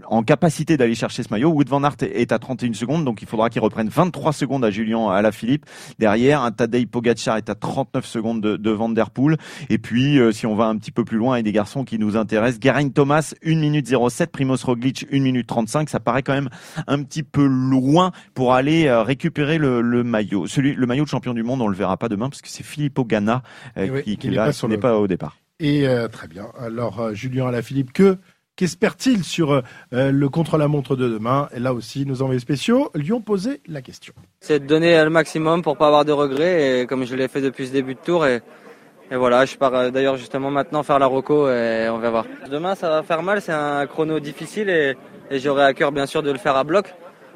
en 0.06 0.24
capacité 0.24 0.61
d'aller 0.66 0.96
chercher 0.96 1.24
ce 1.24 1.30
maillot, 1.32 1.50
Wout 1.50 1.66
Van 1.68 1.84
Aert 1.84 1.96
est 2.02 2.32
à 2.32 2.40
31 2.40 2.74
secondes, 2.74 3.04
donc 3.06 3.22
il 3.22 3.28
faudra 3.28 3.50
qu'il 3.50 3.62
reprenne 3.62 3.90
23 3.90 4.34
secondes 4.34 4.64
à 4.64 4.72
Julien 4.72 5.10
Alaphilippe. 5.10 5.66
Derrière, 6.00 6.42
un 6.42 6.52
Tadej 6.52 6.86
Pogacar 6.88 7.38
est 7.38 7.50
à 7.50 7.56
39 7.56 8.06
secondes 8.06 8.42
de, 8.42 8.56
de 8.58 8.72
Van 8.72 8.90
Der 8.90 9.10
Poel. 9.10 9.38
Et 9.70 9.78
puis, 9.78 10.20
euh, 10.20 10.32
si 10.32 10.46
on 10.46 10.56
va 10.56 10.66
un 10.66 10.78
petit 10.78 10.92
peu 10.92 11.04
plus 11.04 11.18
loin, 11.18 11.36
il 11.36 11.40
y 11.40 11.42
a 11.42 11.44
des 11.44 11.52
garçons 11.52 11.84
qui 11.84 12.00
nous 12.00 12.16
intéressent. 12.18 12.60
Geraint 12.62 12.90
Thomas, 12.90 13.34
1 13.46 13.56
minute 13.56 13.88
07. 14.10 14.32
Primoz 14.32 14.64
Roglic, 14.64 15.06
1 15.12 15.20
minute 15.20 15.48
35. 15.48 15.90
Ça 15.90 16.00
paraît 16.00 16.24
quand 16.24 16.34
même 16.34 16.50
un 16.88 17.04
petit 17.04 17.24
peu 17.24 17.46
loin 17.46 18.12
pour 18.34 18.54
aller 18.54 18.88
euh, 18.88 19.04
récupérer 19.04 19.58
le, 19.58 19.82
le 19.82 20.04
maillot. 20.04 20.48
Celui, 20.48 20.74
le 20.76 20.86
maillot 20.86 21.04
de 21.04 21.10
champion 21.10 21.34
du 21.34 21.44
monde, 21.44 21.62
on 21.62 21.68
le 21.68 21.76
verra 21.76 21.98
pas 21.98 22.10
demain 22.10 22.30
parce 22.30 22.42
que 22.42 22.48
c'est 22.50 22.64
Filippo 22.64 23.04
Ganna 23.06 23.44
euh, 23.78 23.86
Eh 23.88 23.92
oui, 23.92 24.04
qui, 24.04 24.12
qui 24.12 24.18
qui 24.18 24.30
n'est 24.30 24.36
pas 24.36 24.52
qui 24.54 24.68
le- 24.68 24.80
pas 24.80 24.98
au 24.98 25.08
départ. 25.08 25.38
Et 25.60 25.86
très 26.12 26.28
bien. 26.28 26.48
Alors 26.60 27.14
Julien 27.14 27.48
Alaphilippe, 27.48 27.94
que 27.94 28.18
qu'espère-t-il 28.62 29.24
sur 29.24 29.52
euh, 29.52 29.62
euh, 29.94 30.12
le 30.12 30.30
contre-la-montre 30.30 30.96
de 30.96 31.10
demain? 31.10 31.50
Et 31.56 31.60
là 31.60 31.74
aussi, 31.74 32.06
nos 32.06 32.22
envoyés 32.22 32.40
spéciaux 32.40 32.92
lui 32.94 33.12
ont 33.12 33.22
posé 33.22 33.60
la 33.68 33.82
question. 33.82 34.14
C'est 34.40 34.60
de 34.60 34.68
donner 34.68 35.04
le 35.04 35.10
maximum 35.10 35.64
pour 35.64 35.78
pas 35.78 35.88
avoir 35.88 36.06
de 36.06 36.12
regrets, 36.12 36.82
et 36.82 36.86
comme 36.86 37.04
je 37.06 37.16
l'ai 37.16 37.28
fait 37.28 37.42
depuis 37.42 37.66
ce 37.68 37.74
début 37.74 37.96
de 37.96 38.00
tour. 38.00 38.28
Et, 38.28 38.42
et 39.10 39.16
voilà, 39.16 39.46
je 39.46 39.58
pars 39.58 39.74
euh, 39.74 39.90
d'ailleurs 39.90 40.18
justement 40.18 40.52
maintenant 40.52 40.84
faire 40.84 41.00
la 41.00 41.08
roco 41.08 41.50
et 41.50 41.90
on 41.90 41.98
va 41.98 42.10
voir. 42.12 42.26
Demain, 42.52 42.76
ça 42.76 42.88
va 42.90 43.02
faire 43.04 43.24
mal, 43.24 43.42
c'est 43.42 43.52
un 43.52 43.88
chrono 43.88 44.20
difficile 44.20 44.70
et, 44.70 44.96
et 45.32 45.40
j'aurai 45.40 45.64
à 45.64 45.74
cœur 45.74 45.92
bien 45.92 46.06
sûr 46.06 46.22
de 46.22 46.32
le 46.32 46.38
faire 46.38 46.56
à 46.56 46.64
bloc 46.64 46.94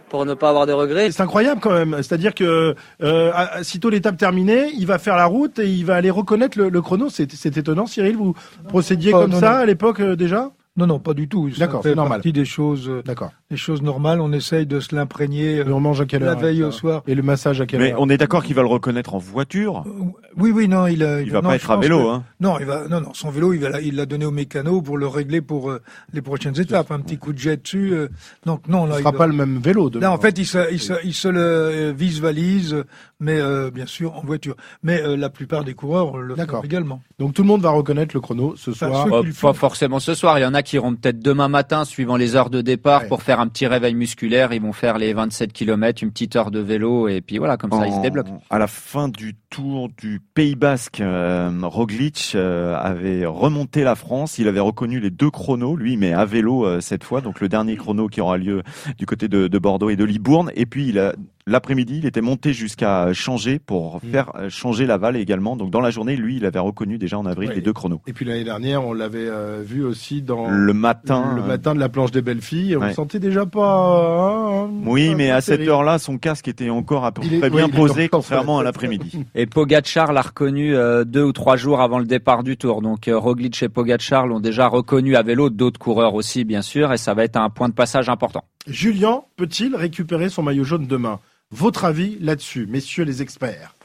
pour 0.09 0.23
ne 0.27 0.35
pas 0.35 0.49
avoir 0.49 0.67
de 0.67 0.71
regrets. 0.73 1.09
C'est 1.11 1.23
incroyable 1.23 1.59
quand 1.59 1.73
même. 1.73 1.95
C'est-à-dire 2.03 2.35
que 2.35 2.75
euh, 3.01 3.31
sitôt 3.63 3.89
l'étape 3.89 4.17
terminée, 4.17 4.69
il 4.77 4.85
va 4.85 4.99
faire 4.99 5.17
la 5.17 5.25
route 5.25 5.57
et 5.57 5.67
il 5.67 5.83
va 5.83 5.95
aller 5.95 6.11
reconnaître 6.11 6.59
le, 6.59 6.69
le 6.69 6.81
chrono. 6.81 7.09
C'est 7.09 7.57
étonnant, 7.57 7.87
Cyril. 7.87 8.15
Vous 8.15 8.35
procédiez 8.69 9.11
Oh, 9.15 9.21
comme 9.21 9.31
non, 9.31 9.39
ça 9.39 9.49
non. 9.53 9.57
à 9.57 9.65
l'époque 9.65 10.01
euh, 10.01 10.15
déjà? 10.15 10.51
Non, 10.77 10.87
non, 10.87 10.99
pas 10.99 11.13
du 11.13 11.29
tout. 11.29 11.49
D'accord, 11.57 11.81
c'est 11.83 11.95
normal. 11.95 12.19
partie 12.19 12.33
des 12.33 12.45
choses, 12.45 12.89
euh, 12.89 13.01
D'accord. 13.03 13.31
Des 13.51 13.57
choses 13.57 13.83
normales. 13.83 14.21
On 14.21 14.31
essaye 14.31 14.65
de 14.65 14.79
se 14.79 14.95
l'imprégner 14.95 15.59
euh, 15.59 15.65
on 15.71 15.79
mange 15.79 16.01
à 16.01 16.05
quelle 16.05 16.23
la 16.23 16.33
veille 16.33 16.63
au 16.63 16.71
soir. 16.71 17.03
Et 17.07 17.13
le 17.13 17.21
massage 17.21 17.61
à 17.61 17.65
quelle 17.67 17.79
Mais 17.79 17.91
heure 17.93 18.01
on 18.01 18.09
est 18.09 18.17
d'accord 18.17 18.43
qu'il 18.43 18.55
va 18.55 18.63
le 18.63 18.67
reconnaître 18.67 19.13
en 19.13 19.19
voiture. 19.19 19.83
Euh, 19.85 19.91
Oui, 20.37 20.51
oui, 20.53 20.67
non, 20.67 20.87
il 20.87 21.03
a, 21.03 21.21
Il 21.21 21.31
va 21.31 21.41
non, 21.41 21.49
pas 21.49 21.55
être 21.55 21.69
à 21.71 21.77
vélo, 21.77 21.99
que- 21.99 22.09
hein. 22.09 22.23
Non, 22.39 22.57
il 22.59 22.65
va, 22.65 22.87
non, 22.89 23.01
non, 23.01 23.13
son 23.13 23.29
vélo, 23.29 23.53
il 23.53 23.59
va, 23.61 23.69
la- 23.69 23.81
il 23.81 23.95
l'a 23.95 24.05
donné 24.07 24.25
au 24.25 24.31
mécano 24.31 24.81
pour 24.81 24.97
le 24.97 25.07
régler 25.07 25.41
pour 25.41 25.69
euh, 25.69 25.79
les 26.11 26.21
prochaines 26.23 26.59
étapes. 26.59 26.91
Un 26.91 26.99
petit 27.01 27.17
coup 27.17 27.33
de 27.33 27.37
jet 27.37 27.57
dessus. 27.61 27.93
euh, 27.93 28.07
donc 28.45 28.67
non, 28.67 28.85
là, 28.85 28.93
Ce 28.95 28.99
il 28.99 29.01
sera 29.03 29.11
va- 29.11 29.17
pas 29.19 29.27
le 29.27 29.33
même 29.33 29.59
vélo 29.59 29.89
demain. 29.91 30.07
Là, 30.07 30.11
en 30.11 30.17
fait, 30.17 30.37
il 30.39 30.45
se, 30.45 30.71
il 30.73 30.79
se, 30.79 30.93
il 31.03 31.13
se 31.13 31.27
le 31.27 31.91
vise-valise, 31.95 32.83
mais 33.19 33.39
euh, 33.39 33.69
bien 33.71 33.85
sûr 33.85 34.17
en 34.17 34.21
voiture. 34.21 34.55
Mais 34.83 35.01
euh, 35.03 35.15
la 35.15 35.29
plupart 35.29 35.63
des 35.63 35.73
coureurs 35.75 36.17
le 36.17 36.35
font 36.35 36.61
également. 36.63 37.01
Donc 37.19 37.33
tout 37.35 37.43
le 37.43 37.47
monde 37.47 37.61
va 37.61 37.69
reconnaître 37.69 38.15
le 38.15 38.21
chrono 38.21 38.55
ce 38.57 38.71
soir. 38.73 39.03
ceux 39.05 39.09
Pas, 39.11 39.31
font. 39.31 39.53
forcément 39.53 39.99
ce 39.99 40.15
soir. 40.15 40.39
Il 40.39 40.41
y 40.41 40.45
en 40.45 40.53
a 40.55 40.63
qui 40.63 40.75
iront 40.77 40.95
peut-être 40.95 41.19
demain 41.19 41.47
matin, 41.47 41.85
suivant 41.85 42.17
les 42.17 42.35
heures 42.35 42.49
de 42.49 42.61
départ, 42.61 43.03
Ouais. 43.03 43.07
pour 43.07 43.21
faire 43.23 43.34
un 43.39 43.47
petit 43.47 43.67
réveil 43.67 43.93
musculaire. 43.95 44.53
Ils 44.53 44.61
vont 44.61 44.73
faire 44.73 44.97
les 44.97 45.13
27 45.13 45.53
km, 45.53 46.03
une 46.03 46.11
petite 46.11 46.35
heure 46.35 46.51
de 46.51 46.59
vélo, 46.59 47.07
et 47.07 47.21
puis 47.21 47.37
voilà, 47.37 47.57
comme 47.57 47.71
ça, 47.71 47.85
ils 47.87 47.91
se 47.91 47.97
En- 47.97 48.01
débloquent. 48.01 48.41
À 48.49 48.59
la 48.59 48.67
fin 48.67 49.09
du 49.09 49.35
tour 49.49 49.89
du 49.97 50.19
Pays 50.33 50.55
Basque, 50.55 51.01
euh, 51.01 51.49
Roglic 51.63 52.33
euh, 52.35 52.75
avait 52.77 53.25
remonté 53.25 53.83
la 53.83 53.95
France. 53.95 54.37
Il 54.39 54.47
avait 54.47 54.59
reconnu 54.59 54.99
les 54.99 55.09
deux 55.11 55.29
chronos, 55.31 55.75
lui, 55.75 55.97
mais 55.97 56.13
à 56.13 56.25
vélo 56.25 56.65
euh, 56.65 56.81
cette 56.81 57.03
fois. 57.03 57.21
Donc 57.21 57.39
le 57.41 57.49
dernier 57.49 57.75
chrono 57.77 58.07
qui 58.07 58.21
aura 58.21 58.37
lieu 58.37 58.63
du 58.97 59.05
côté 59.05 59.27
de, 59.27 59.47
de 59.47 59.59
Bordeaux 59.59 59.89
et 59.89 59.95
de 59.95 60.03
Libourne. 60.03 60.51
Et 60.55 60.65
puis 60.65 60.87
il 60.89 60.99
a 60.99 61.13
l'après-midi, 61.47 61.99
il 61.99 62.05
était 62.05 62.21
monté 62.21 62.53
jusqu'à 62.53 63.13
changer 63.13 63.59
pour 63.59 63.99
faire 64.11 64.31
euh, 64.35 64.49
changer 64.49 64.85
Laval 64.85 65.15
également. 65.15 65.55
Donc 65.55 65.69
dans 65.71 65.81
la 65.81 65.91
journée, 65.91 66.15
lui, 66.15 66.37
il 66.37 66.45
avait 66.45 66.59
reconnu 66.59 66.97
déjà 66.97 67.17
en 67.19 67.25
avril 67.25 67.49
Ouais. 67.49 67.55
les 67.55 67.61
deux 67.61 67.73
chronos. 67.73 68.01
Et 68.07 68.13
puis 68.13 68.25
l'année 68.25 68.43
dernière, 68.43 68.85
on 68.85 68.93
l'avait 68.93 69.27
euh, 69.27 69.61
vu 69.65 69.83
aussi 69.83 70.21
dans 70.21 70.47
Le 70.49 70.73
matin. 70.73 71.33
le 71.35 71.41
euh, 71.43 71.45
matin 71.45 71.75
de 71.75 71.79
la 71.79 71.89
planche 71.89 72.11
des 72.11 72.21
belles 72.21 72.41
filles. 72.41 72.75
On 72.75 72.81
Ouais. 72.81 72.87
le 72.89 72.93
sentait 72.93 73.19
déjà 73.19 73.45
pas. 73.45 74.63
hein, 74.65 74.69
Oui, 74.85 75.09
pas- 75.11 75.15
mais 75.15 75.29
pas 75.29 75.35
à 75.35 75.41
cette 75.41 75.61
heure-là, 75.61 75.99
son 75.99 76.17
casque 76.17 76.47
était 76.47 76.69
encore 76.69 77.05
à 77.05 77.11
peu 77.11 77.21
près 77.21 77.49
oui, 77.49 77.49
bien 77.49 77.69
posé, 77.69 78.09
contrairement 78.09 78.59
à 78.59 78.63
l'après-midi. 78.63 79.25
Et 79.35 79.45
Pogacar 79.45 80.13
l'a 80.13 80.21
reconnu 80.21 80.75
euh, 80.75 81.03
deux 81.03 81.23
ou 81.23 81.31
trois 81.33 81.55
jours 81.57 81.81
avant 81.81 81.99
le 81.99 82.05
départ 82.05 82.43
du 82.43 82.57
Tour. 82.57 82.81
Donc 82.81 83.07
euh, 83.07 83.17
Roglic 83.17 83.61
et 83.63 83.69
Pogacar 83.69 84.25
l'ont 84.27 84.39
déjà 84.39 84.67
reconnu 84.67 85.15
à 85.15 85.21
vélo, 85.23 85.49
d'autres 85.49 85.79
coureurs 85.79 86.13
aussi 86.15 86.43
bien 86.43 86.61
sûr, 86.61 86.91
et 86.93 86.97
ça 86.97 87.13
va 87.13 87.23
être 87.23 87.37
un 87.37 87.49
point 87.49 87.69
de 87.69 87.73
passage 87.73 88.09
important. 88.09 88.43
Julien 88.67 89.21
peut-il 89.37 89.75
récupérer 89.75 90.29
son 90.29 90.41
maillot 90.41 90.63
jaune 90.63 90.87
demain? 90.87 91.19
Votre 91.51 91.85
avis 91.85 92.17
là-dessus, 92.19 92.65
messieurs 92.67 93.03
les 93.03 93.21
experts 93.21 93.75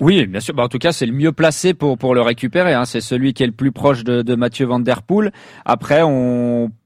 Oui, 0.00 0.26
bien 0.26 0.40
sûr. 0.40 0.54
Bah, 0.54 0.64
en 0.64 0.68
tout 0.68 0.78
cas, 0.78 0.92
c'est 0.92 1.04
le 1.04 1.12
mieux 1.12 1.32
placé 1.32 1.74
pour 1.74 2.14
le 2.14 2.22
récupérer. 2.22 2.72
Hein. 2.72 2.86
C'est 2.86 3.02
celui 3.02 3.34
qui 3.34 3.42
est 3.42 3.46
le 3.46 3.52
plus 3.52 3.72
proche 3.72 4.04
de, 4.04 4.34
Mathieu 4.34 4.64
Van 4.66 4.80
Der 4.80 5.02
Poel. 5.02 5.30
Après, 5.66 6.00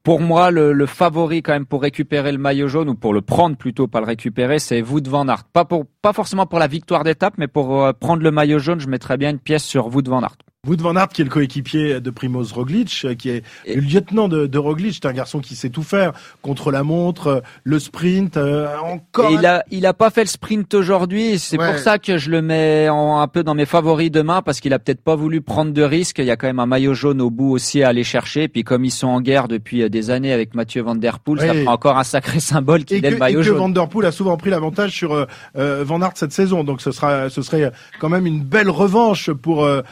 pour 0.02 0.20
moi, 0.20 0.50
le, 0.50 0.86
favori 0.86 1.42
quand 1.42 1.52
même 1.52 1.66
pour 1.66 1.82
récupérer 1.82 2.32
le 2.32 2.38
maillot 2.38 2.66
jaune 2.66 2.88
ou 2.88 2.94
pour 2.94 3.14
le 3.14 3.20
prendre 3.20 3.56
plutôt, 3.56 3.86
pas 3.86 4.00
le 4.00 4.06
récupérer, 4.06 4.58
c'est 4.58 4.82
Wout 4.82 5.06
Van 5.08 5.28
Aert. 5.28 5.44
Pas 5.52 6.12
forcément 6.12 6.46
pour 6.46 6.58
la 6.58 6.66
victoire 6.66 7.04
d'étape, 7.04 7.34
mais 7.38 7.48
pour 7.48 7.84
euh, 7.84 7.92
prendre 7.92 8.22
le 8.22 8.30
maillot 8.32 8.58
jaune, 8.58 8.80
je 8.80 8.88
mettrais 8.88 9.16
bien 9.16 9.30
une 9.30 9.38
pièce 9.38 9.64
sur 9.64 9.86
Wout 9.86 10.08
Van 10.08 10.22
Aert. 10.22 10.36
Wout 10.66 10.76
van 10.80 10.96
Aert, 10.96 11.08
qui 11.08 11.22
est 11.22 11.24
le 11.24 11.30
coéquipier 11.30 12.00
de 12.00 12.10
Primoz 12.10 12.52
Roglic, 12.52 13.02
euh, 13.04 13.14
qui 13.14 13.30
est 13.30 13.42
le 13.66 13.80
lieutenant 13.80 14.28
de, 14.28 14.46
de 14.46 14.58
Roglic, 14.58 14.94
c'est 14.94 15.06
un 15.06 15.12
garçon 15.12 15.40
qui 15.40 15.56
sait 15.56 15.70
tout 15.70 15.82
faire 15.82 16.12
contre 16.42 16.70
la 16.70 16.82
montre, 16.82 17.26
euh, 17.28 17.40
le 17.64 17.78
sprint, 17.78 18.36
euh, 18.36 18.66
encore. 18.78 19.30
Et 19.30 19.34
il 19.34 19.46
a, 19.46 19.64
il 19.70 19.86
a 19.86 19.92
pas 19.94 20.10
fait 20.10 20.22
le 20.22 20.28
sprint 20.28 20.72
aujourd'hui. 20.74 21.32
et 21.32 21.38
C'est 21.38 21.58
Ouais. 21.58 21.70
pour 21.72 21.78
ça 21.80 21.98
que 21.98 22.18
je 22.18 22.30
le 22.30 22.42
mets 22.42 22.88
en- 22.88 23.20
un 23.20 23.28
peu 23.28 23.42
dans 23.42 23.54
mes 23.54 23.66
favoris 23.66 24.10
demain 24.10 24.42
parce 24.42 24.60
qu'il 24.60 24.72
a 24.72 24.78
peut-être 24.78 25.02
pas 25.02 25.14
voulu 25.16 25.40
prendre 25.40 25.72
de 25.72 25.82
risques. 25.82 26.18
Il 26.18 26.24
y 26.26 26.30
a 26.30 26.36
quand 26.36 26.46
même 26.46 26.58
un 26.60 26.66
maillot 26.66 26.94
jaune 26.94 27.20
au 27.20 27.30
bout 27.30 27.50
aussi 27.52 27.82
à 27.82 27.88
aller 27.88 28.04
chercher. 28.04 28.44
Et 28.44 28.48
puis 28.48 28.64
comme 28.64 28.84
ils 28.84 28.90
sont 28.90 29.08
en 29.08 29.20
guerre 29.20 29.48
depuis 29.48 29.88
des 29.90 30.10
années 30.10 30.32
avec 30.32 30.54
Mathieu 30.54 30.82
Van 30.82 30.94
Der 30.94 31.18
Poel, 31.18 31.40
ça 31.40 31.54
fera 31.54 31.72
encore 31.72 31.98
un 31.98 32.04
sacré 32.04 32.40
symbole 32.40 32.84
qu'il 32.84 32.96
et 32.96 32.98
ait 32.98 33.02
que, 33.02 33.08
le 33.08 33.16
et 33.16 33.18
maillot 33.18 33.38
que 33.40 33.44
jaune. 33.44 33.58
Van 33.58 33.68
Der 33.68 33.88
Poel 33.88 34.06
a 34.06 34.12
souvent 34.12 34.36
pris 34.36 34.50
l'avantage 34.50 34.92
sur 34.92 35.12
euh, 35.14 35.84
Van 35.84 36.00
Aert 36.02 36.12
cette 36.16 36.32
saison, 36.32 36.64
donc 36.64 36.80
ce 36.80 36.90
sera, 36.92 37.28
ce 37.30 37.42
serait 37.42 37.70
quand 38.00 38.08
même 38.08 38.26
une 38.26 38.42
belle 38.42 38.70
revanche 38.70 39.30
pour 39.30 39.64
euh, 39.64 39.82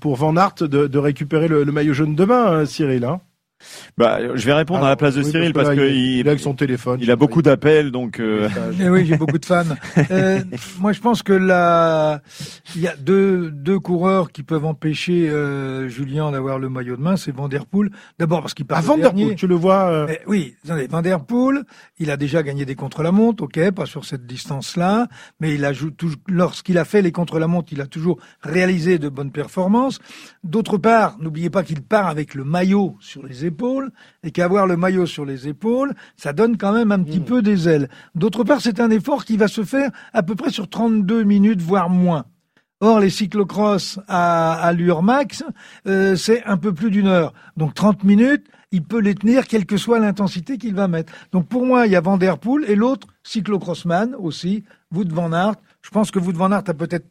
pour 0.00 0.16
Van 0.20 0.36
Aert 0.36 0.62
de, 0.64 0.98
récupérer 0.98 1.48
le, 1.48 1.64
maillot 1.64 1.94
jaune 1.94 2.14
demain, 2.14 2.46
hein, 2.46 2.66
Cyril. 2.66 3.04
Hein 3.06 3.22
Bah, 3.98 4.18
je 4.34 4.44
vais 4.46 4.52
répondre 4.54 4.84
à 4.84 4.88
la 4.88 4.96
place 4.96 5.14
de 5.14 5.22
oui, 5.22 5.30
Cyril 5.30 5.52
parce 5.52 5.66
parce 5.68 5.76
que 5.76 5.80
que 5.82 5.86
là, 5.86 5.92
il- 5.92 6.18
il, 6.20 6.28
avec 6.28 6.40
son 6.40 6.54
téléphone. 6.54 6.98
il 7.02 7.10
a 7.10 7.16
beaucoup 7.16 7.42
d'appels, 7.42 7.90
donc. 7.90 8.18
euh, 8.20 8.48
Eh 8.80 8.88
oui, 8.88 9.04
j'ai 9.06 9.16
beaucoup 9.16 9.38
de 9.38 9.44
fans. 9.46 9.64
Euh, 10.10 10.40
moi, 10.78 10.92
je 10.92 11.00
pense 11.00 11.22
que 11.22 11.32
là, 11.32 12.20
il 12.74 12.80
y 12.82 12.88
a 12.88 12.96
deux, 12.96 13.50
deux 13.50 13.78
coureurs 13.78 14.32
qui 14.32 14.42
peuvent 14.42 14.64
empêcher 14.64 15.28
euh, 15.28 15.88
Julien 15.88 16.32
d'avoir 16.32 16.58
le 16.58 16.68
maillot 16.68 16.96
de 16.96 17.02
main. 17.02 17.16
C'est 17.16 17.32
Van 17.34 17.48
Der 17.48 17.66
Poel. 17.66 17.90
D'abord 18.18 18.40
parce 18.40 18.54
qu'il 18.54 18.64
part 18.66 18.78
Ah, 18.78 18.80
le 18.82 18.86
Van 18.86 18.94
Der 18.96 19.02
dernier. 19.04 19.24
Poel, 19.26 19.36
tu 19.36 19.46
le 19.46 19.54
vois. 19.54 19.90
euh, 19.90 20.06
Mais 20.08 20.20
oui, 20.26 20.54
attendez, 20.64 20.86
Van 20.88 21.02
Der 21.02 21.20
Poel, 21.24 21.62
il 21.98 22.10
a 22.10 22.16
déjà 22.16 22.42
gagné 22.42 22.64
des 22.64 22.74
contre-la-montre, 22.74 23.44
ok, 23.44 23.70
pas 23.72 23.86
sur 23.86 24.04
cette 24.04 24.26
distance-là, 24.26 25.06
mais 25.40 25.54
il 25.54 25.64
a 25.64 25.72
lorsqu'il 26.28 26.78
a 26.78 26.84
fait 26.84 27.02
les 27.02 27.12
contre-la-montre, 27.12 27.72
il 27.72 27.80
a 27.80 27.86
toujours 27.86 28.18
réalisé 28.42 28.98
de 28.98 29.08
bonnes 29.08 29.32
performances. 29.32 29.98
D'autre 30.44 30.78
part, 30.78 31.16
n'oubliez 31.20 31.50
pas 31.50 31.62
qu'il 31.62 31.82
part 31.82 32.06
avec 32.08 32.34
le 32.34 32.44
maillot 32.44 32.96
sur 33.00 33.24
les 33.26 33.44
épaules, 33.44 33.49
et 34.22 34.30
qu'avoir 34.30 34.66
le 34.66 34.76
maillot 34.76 35.06
sur 35.06 35.24
les 35.24 35.48
épaules, 35.48 35.94
ça 36.16 36.32
donne 36.32 36.56
quand 36.56 36.72
même 36.72 36.92
un 36.92 37.02
petit 37.02 37.20
peu 37.20 37.42
des 37.42 37.68
ailes. 37.68 37.88
D'autre 38.14 38.44
part, 38.44 38.60
c'est 38.60 38.80
un 38.80 38.90
effort 38.90 39.24
qui 39.24 39.36
va 39.36 39.48
se 39.48 39.64
faire 39.64 39.90
à 40.12 40.22
peu 40.22 40.34
près 40.34 40.50
sur 40.50 40.68
32 40.68 41.24
minutes, 41.24 41.60
voire 41.60 41.90
moins. 41.90 42.24
Or, 42.82 42.98
les 42.98 43.10
cyclocross 43.10 44.00
à 44.08 44.54
allure 44.54 45.02
max, 45.02 45.44
euh, 45.86 46.16
c'est 46.16 46.42
un 46.44 46.56
peu 46.56 46.72
plus 46.72 46.90
d'une 46.90 47.08
heure. 47.08 47.34
Donc 47.58 47.74
30 47.74 48.04
minutes, 48.04 48.46
il 48.72 48.82
peut 48.82 49.00
les 49.00 49.14
tenir 49.14 49.46
quelle 49.46 49.66
que 49.66 49.76
soit 49.76 49.98
l'intensité 49.98 50.56
qu'il 50.56 50.74
va 50.74 50.88
mettre. 50.88 51.12
Donc 51.32 51.46
pour 51.46 51.66
moi, 51.66 51.86
il 51.86 51.92
y 51.92 51.96
a 51.96 52.00
Van 52.00 52.16
Der 52.16 52.38
Poel 52.38 52.64
et 52.70 52.76
l'autre, 52.76 53.06
cyclocrossman 53.22 54.14
aussi, 54.14 54.64
Wout 54.94 55.08
van 55.10 55.32
Aert. 55.32 55.56
Je 55.82 55.90
pense 55.90 56.10
que 56.10 56.18
Wout 56.18 56.32
van 56.32 56.52
Aert 56.52 56.64
a 56.68 56.74
peut-être 56.74 57.06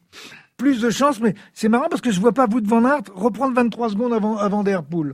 plus 0.57 0.81
de 0.81 0.89
chance, 0.89 1.19
mais 1.19 1.35
c'est 1.53 1.69
marrant 1.69 1.87
parce 1.87 2.01
que 2.01 2.11
je 2.11 2.19
vois 2.19 2.33
pas 2.33 2.47
Wout 2.47 2.65
van 2.65 2.83
Aert 2.85 3.03
reprendre 3.13 3.53
23 3.53 3.91
secondes 3.91 4.13
avant, 4.13 4.37
avant 4.37 4.63
Der 4.63 4.83
Poel. 4.83 5.13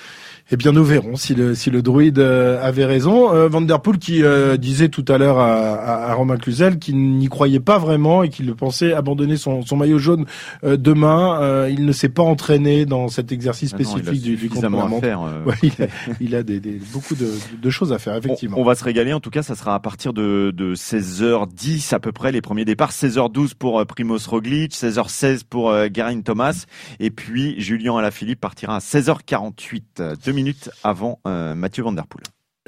Eh 0.53 0.57
bien, 0.57 0.73
nous 0.73 0.83
verrons 0.83 1.15
si 1.15 1.33
le 1.33 1.55
si 1.55 1.69
le 1.71 1.81
druide 1.81 2.19
euh, 2.19 2.61
avait 2.61 2.83
raison. 2.83 3.33
Euh, 3.33 3.47
Van 3.47 3.61
der 3.61 3.81
Poel 3.81 3.97
qui 3.99 4.21
euh, 4.21 4.57
disait 4.57 4.89
tout 4.89 5.05
à 5.07 5.17
l'heure 5.17 5.39
à, 5.39 5.75
à, 5.75 6.11
à 6.11 6.13
Romain 6.13 6.35
Cluzel 6.35 6.77
qu'il 6.77 6.97
n'y 6.97 7.27
croyait 7.29 7.61
pas 7.61 7.77
vraiment 7.77 8.21
et 8.23 8.27
qu'il 8.29 8.53
pensait 8.53 8.91
abandonner 8.93 9.37
son, 9.37 9.61
son 9.65 9.77
maillot 9.77 9.97
jaune 9.97 10.25
euh, 10.65 10.75
demain. 10.75 11.39
Euh, 11.41 11.69
il 11.71 11.85
ne 11.85 11.91
s'est 11.93 12.09
pas 12.09 12.23
entraîné 12.23 12.85
dans 12.85 13.07
cet 13.07 13.31
exercice 13.31 13.71
Ah 13.73 13.77
non, 13.77 13.83
il 13.83 13.85
a 13.85 14.03
spécifique 14.03 14.23
du, 14.23 14.35
du 14.35 14.47
suffisamment 14.49 14.85
à 14.97 14.99
faire, 14.99 15.21
euh. 15.21 15.43
Ouais, 15.45 15.55
il 15.63 15.71
a, 15.83 15.87
il 16.19 16.35
a 16.35 16.43
des, 16.43 16.59
des- 16.59 16.79
beaucoup 16.91 17.15
de, 17.15 17.29
de 17.61 17.69
choses 17.69 17.93
à 17.93 17.97
faire, 17.99 18.15
effectivement. 18.17 18.57
On 18.59 18.63
va 18.65 18.75
se 18.75 18.83
régaler. 18.83 19.13
En 19.13 19.21
tout 19.21 19.29
cas, 19.29 19.43
ça 19.43 19.55
sera 19.55 19.73
à 19.75 19.79
partir 19.79 20.11
de, 20.11 20.51
de 20.53 20.75
16h10 20.75 21.95
à 21.95 21.99
peu 21.99 22.11
près 22.11 22.33
les 22.33 22.41
premiers 22.41 22.65
départs. 22.65 22.91
16h12 22.91 23.51
pour 23.57 23.85
Primoz 23.85 24.27
Roglic, 24.27 24.73
16h16 24.73 25.43
pour 25.49 25.69
euh, 25.69 25.87
Geraint 25.93 26.19
Thomas, 26.21 26.65
et 26.99 27.09
puis 27.09 27.55
Julien 27.59 27.95
Alaphilippe 27.97 28.41
partira 28.41 28.75
à 28.75 28.79
16h48, 28.79 29.81
euh, 30.01 30.15
deux 30.25 30.33
minutes 30.41 30.71
avant 30.83 31.19
euh, 31.27 31.53
Mathieu 31.55 31.83
Van 31.83 31.91
Der 31.91 32.07
Poel. 32.07 32.23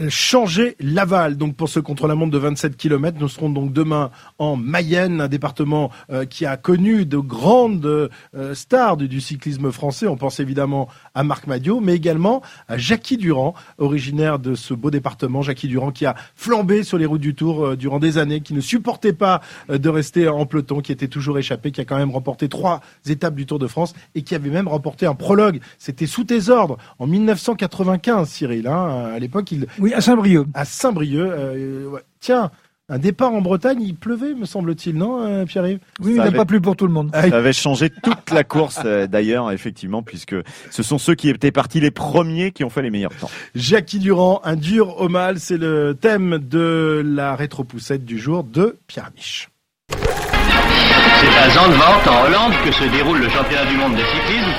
Changer 0.10 0.76
Laval. 0.80 1.38
Donc 1.38 1.56
pour 1.56 1.70
ce 1.70 1.80
contre-la-montre 1.80 2.32
de 2.32 2.38
27 2.40 2.76
km, 2.76 3.18
nous 3.20 3.30
serons 3.30 3.50
donc 3.50 3.72
demain 3.72 4.10
en 4.40 4.56
Mayenne, 4.56 5.22
un 5.22 5.28
département 5.28 5.92
euh, 6.10 6.26
qui 6.26 6.48
a 6.48 6.58
connu 6.58 7.06
de 7.06 7.18
grandes 7.18 7.86
euh, 7.86 8.56
stars 8.56 8.98
du, 8.98 9.22
cyclisme 9.22 9.72
français. 9.72 10.08
On 10.08 10.18
pense 10.18 10.40
évidemment 10.40 10.90
à 11.14 11.24
Marc 11.24 11.46
Madiot, 11.46 11.80
mais 11.80 11.94
également 11.94 12.42
à 12.68 12.78
Jackie 12.78 13.18
Durand, 13.18 13.54
originaire 13.78 14.40
de 14.40 14.56
ce 14.56 14.74
beau 14.74 14.90
département. 14.90 15.44
Jackie 15.44 15.68
Durand 15.68 15.92
qui 15.92 16.08
a 16.08 16.16
flambé 16.36 16.84
sur 16.84 16.98
les 16.98 17.06
routes 17.06 17.22
du 17.22 17.36
Tour 17.36 17.66
euh, 17.66 17.76
durant 17.76 18.00
des 18.00 18.18
années, 18.18 18.42
qui 18.42 18.56
ne 18.56 18.62
supportait 18.62 19.14
pas 19.14 19.42
euh, 19.70 19.78
de 19.78 19.90
rester 19.90 20.28
en 20.28 20.48
peloton, 20.48 20.82
qui 20.82 20.92
était 20.92 21.08
toujours 21.08 21.38
échappé, 21.38 21.72
qui 21.72 21.82
a 21.82 21.86
quand 21.86 21.98
même 21.98 22.12
remporté 22.12 22.50
trois 22.50 22.82
étapes 23.06 23.36
du 23.36 23.46
Tour 23.46 23.60
de 23.60 23.68
France 23.68 23.94
et 24.16 24.24
qui 24.24 24.34
avait 24.34 24.50
même 24.50 24.68
remporté 24.68 25.06
un 25.06 25.14
prologue. 25.16 25.60
C'était 25.78 26.08
sous 26.08 26.24
tes 26.24 26.50
ordres 26.50 26.80
en 26.98 27.06
1995, 27.06 28.28
Cyril. 28.28 28.68
Hein. 28.68 29.12
À 29.14 29.20
l'époque, 29.20 29.52
il 29.52 29.68
Oui, 29.84 29.94
à 29.94 30.00
Saint-Brieuc. 30.00 30.46
à 30.54 30.64
Saint-Brieuc. 30.64 31.28
euh, 31.30 31.88
ouais. 31.90 32.00
Tiens, 32.22 32.52
un 32.88 33.00
départ 33.00 33.34
en 33.34 33.42
Bretagne, 33.42 33.82
il 33.82 33.96
pleuvait, 33.96 34.34
me 34.34 34.46
semble-t-il, 34.46 34.96
non, 34.96 35.22
euh, 35.26 35.44
Pierre-Yves? 35.46 35.80
Oui, 36.00 36.12
il 36.12 36.16
Ça 36.16 36.22
n'a 36.22 36.28
avait- 36.30 36.38
pas 36.38 36.46
plu 36.46 36.62
pour 36.62 36.78
tout 36.78 36.88
le 36.88 36.94
monde. 36.94 37.10
Ah, 37.12 37.28
Ça 37.30 37.36
avait 37.38 37.52
changé 37.52 37.90
toute 37.90 38.32
la 38.32 38.46
course 38.46 38.80
euh, 38.86 39.08
d'ailleurs, 39.08 39.52
effectivement, 39.52 40.02
puisque 40.02 40.36
ce 40.72 40.84
sont 40.84 40.98
ceux 40.98 41.16
qui 41.16 41.28
étaient 41.28 41.52
partis 41.52 41.82
les 41.82 41.92
premiers 41.92 42.52
qui 42.52 42.64
ont 42.64 42.70
fait 42.70 42.82
les 42.82 42.92
meilleurs 42.92 43.14
temps. 43.16 43.30
Jackie 43.56 44.00
Durand, 44.00 44.40
un 44.46 44.56
dur 44.56 45.02
au 45.02 45.10
mal, 45.10 45.38
c'est 45.40 45.58
le 45.58 45.98
thème 46.00 46.38
de 46.38 47.04
la 47.06 47.36
rétropoussette 47.36 48.06
du 48.06 48.18
jour 48.20 48.46
de 48.46 48.78
Pierre 48.88 49.08
Amiche. 49.08 49.50
C'est 49.90 51.38
à 51.40 51.50
Zandvoort, 51.50 52.04
en 52.08 52.26
Hollande, 52.28 52.54
que 52.64 52.72
se 52.72 52.84
déroule 52.86 53.20
le 53.20 53.28
championnat 53.30 53.66
du 53.66 53.76
monde 53.76 53.94
de 53.96 54.04
cyclisme. 54.04 54.52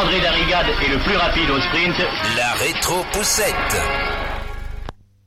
André 0.00 0.20
Darrigade 0.20 0.66
est 0.84 0.92
le 0.92 0.98
plus 1.02 1.16
rapide 1.16 1.50
au 1.50 1.60
sprint. 1.60 1.94
La 2.58 2.64
rétro-poussette. 2.64 3.54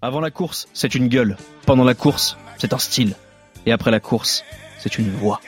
Avant 0.02 0.20
la 0.20 0.32
course, 0.32 0.68
c'est 0.74 0.96
une 0.96 1.08
gueule. 1.08 1.38
Pendant 1.66 1.84
la 1.84 1.94
course, 1.94 2.38
c'est 2.58 2.74
un 2.74 2.78
style. 2.78 3.16
Et 3.66 3.72
après 3.72 3.92
la 3.92 4.00
course, 4.00 4.44
c'est 4.80 4.98
une 4.98 5.10
voix. 5.10 5.40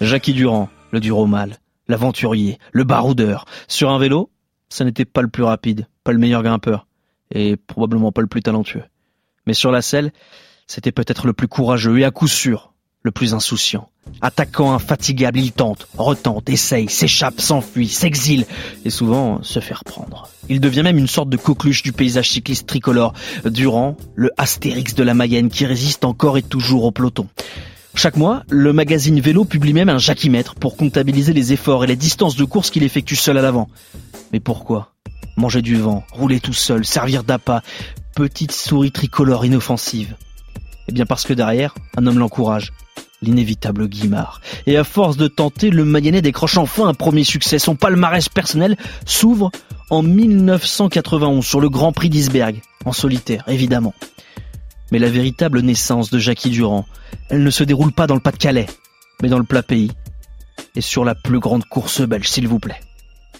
Jackie 0.00 0.34
Durand, 0.34 0.68
le 0.90 1.00
dur 1.00 1.18
au 1.18 1.26
mal, 1.26 1.56
l'aventurier, 1.88 2.58
le 2.72 2.84
baroudeur. 2.84 3.46
Sur 3.68 3.90
un 3.90 3.98
vélo, 3.98 4.30
ça 4.68 4.84
n'était 4.84 5.04
pas 5.04 5.22
le 5.22 5.28
plus 5.28 5.42
rapide, 5.42 5.86
pas 6.04 6.12
le 6.12 6.18
meilleur 6.18 6.42
grimpeur, 6.42 6.86
et 7.30 7.56
probablement 7.56 8.12
pas 8.12 8.20
le 8.20 8.26
plus 8.26 8.42
talentueux. 8.42 8.84
Mais 9.46 9.54
sur 9.54 9.70
la 9.70 9.82
selle, 9.82 10.12
c'était 10.66 10.92
peut-être 10.92 11.26
le 11.26 11.32
plus 11.32 11.48
courageux 11.48 11.98
et 11.98 12.04
à 12.04 12.10
coup 12.10 12.28
sûr, 12.28 12.74
le 13.02 13.10
plus 13.10 13.34
insouciant. 13.34 13.88
Attaquant 14.20 14.74
infatigable, 14.74 15.38
il 15.38 15.52
tente, 15.52 15.88
retente, 15.96 16.50
essaye, 16.50 16.88
s'échappe, 16.88 17.40
s'enfuit, 17.40 17.88
s'exile, 17.88 18.44
et 18.84 18.90
souvent 18.90 19.42
se 19.42 19.60
fait 19.60 19.74
reprendre. 19.74 20.28
Il 20.48 20.60
devient 20.60 20.82
même 20.82 20.98
une 20.98 21.06
sorte 21.06 21.30
de 21.30 21.36
coqueluche 21.36 21.82
du 21.82 21.92
paysage 21.92 22.30
cycliste 22.30 22.66
tricolore, 22.66 23.14
Durant, 23.44 23.96
le 24.14 24.30
Astérix 24.36 24.94
de 24.94 25.02
la 25.02 25.14
Mayenne 25.14 25.48
qui 25.48 25.64
résiste 25.64 26.04
encore 26.04 26.36
et 26.36 26.42
toujours 26.42 26.84
au 26.84 26.90
peloton. 26.90 27.28
Chaque 27.94 28.16
mois, 28.16 28.44
le 28.48 28.72
magazine 28.72 29.20
Vélo 29.20 29.44
publie 29.44 29.72
même 29.72 29.88
un 29.88 29.98
jacquimètre 29.98 30.54
pour 30.54 30.76
comptabiliser 30.76 31.32
les 31.32 31.52
efforts 31.52 31.84
et 31.84 31.86
les 31.86 31.96
distances 31.96 32.36
de 32.36 32.44
course 32.44 32.70
qu'il 32.70 32.84
effectue 32.84 33.16
seul 33.16 33.38
à 33.38 33.42
l'avant. 33.42 33.68
Mais 34.32 34.40
pourquoi 34.40 34.92
Manger 35.36 35.62
du 35.62 35.76
vent, 35.76 36.04
rouler 36.12 36.40
tout 36.40 36.52
seul, 36.52 36.84
servir 36.84 37.24
d'appât, 37.24 37.62
petite 38.14 38.52
souris 38.52 38.92
tricolore 38.92 39.44
inoffensive? 39.44 40.14
Eh 40.90 40.92
bien 40.92 41.06
parce 41.06 41.24
que 41.24 41.32
derrière, 41.32 41.72
un 41.96 42.04
homme 42.08 42.18
l'encourage, 42.18 42.72
l'inévitable 43.22 43.86
Guimard. 43.86 44.40
Et 44.66 44.76
à 44.76 44.82
force 44.82 45.16
de 45.16 45.28
tenter, 45.28 45.70
le 45.70 45.84
Mayennais 45.84 46.20
décroche 46.20 46.58
enfin 46.58 46.88
un 46.88 46.94
premier 46.94 47.22
succès. 47.22 47.60
Son 47.60 47.76
palmarès 47.76 48.28
personnel 48.28 48.76
s'ouvre 49.06 49.52
en 49.88 50.02
1991 50.02 51.46
sur 51.46 51.60
le 51.60 51.68
Grand 51.68 51.92
Prix 51.92 52.10
d'Isberg, 52.10 52.60
en 52.84 52.92
solitaire 52.92 53.44
évidemment. 53.46 53.94
Mais 54.90 54.98
la 54.98 55.08
véritable 55.08 55.60
naissance 55.60 56.10
de 56.10 56.18
Jackie 56.18 56.50
Durand, 56.50 56.86
elle 57.28 57.44
ne 57.44 57.50
se 57.50 57.62
déroule 57.62 57.92
pas 57.92 58.08
dans 58.08 58.16
le 58.16 58.20
Pas-de-Calais, 58.20 58.66
mais 59.22 59.28
dans 59.28 59.38
le 59.38 59.44
plat 59.44 59.62
pays. 59.62 59.92
Et 60.74 60.80
sur 60.80 61.04
la 61.04 61.14
plus 61.14 61.38
grande 61.38 61.64
course 61.66 62.00
belge, 62.00 62.28
s'il 62.28 62.48
vous 62.48 62.58
plaît. 62.58 62.80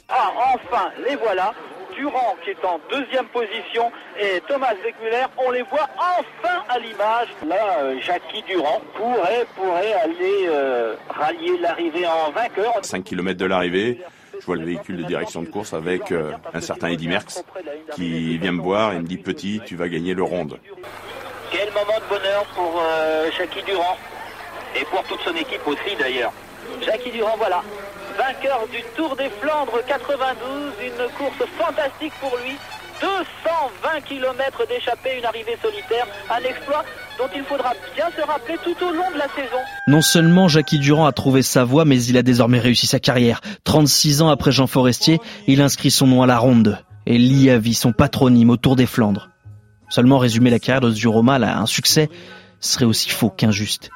Ah, 0.09 0.31
enfin, 0.55 0.91
les 1.05 1.17
voilà. 1.17 1.53
Durand 2.01 2.35
qui 2.43 2.51
est 2.51 2.65
en 2.65 2.81
deuxième 2.91 3.27
position 3.27 3.93
et 4.19 4.41
Thomas 4.49 4.73
Weckmuller, 4.83 5.27
on 5.37 5.51
les 5.51 5.63
voit 5.63 5.89
enfin 5.99 6.65
à 6.69 6.79
l'image. 6.79 7.29
Là, 7.47 7.79
euh, 7.81 8.01
Jackie 8.01 8.43
Durand 8.49 8.81
pourrait, 8.95 9.47
pourrait 9.55 9.93
aller 9.93 10.47
euh, 10.49 10.95
rallier 11.11 11.59
l'arrivée 11.59 12.07
en 12.07 12.31
vainqueur. 12.31 12.73
5 12.83 13.05
km 13.05 13.39
de 13.39 13.45
l'arrivée, 13.45 14.01
je 14.39 14.47
vois 14.47 14.57
le 14.57 14.65
véhicule 14.65 14.97
de 14.97 15.03
direction 15.03 15.43
de 15.43 15.49
course 15.49 15.75
avec 15.75 16.11
euh, 16.11 16.33
un 16.55 16.61
certain 16.63 16.89
Eddy 16.89 17.07
Merckx 17.07 17.45
qui 17.95 18.39
vient 18.39 18.53
me 18.53 18.63
voir 18.63 18.95
et 18.95 18.99
me 18.99 19.07
dit 19.07 19.19
petit, 19.19 19.61
tu 19.67 19.77
vas 19.77 19.89
gagner 19.89 20.15
le 20.15 20.23
ronde. 20.23 20.59
Quel 21.53 21.69
moment 21.73 21.99
de 21.99 22.09
bonheur 22.09 22.45
pour 22.55 22.81
Jackie 23.37 23.63
Durand 23.65 23.97
et 24.75 24.85
pour 24.87 25.03
toute 25.03 25.21
son 25.21 25.35
équipe 25.35 25.67
aussi 25.67 25.97
d'ailleurs. 25.99 26.33
Jackie 26.81 27.11
Durand, 27.11 27.35
voilà, 27.37 27.63
vainqueur 28.17 28.67
du 28.71 28.83
Tour 28.97 29.17
des 29.17 29.31
Flandres 29.41 29.81
92, 29.87 30.73
une 30.83 31.17
course 31.17 31.49
fantastique 31.59 32.13
pour 32.21 32.37
lui. 32.45 32.57
220 33.01 34.01
km 34.03 34.67
d'échappée, 34.69 35.19
une 35.19 35.25
arrivée 35.25 35.57
solitaire, 35.63 36.07
un 36.31 36.43
exploit 36.45 36.85
dont 37.19 37.29
il 37.35 37.43
faudra 37.45 37.73
bien 37.95 38.07
se 38.15 38.21
rappeler 38.27 38.57
tout 38.63 38.85
au 38.85 38.93
long 38.93 39.11
de 39.11 39.19
la 39.19 39.29
saison. 39.29 39.59
Non 39.89 40.03
seulement 40.03 40.49
Jackie 40.49 40.79
Durand 40.79 41.07
a 41.07 41.13
trouvé 41.13 41.43
sa 41.43 41.65
voie, 41.65 41.85
mais 41.85 42.03
il 42.05 42.17
a 42.19 42.23
désormais 42.23 42.59
réussi 42.59 42.87
sa 42.87 43.01
carrière. 43.01 43.41
36 43.65 44.23
ans 44.23 44.29
après 44.29 44.53
Jean 44.53 44.67
Forestier, 44.67 45.19
il 45.47 45.63
inscrit 45.63 45.91
son 45.91 46.07
nom 46.07 46.23
à 46.23 46.27
la 46.27 46.39
ronde 46.39 46.79
et 47.07 47.17
lie 47.17 47.51
à 47.51 47.59
son 47.73 47.93
patronyme 47.93 48.51
au 48.51 48.57
Tour 48.57 48.77
des 48.77 48.87
Flandres. 48.87 49.31
Seulement 49.89 50.19
résumer 50.19 50.51
la 50.51 50.59
carrière 50.59 50.83
de 50.83 50.91
Duromal 50.91 51.43
à 51.43 51.59
un 51.59 51.67
succès 51.67 52.09
serait 52.61 52.85
aussi 52.85 53.09
faux 53.11 53.31
qu'injuste. 53.31 53.91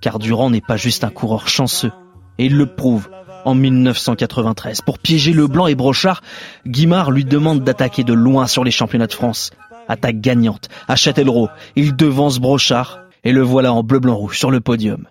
Car 0.00 0.18
Durand 0.18 0.50
n'est 0.50 0.60
pas 0.60 0.76
juste 0.76 1.04
un 1.04 1.10
coureur 1.10 1.48
chanceux, 1.48 1.92
et 2.38 2.46
il 2.46 2.56
le 2.56 2.66
prouve 2.66 3.08
en 3.46 3.54
1993. 3.54 4.82
Pour 4.82 4.98
piéger 4.98 5.32
Leblanc 5.32 5.68
et 5.68 5.74
Brochard, 5.74 6.20
Guimard 6.66 7.10
lui 7.10 7.24
demande 7.24 7.64
d'attaquer 7.64 8.04
de 8.04 8.12
loin 8.12 8.46
sur 8.46 8.64
les 8.64 8.70
championnats 8.70 9.06
de 9.06 9.12
France. 9.12 9.50
Attaque 9.88 10.20
gagnante. 10.20 10.68
À 10.88 10.96
Châtellerault, 10.96 11.48
il 11.76 11.96
devance 11.96 12.38
Brochard 12.38 13.00
et 13.24 13.32
le 13.32 13.42
voilà 13.42 13.72
en 13.72 13.82
bleu-blanc-rouge 13.82 14.38
sur 14.38 14.50
le 14.50 14.60
podium. 14.60 15.08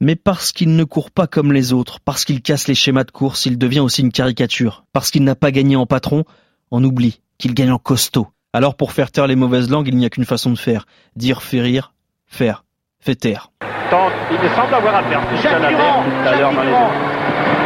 Mais 0.00 0.16
parce 0.16 0.52
qu'il 0.52 0.74
ne 0.74 0.84
court 0.84 1.10
pas 1.10 1.26
comme 1.26 1.52
les 1.52 1.72
autres, 1.72 2.00
parce 2.00 2.24
qu'il 2.24 2.40
casse 2.40 2.66
les 2.66 2.74
schémas 2.74 3.04
de 3.04 3.10
course, 3.10 3.44
il 3.44 3.58
devient 3.58 3.80
aussi 3.80 4.00
une 4.00 4.12
caricature. 4.12 4.84
Parce 4.92 5.10
qu'il 5.10 5.22
n'a 5.24 5.34
pas 5.34 5.50
gagné 5.50 5.76
en 5.76 5.84
patron, 5.86 6.24
on 6.70 6.82
oublie 6.82 7.20
qu'il 7.38 7.52
gagne 7.52 7.72
en 7.72 7.78
costaud. 7.78 8.28
Alors 8.54 8.74
pour 8.74 8.92
faire 8.92 9.12
taire 9.12 9.26
les 9.26 9.36
mauvaises 9.36 9.68
langues, 9.68 9.88
il 9.88 9.96
n'y 9.96 10.06
a 10.06 10.10
qu'une 10.10 10.24
façon 10.24 10.50
de 10.50 10.58
faire. 10.58 10.86
Dire 11.14 11.42
fait 11.42 11.60
rire, 11.60 11.92
faire 12.26 12.64
fait 13.00 13.14
taire. 13.14 13.50
il 13.62 14.50
semble 14.50 14.74
avoir 14.74 14.94
à 14.94 15.02
faire. 15.02 15.20
Jacques 15.42 15.68
Durand, 15.68 16.04
Jacques 16.24 16.36
Durand, 16.36 16.90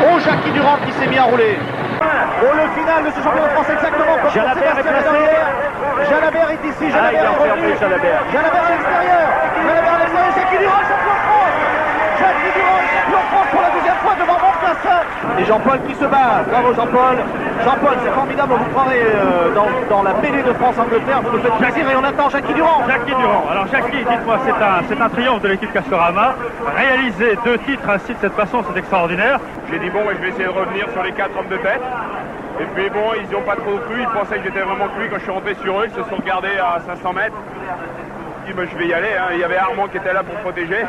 Oh, 0.07 0.19
Jackie 0.21 0.51
Durand 0.51 0.79
qui 0.85 0.93
s'est 0.93 1.07
mis 1.07 1.19
à 1.19 1.25
rouler. 1.25 1.59
Oh, 1.61 2.53
le 2.55 2.67
final 2.77 3.05
de 3.05 3.11
ce 3.11 3.23
championnat 3.23 3.49
de 3.49 3.55
France 3.55 3.71
exactement 3.71 4.17
comme 4.21 4.31
Jalabert 4.31 4.79
est 4.79 4.83
placé. 4.83 5.19
Jalabert 6.11 6.51
est 6.51 6.65
ici. 6.69 6.91
Jalabert 6.91 7.21
ah, 7.21 7.25
est 7.25 7.29
enfermé, 7.29 7.69
Jalabert. 7.81 8.23
Jalabert 8.33 8.65
à 8.65 8.71
l'extérieur. 8.71 9.27
Jalabert 9.67 9.95
à 9.95 9.99
l'extérieur. 9.99 10.33
Jackie 10.35 10.59
Durand, 10.59 10.85
champion 10.85 11.15
de 11.15 11.23
France. 11.25 11.57
Jackie 12.19 12.53
Durand, 12.55 12.83
champion 12.95 13.21
de 13.21 13.29
France 13.33 13.49
pour 13.51 13.63
la 13.63 13.71
deuxième 13.71 14.01
fois 14.03 14.15
devant. 14.19 14.54
Et 15.39 15.45
Jean-Paul 15.45 15.79
qui 15.87 15.95
se 15.95 16.05
bat. 16.05 16.45
Bravo 16.49 16.75
Jean-Paul. 16.75 17.17
Jean-Paul, 17.65 17.97
c'est 18.05 18.13
formidable. 18.13 18.53
On 18.55 18.57
vous 18.59 18.71
croirait 18.71 19.03
euh, 19.03 19.55
dans, 19.55 19.67
dans, 19.89 20.03
la 20.03 20.15
mêlée 20.15 20.43
de 20.43 20.53
France-Angleterre. 20.53 21.23
Vous 21.23 21.37
nous 21.37 21.43
faites 21.43 21.55
plaisir 21.55 21.91
et 21.91 21.97
on 21.97 22.05
attend 22.05 22.29
Jackie 22.29 22.55
Durand. 22.55 22.83
Jackie 22.87 23.15
Durand. 23.15 23.45
Alors 23.51 23.67
Jackie, 23.69 23.99
dites-moi, 23.99 24.39
c'est 24.45 24.65
un, 24.65 24.83
c'est 24.89 25.01
un 25.01 25.09
triomphe 25.09 25.43
de 25.43 25.49
l'équipe 25.49 25.73
Castorama. 25.73 26.35
Réaliser 26.77 27.39
deux 27.45 27.59
titres 27.59 27.89
ainsi 27.89 28.13
de 28.13 28.19
cette 28.21 28.35
façon, 28.35 28.63
c'est 28.69 28.79
extraordinaire. 28.79 29.41
J'ai 29.71 29.79
dit 29.79 29.91
bon, 29.91 30.01
je 30.11 30.23
vais 30.23 30.29
essayer 30.29 30.45
de 30.45 30.51
revenir 30.51 30.87
sur 30.93 31.03
les 31.03 31.13
quatre 31.13 31.37
hommes 31.39 31.49
de 31.49 31.57
tête. 31.57 31.83
Et 32.61 32.65
puis 32.75 32.89
bon, 32.91 33.11
ils 33.19 33.31
n'ont 33.33 33.43
pas 33.43 33.57
trop 33.57 33.77
cru, 33.79 34.01
ils 34.01 34.19
pensaient 34.19 34.39
que 34.39 34.45
j'étais 34.45 34.61
vraiment 34.61 34.87
cru 34.87 35.09
quand 35.11 35.19
je 35.19 35.23
suis 35.23 35.33
rentré 35.33 35.55
sur 35.57 35.81
eux, 35.81 35.87
ils 35.87 35.95
se 35.95 36.09
sont 36.09 36.17
regardés 36.17 36.57
à 36.59 36.79
500 36.87 37.13
mètres. 37.13 37.37
Je 38.47 38.53
dit, 38.53 38.71
je 38.71 38.79
vais 38.79 38.87
y 38.87 38.95
aller, 38.95 39.09
hein. 39.19 39.31
il 39.33 39.41
y 39.41 39.45
avait 39.45 39.57
Armand 39.57 39.89
qui 39.89 39.97
était 39.97 40.13
là 40.13 40.23
pour 40.23 40.37
protéger, 40.37 40.85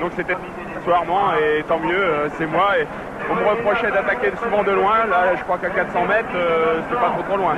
donc 0.00 0.12
c'était 0.14 0.36
soit 0.84 0.96
Armand, 0.96 1.32
et 1.34 1.62
tant 1.64 1.78
mieux, 1.78 1.98
euh, 1.98 2.28
c'est 2.38 2.46
moi. 2.46 2.78
Et 2.78 2.86
on 3.30 3.34
me 3.34 3.48
reprochait 3.48 3.90
d'attaquer 3.90 4.32
souvent 4.42 4.64
de 4.64 4.72
loin, 4.72 5.06
là 5.06 5.34
je 5.36 5.42
crois 5.42 5.58
qu'à 5.58 5.70
400 5.70 6.06
mètres, 6.06 6.28
euh, 6.34 6.80
c'est 6.88 6.96
pas 6.98 7.10
trop 7.10 7.22
trop 7.22 7.36
loin. 7.36 7.56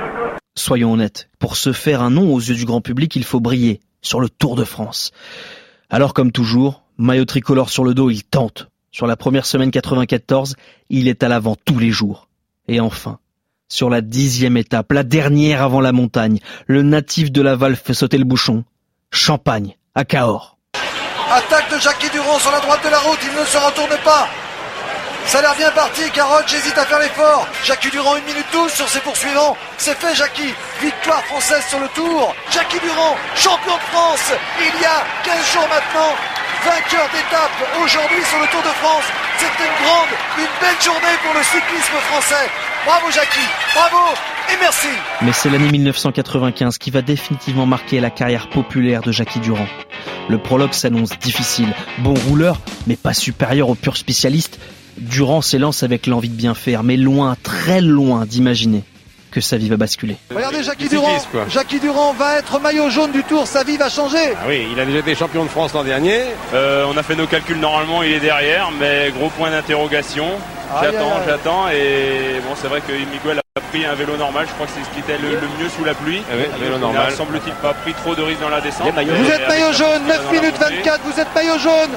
Soyons 0.55 0.93
honnêtes, 0.93 1.29
pour 1.39 1.55
se 1.57 1.73
faire 1.73 2.01
un 2.01 2.11
nom 2.11 2.33
aux 2.33 2.39
yeux 2.39 2.55
du 2.55 2.65
grand 2.65 2.81
public, 2.81 3.15
il 3.15 3.23
faut 3.23 3.39
briller 3.39 3.81
sur 4.01 4.19
le 4.19 4.29
Tour 4.29 4.55
de 4.55 4.63
France. 4.63 5.11
Alors 5.89 6.13
comme 6.13 6.31
toujours, 6.31 6.83
maillot 6.97 7.25
tricolore 7.25 7.69
sur 7.69 7.83
le 7.83 7.93
dos, 7.93 8.09
il 8.09 8.23
tente. 8.23 8.69
Sur 8.91 9.07
la 9.07 9.15
première 9.15 9.47
semaine 9.47 9.71
94, 9.71 10.55
il 10.89 11.07
est 11.07 11.23
à 11.23 11.27
l'avant 11.27 11.55
tous 11.65 11.79
les 11.79 11.89
jours. 11.89 12.27
Et 12.67 12.79
enfin, 12.79 13.17
sur 13.67 13.89
la 13.89 14.01
dixième 14.01 14.57
étape, 14.57 14.91
la 14.91 15.01
dernière 15.03 15.63
avant 15.63 15.81
la 15.81 15.91
montagne, 15.91 16.39
le 16.67 16.83
natif 16.83 17.31
de 17.31 17.41
Laval 17.41 17.75
fait 17.75 17.95
sauter 17.95 18.19
le 18.19 18.23
bouchon. 18.23 18.63
Champagne, 19.09 19.75
à 19.95 20.05
Cahors. 20.05 20.57
Attaque 21.31 21.71
de 21.71 21.79
Jackie 21.79 22.09
Durand 22.11 22.37
sur 22.37 22.51
la 22.51 22.59
droite 22.59 22.83
de 22.83 22.89
la 22.89 22.99
route, 22.99 23.17
il 23.23 23.39
ne 23.39 23.43
se 23.43 23.57
retourne 23.57 23.97
pas. 24.05 24.27
Ça 25.25 25.39
a 25.39 25.41
l'air 25.41 25.55
bien 25.55 25.71
parti, 25.71 26.01
Carotte, 26.11 26.45
j'hésite 26.47 26.77
à 26.77 26.85
faire 26.85 26.99
l'effort. 26.99 27.47
Jackie 27.63 27.89
Durand, 27.89 28.15
1 28.15 28.21
minute 28.21 28.45
12 28.51 28.71
sur 28.71 28.87
ses 28.87 28.99
poursuivants. 28.99 29.57
C'est 29.77 29.97
fait, 29.97 30.15
Jackie. 30.15 30.53
Victoire 30.81 31.23
française 31.25 31.63
sur 31.69 31.79
le 31.79 31.87
tour. 31.89 32.35
Jackie 32.51 32.79
Durand, 32.79 33.15
champion 33.35 33.75
de 33.75 33.81
France, 33.91 34.31
il 34.59 34.81
y 34.81 34.85
a 34.85 35.03
15 35.23 35.53
jours 35.53 35.67
maintenant 35.69 36.15
vainqueur 36.63 37.09
d'étape 37.11 37.51
aujourd'hui 37.83 38.23
sur 38.23 38.39
le 38.39 38.47
Tour 38.47 38.61
de 38.61 38.73
France. 38.79 39.03
C'est 39.37 39.55
une 39.59 39.75
grande, 39.83 40.13
une 40.39 40.53
belle 40.61 40.81
journée 40.81 41.15
pour 41.23 41.33
le 41.33 41.43
cyclisme 41.43 41.97
français. 42.07 42.47
Bravo 42.85 43.11
Jackie, 43.11 43.49
bravo 43.75 44.15
et 44.51 44.57
merci. 44.59 44.87
Mais 45.21 45.33
c'est 45.33 45.49
l'année 45.49 45.69
1995 45.69 46.77
qui 46.77 46.91
va 46.91 47.01
définitivement 47.01 47.65
marquer 47.65 47.99
la 47.99 48.09
carrière 48.09 48.49
populaire 48.49 49.01
de 49.01 49.11
Jackie 49.11 49.39
Durand. 49.39 49.67
Le 50.29 50.37
prologue 50.37 50.73
s'annonce 50.73 51.17
difficile. 51.19 51.73
Bon 51.99 52.13
rouleur, 52.13 52.59
mais 52.87 52.95
pas 52.95 53.13
supérieur 53.13 53.69
au 53.69 53.75
pur 53.75 53.97
spécialiste. 53.97 54.59
Durand 54.97 55.41
s'élance 55.41 55.83
avec 55.83 56.07
l'envie 56.07 56.29
de 56.29 56.35
bien 56.35 56.53
faire, 56.53 56.83
mais 56.83 56.97
loin, 56.97 57.35
très 57.41 57.81
loin 57.81 58.25
d'imaginer 58.25 58.83
que 59.33 59.41
sa 59.41 59.57
vie 59.57 59.67
va 59.67 59.77
basculer. 59.77 60.15
Regardez 60.33 60.63
Jackie 60.63 60.87
Durand. 60.87 61.17
Jackie 61.49 61.79
Durand 61.79 62.13
va 62.13 62.37
être 62.37 62.59
maillot 62.59 62.89
jaune 62.91 63.11
du 63.11 63.23
Tour. 63.23 63.47
Sa 63.47 63.63
vie 63.63 63.77
va 63.77 63.89
changer. 63.89 64.33
Ah 64.35 64.45
oui, 64.47 64.67
il 64.71 64.79
a 64.79 64.85
déjà 64.85 64.99
été 64.99 65.15
champion 65.15 65.43
de 65.43 65.49
France 65.49 65.73
l'an 65.73 65.83
dernier. 65.83 66.19
Euh, 66.53 66.85
on 66.87 66.95
a 66.97 67.03
fait 67.03 67.15
nos 67.15 67.25
calculs 67.25 67.59
normalement, 67.59 68.03
il 68.03 68.13
est 68.13 68.19
derrière, 68.19 68.69
mais 68.79 69.11
gros 69.17 69.29
point 69.29 69.49
d'interrogation. 69.49 70.27
J'attends, 70.81 71.19
j'attends, 71.27 71.69
et 71.69 72.39
bon, 72.47 72.55
c'est 72.55 72.67
vrai 72.67 72.81
que 72.81 72.93
Miguel 72.93 73.39
a 73.39 73.61
pris 73.61 73.85
un 73.85 73.93
vélo 73.93 74.17
normal. 74.17 74.45
Je 74.47 74.53
crois 74.53 74.65
que 74.65 74.71
c'est 74.75 74.83
ce 74.83 74.89
qui 74.93 74.99
était 74.99 75.21
le, 75.21 75.29
mieux 75.59 75.69
sous 75.69 75.83
la 75.83 75.93
pluie. 75.93 76.21
Ah 76.31 76.35
oui, 76.37 76.45
vélo 76.63 76.77
normal. 76.77 77.07
Il 77.09 77.15
semble-t-il 77.15 77.53
pas 77.55 77.73
pris 77.73 77.93
trop 77.93 78.15
de 78.15 78.21
risques 78.21 78.41
dans 78.41 78.49
la 78.49 78.61
descente. 78.61 78.93
Vous 78.93 79.29
êtes 79.29 79.47
maillot 79.47 79.73
jaune, 79.73 80.07
9 80.07 80.31
minutes 80.31 80.57
24. 80.59 81.01
Vous 81.05 81.19
êtes 81.19 81.33
maillot 81.35 81.57
jaune. 81.57 81.91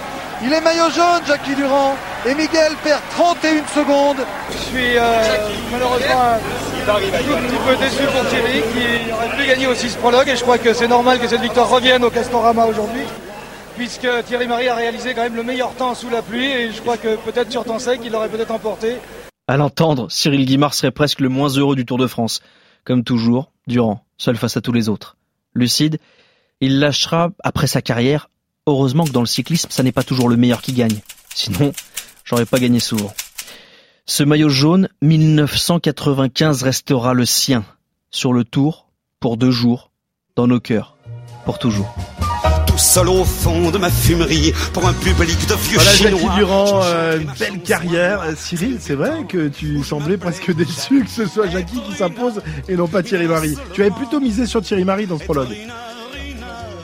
Il 0.45 0.53
est 0.53 0.61
maillot 0.61 0.91
jaune, 0.91 1.23
Jackie 1.27 1.55
Durand. 1.55 1.97
Et 2.27 2.35
Miguel 2.35 2.73
perd 2.83 3.01
31 3.11 3.67
secondes. 3.69 4.17
Je 4.51 4.57
suis 4.57 4.99
euh, 4.99 5.23
malheureusement 5.71 6.23
un, 6.23 6.39
petit 6.39 7.57
peu 7.65 7.77
déçu 7.77 8.03
pour 8.03 8.29
Thierry 8.29 8.63
qui 8.73 9.13
aurait 9.13 9.37
pu 9.37 9.47
gagner 9.47 9.67
aussi 9.69 9.89
ce 9.89 9.97
prologue. 9.97 10.29
Et 10.29 10.37
je 10.37 10.43
crois 10.43 10.59
que 10.59 10.73
c'est 10.73 10.89
normal 10.89 11.21
que 11.21 11.29
cette 11.29 11.41
victoire 11.41 11.69
revienne 11.71 12.03
au 12.03 12.11
Castorama 12.11 12.67
aujourd'hui. 12.67 13.03
Puisque 13.77 14.09
Thierry 14.27 14.49
Marie 14.49 14.69
a 14.69 14.75
réalisé 14.75 15.15
quand 15.15 15.23
même 15.23 15.37
le 15.37 15.45
meilleur 15.45 15.73
temps 15.75 15.95
sous 15.95 16.11
la 16.11 16.23
pluie. 16.23 16.51
Et 16.51 16.73
je 16.73 16.81
crois 16.81 16.97
que 16.97 17.17
peut-être 17.17 17.53
sur 17.53 17.65
temps 17.65 17.79
sec, 17.79 18.01
il 18.05 18.11
l'aurait 18.11 18.29
peut-être 18.29 18.51
emporté. 18.51 18.97
À 19.47 19.57
l'entendre, 19.57 20.11
Cyril 20.11 20.47
Guimard 20.47 20.75
serait 20.75 20.91
presque 20.91 21.21
le 21.21 21.29
moins 21.29 21.51
heureux 21.51 21.77
du 21.77 21.87
Tour 21.87 21.99
de 21.99 22.09
France. 22.09 22.41
Comme 22.85 23.05
toujours, 23.05 23.53
Durand, 23.69 24.05
seul 24.19 24.37
face 24.37 24.57
à 24.57 24.61
tous 24.61 24.73
les 24.73 24.89
autres. 24.89 25.17
Lucide, 25.55 25.99
il 26.61 26.81
lâchera, 26.81 27.31
après 27.45 27.69
sa 27.69 27.83
carrière, 27.83 28.29
Heureusement 28.69 29.05
que 29.05 29.13
dans 29.13 29.21
le 29.21 29.27
cyclisme, 29.27 29.69
ça 29.71 29.85
n'est 29.85 29.93
pas 29.93 30.03
toujours 30.03 30.29
le 30.29 30.37
meilleur 30.37 30.61
qui 30.61 30.73
gagne. 30.73 30.99
Sinon, 31.33 31.73
j'aurais 32.27 32.45
pas 32.45 32.59
gagné 32.59 32.81
souvent. 32.81 33.15
Ce 34.05 34.23
maillot 34.23 34.51
jaune, 34.51 34.89
1995 35.01 36.63
restera 36.63 37.15
le 37.15 37.25
sien. 37.25 37.65
Sur 38.11 38.33
le 38.33 38.45
tour, 38.45 38.89
pour 39.19 39.37
deux 39.37 39.51
jours, 39.51 39.91
dans 40.37 40.47
nos 40.47 40.61
cœurs, 40.61 40.97
pour 41.45 41.59
toujours 41.59 41.93
Tout 42.67 42.79
seul 42.79 43.09
au 43.09 43.25
fond 43.25 43.71
de 43.71 43.79
ma 43.79 43.91
fumerie 43.91 44.53
pour 44.73 44.87
un 44.87 44.93
public 44.93 45.47
de 45.49 45.55
vieux 45.55 45.77
voilà, 45.77 45.91
chinois. 45.91 46.21
Jackie 46.21 46.37
Durand, 46.37 46.81
euh, 46.85 47.21
une 47.21 47.33
belle 47.39 47.63
carrière. 47.63 48.21
Euh, 48.21 48.35
Cyril, 48.37 48.79
c'est 48.81 48.95
vrai 48.95 49.25
que 49.29 49.49
tu 49.49 49.83
semblais 49.83 50.19
presque 50.19 50.55
déçu 50.55 51.05
que 51.05 51.11
ce 51.11 51.27
soit 51.27 51.49
Jackie 51.49 51.81
qui 51.81 51.97
s'impose 51.97 52.43
et 52.69 52.77
non 52.77 52.87
pas 52.87 53.03
Thierry 53.03 53.27
Marie. 53.27 53.57
Tu 53.73 53.83
avais 53.83 53.91
plutôt 53.91 54.21
misé 54.21 54.47
sur 54.47 54.63
Thierry 54.63 54.85
Marie 54.85 55.07
dans 55.07 55.19
ce 55.19 55.25
prologue. 55.25 55.57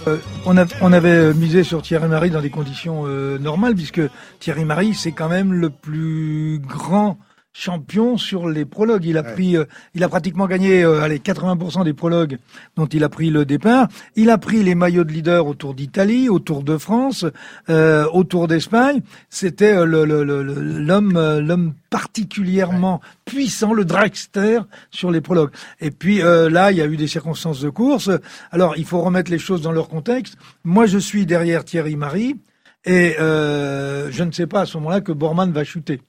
Euh, 0.08 0.18
on, 0.46 0.56
on, 0.80 0.92
avait 0.92 1.08
euh, 1.08 1.34
misé 1.34 1.62
sur 1.62 1.82
Thierry 1.82 2.08
Marie 2.08 2.30
dans 2.30 2.40
des 2.40 2.50
conditions 2.50 3.04
euh, 3.06 3.38
normales, 3.38 3.74
puisque 3.74 4.00
Thierry 4.40 4.64
Marie, 4.64 4.94
c'est 4.94 5.12
quand 5.12 5.28
même 5.28 5.52
le 5.52 5.70
plus 5.70 6.60
grand 6.60 7.18
champion 7.52 8.16
sur 8.16 8.48
les 8.48 8.64
prologues. 8.64 9.04
Il 9.04 9.16
a 9.18 9.22
pris, 9.22 9.56
euh, 9.56 9.64
il 9.94 10.02
a 10.04 10.08
pratiquement 10.08 10.46
gagné, 10.46 10.82
euh, 10.82 11.02
allez, 11.02 11.18
80% 11.18 11.84
des 11.84 11.92
prologues 11.92 12.38
dont 12.76 12.86
il 12.86 13.04
a 13.04 13.08
pris 13.08 13.30
le 13.30 13.44
départ. 13.44 13.88
Il 14.16 14.30
a 14.30 14.38
pris 14.38 14.62
les 14.62 14.74
maillots 14.74 15.04
de 15.04 15.12
leader 15.12 15.46
au 15.46 15.54
Tour 15.54 15.74
d'Italie, 15.74 16.28
au 16.28 16.38
Tour 16.38 16.62
de 16.62 16.78
France, 16.78 17.24
euh, 17.68 18.06
au 18.12 18.24
Tour 18.24 18.48
d'Espagne. 18.48 19.00
C'était 19.30 19.74
euh, 19.76 19.84
le- 19.84 20.04
le- 20.04 20.24
le- 20.24 20.42
le- 20.42 20.78
l'homme, 20.80 21.16
euh, 21.16 21.40
l'homme 21.40 21.74
particulièrement 21.90 23.00
puissant, 23.24 23.72
le 23.74 23.84
dragster 23.84 24.60
sur 24.90 25.10
les 25.10 25.20
prologues. 25.20 25.50
Et 25.80 25.90
puis 25.90 26.22
euh, 26.22 26.48
là, 26.48 26.72
il 26.72 26.78
y 26.78 26.82
a 26.82 26.86
eu 26.86 26.96
des 26.96 27.06
circonstances 27.06 27.60
de 27.60 27.68
course. 27.70 28.10
Alors, 28.50 28.76
il 28.76 28.84
faut 28.84 29.00
remettre 29.00 29.30
les 29.30 29.38
choses 29.38 29.62
dans 29.62 29.72
leur 29.72 29.88
contexte. 29.88 30.36
Moi, 30.64 30.86
je 30.86 30.98
suis 30.98 31.26
derrière 31.26 31.64
Thierry 31.64 31.96
Marie 31.96 32.36
et 32.84 33.16
euh, 33.20 34.10
je 34.10 34.24
ne 34.24 34.32
sais 34.32 34.46
pas 34.46 34.62
à 34.62 34.66
ce 34.66 34.76
moment-là 34.78 35.00
que 35.00 35.12
Bormann 35.12 35.52
va 35.52 35.64
chuter. 35.64 36.00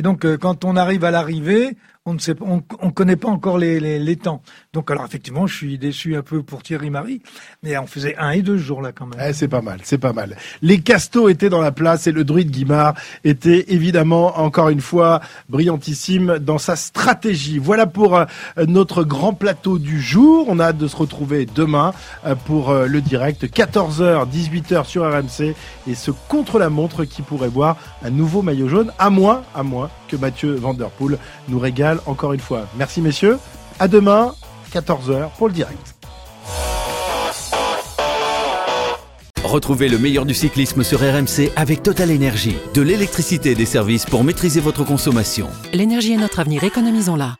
Et 0.00 0.02
donc, 0.02 0.24
euh, 0.24 0.38
quand 0.38 0.64
on 0.64 0.76
arrive 0.76 1.04
à 1.04 1.10
l'arrivée, 1.10 1.76
on 2.06 2.14
ne 2.14 2.18
sait, 2.18 2.34
pas- 2.34 2.46
on, 2.48 2.62
on 2.80 2.90
connaît 2.90 3.16
pas 3.16 3.28
encore 3.28 3.58
les, 3.58 3.78
les, 3.78 3.98
les 3.98 4.16
temps. 4.16 4.40
Donc, 4.72 4.90
alors 4.90 5.04
effectivement, 5.04 5.46
je 5.46 5.54
suis 5.54 5.78
déçu 5.78 6.16
un 6.16 6.22
peu 6.22 6.42
pour 6.42 6.62
Thierry 6.62 6.88
Marie, 6.88 7.20
mais 7.62 7.76
on 7.76 7.86
faisait 7.86 8.16
un 8.16 8.30
et 8.30 8.40
deux 8.42 8.56
jours 8.56 8.80
là 8.80 8.90
quand 8.92 9.06
même. 9.06 9.20
Eh, 9.28 9.32
c'est 9.34 9.48
pas 9.48 9.60
mal, 9.60 9.80
c'est 9.82 9.98
pas 9.98 10.12
mal. 10.14 10.36
Les 10.62 10.80
Castos 10.80 11.30
étaient 11.30 11.50
dans 11.50 11.60
la 11.60 11.72
place 11.72 12.06
et 12.06 12.12
le 12.12 12.24
druide 12.24 12.50
Guimard 12.50 12.94
était 13.22 13.66
évidemment 13.68 14.38
encore 14.40 14.70
une 14.70 14.80
fois 14.80 15.20
brillantissime 15.50 16.38
dans 16.38 16.56
sa 16.58 16.74
stratégie. 16.74 17.58
Voilà 17.58 17.86
pour 17.86 18.16
euh, 18.16 18.24
notre 18.66 19.04
grand 19.04 19.34
plateau 19.34 19.78
du 19.78 20.00
jour. 20.00 20.46
On 20.48 20.58
a 20.58 20.66
hâte 20.68 20.78
de 20.78 20.88
se 20.88 20.96
retrouver 20.96 21.46
demain 21.46 21.92
euh, 22.24 22.34
pour 22.34 22.70
euh, 22.70 22.86
le 22.86 23.02
direct 23.02 23.44
14h 23.44 24.26
18h 24.30 24.86
sur 24.86 25.02
RMC 25.04 25.54
et 25.86 25.94
ce 25.94 26.10
contre 26.28 26.58
la 26.58 26.70
montre 26.70 27.04
qui 27.04 27.20
pourrait 27.20 27.48
voir 27.48 27.76
un 28.02 28.10
nouveau 28.10 28.40
maillot 28.40 28.68
jaune 28.68 28.90
à 28.98 29.10
moins 29.10 29.42
à 29.54 29.62
moins 29.62 29.90
que 30.10 30.16
Mathieu 30.16 30.54
Vanderpool 30.54 31.18
nous 31.48 31.58
régale 31.58 32.00
encore 32.06 32.32
une 32.32 32.40
fois. 32.40 32.66
Merci 32.76 33.00
messieurs. 33.00 33.38
À 33.78 33.88
demain 33.88 34.34
14h 34.72 35.30
pour 35.38 35.48
le 35.48 35.54
direct. 35.54 35.94
Retrouvez 39.42 39.88
le 39.88 39.98
meilleur 39.98 40.26
du 40.26 40.34
cyclisme 40.34 40.84
sur 40.84 41.00
RMC 41.00 41.50
avec 41.56 41.82
Total 41.82 42.10
Énergie. 42.10 42.56
De 42.74 42.82
l'électricité 42.82 43.52
et 43.52 43.54
des 43.54 43.66
services 43.66 44.04
pour 44.04 44.22
maîtriser 44.22 44.60
votre 44.60 44.84
consommation. 44.84 45.48
L'énergie 45.72 46.12
est 46.12 46.18
notre 46.18 46.38
avenir, 46.38 46.62
économisons-la. 46.62 47.39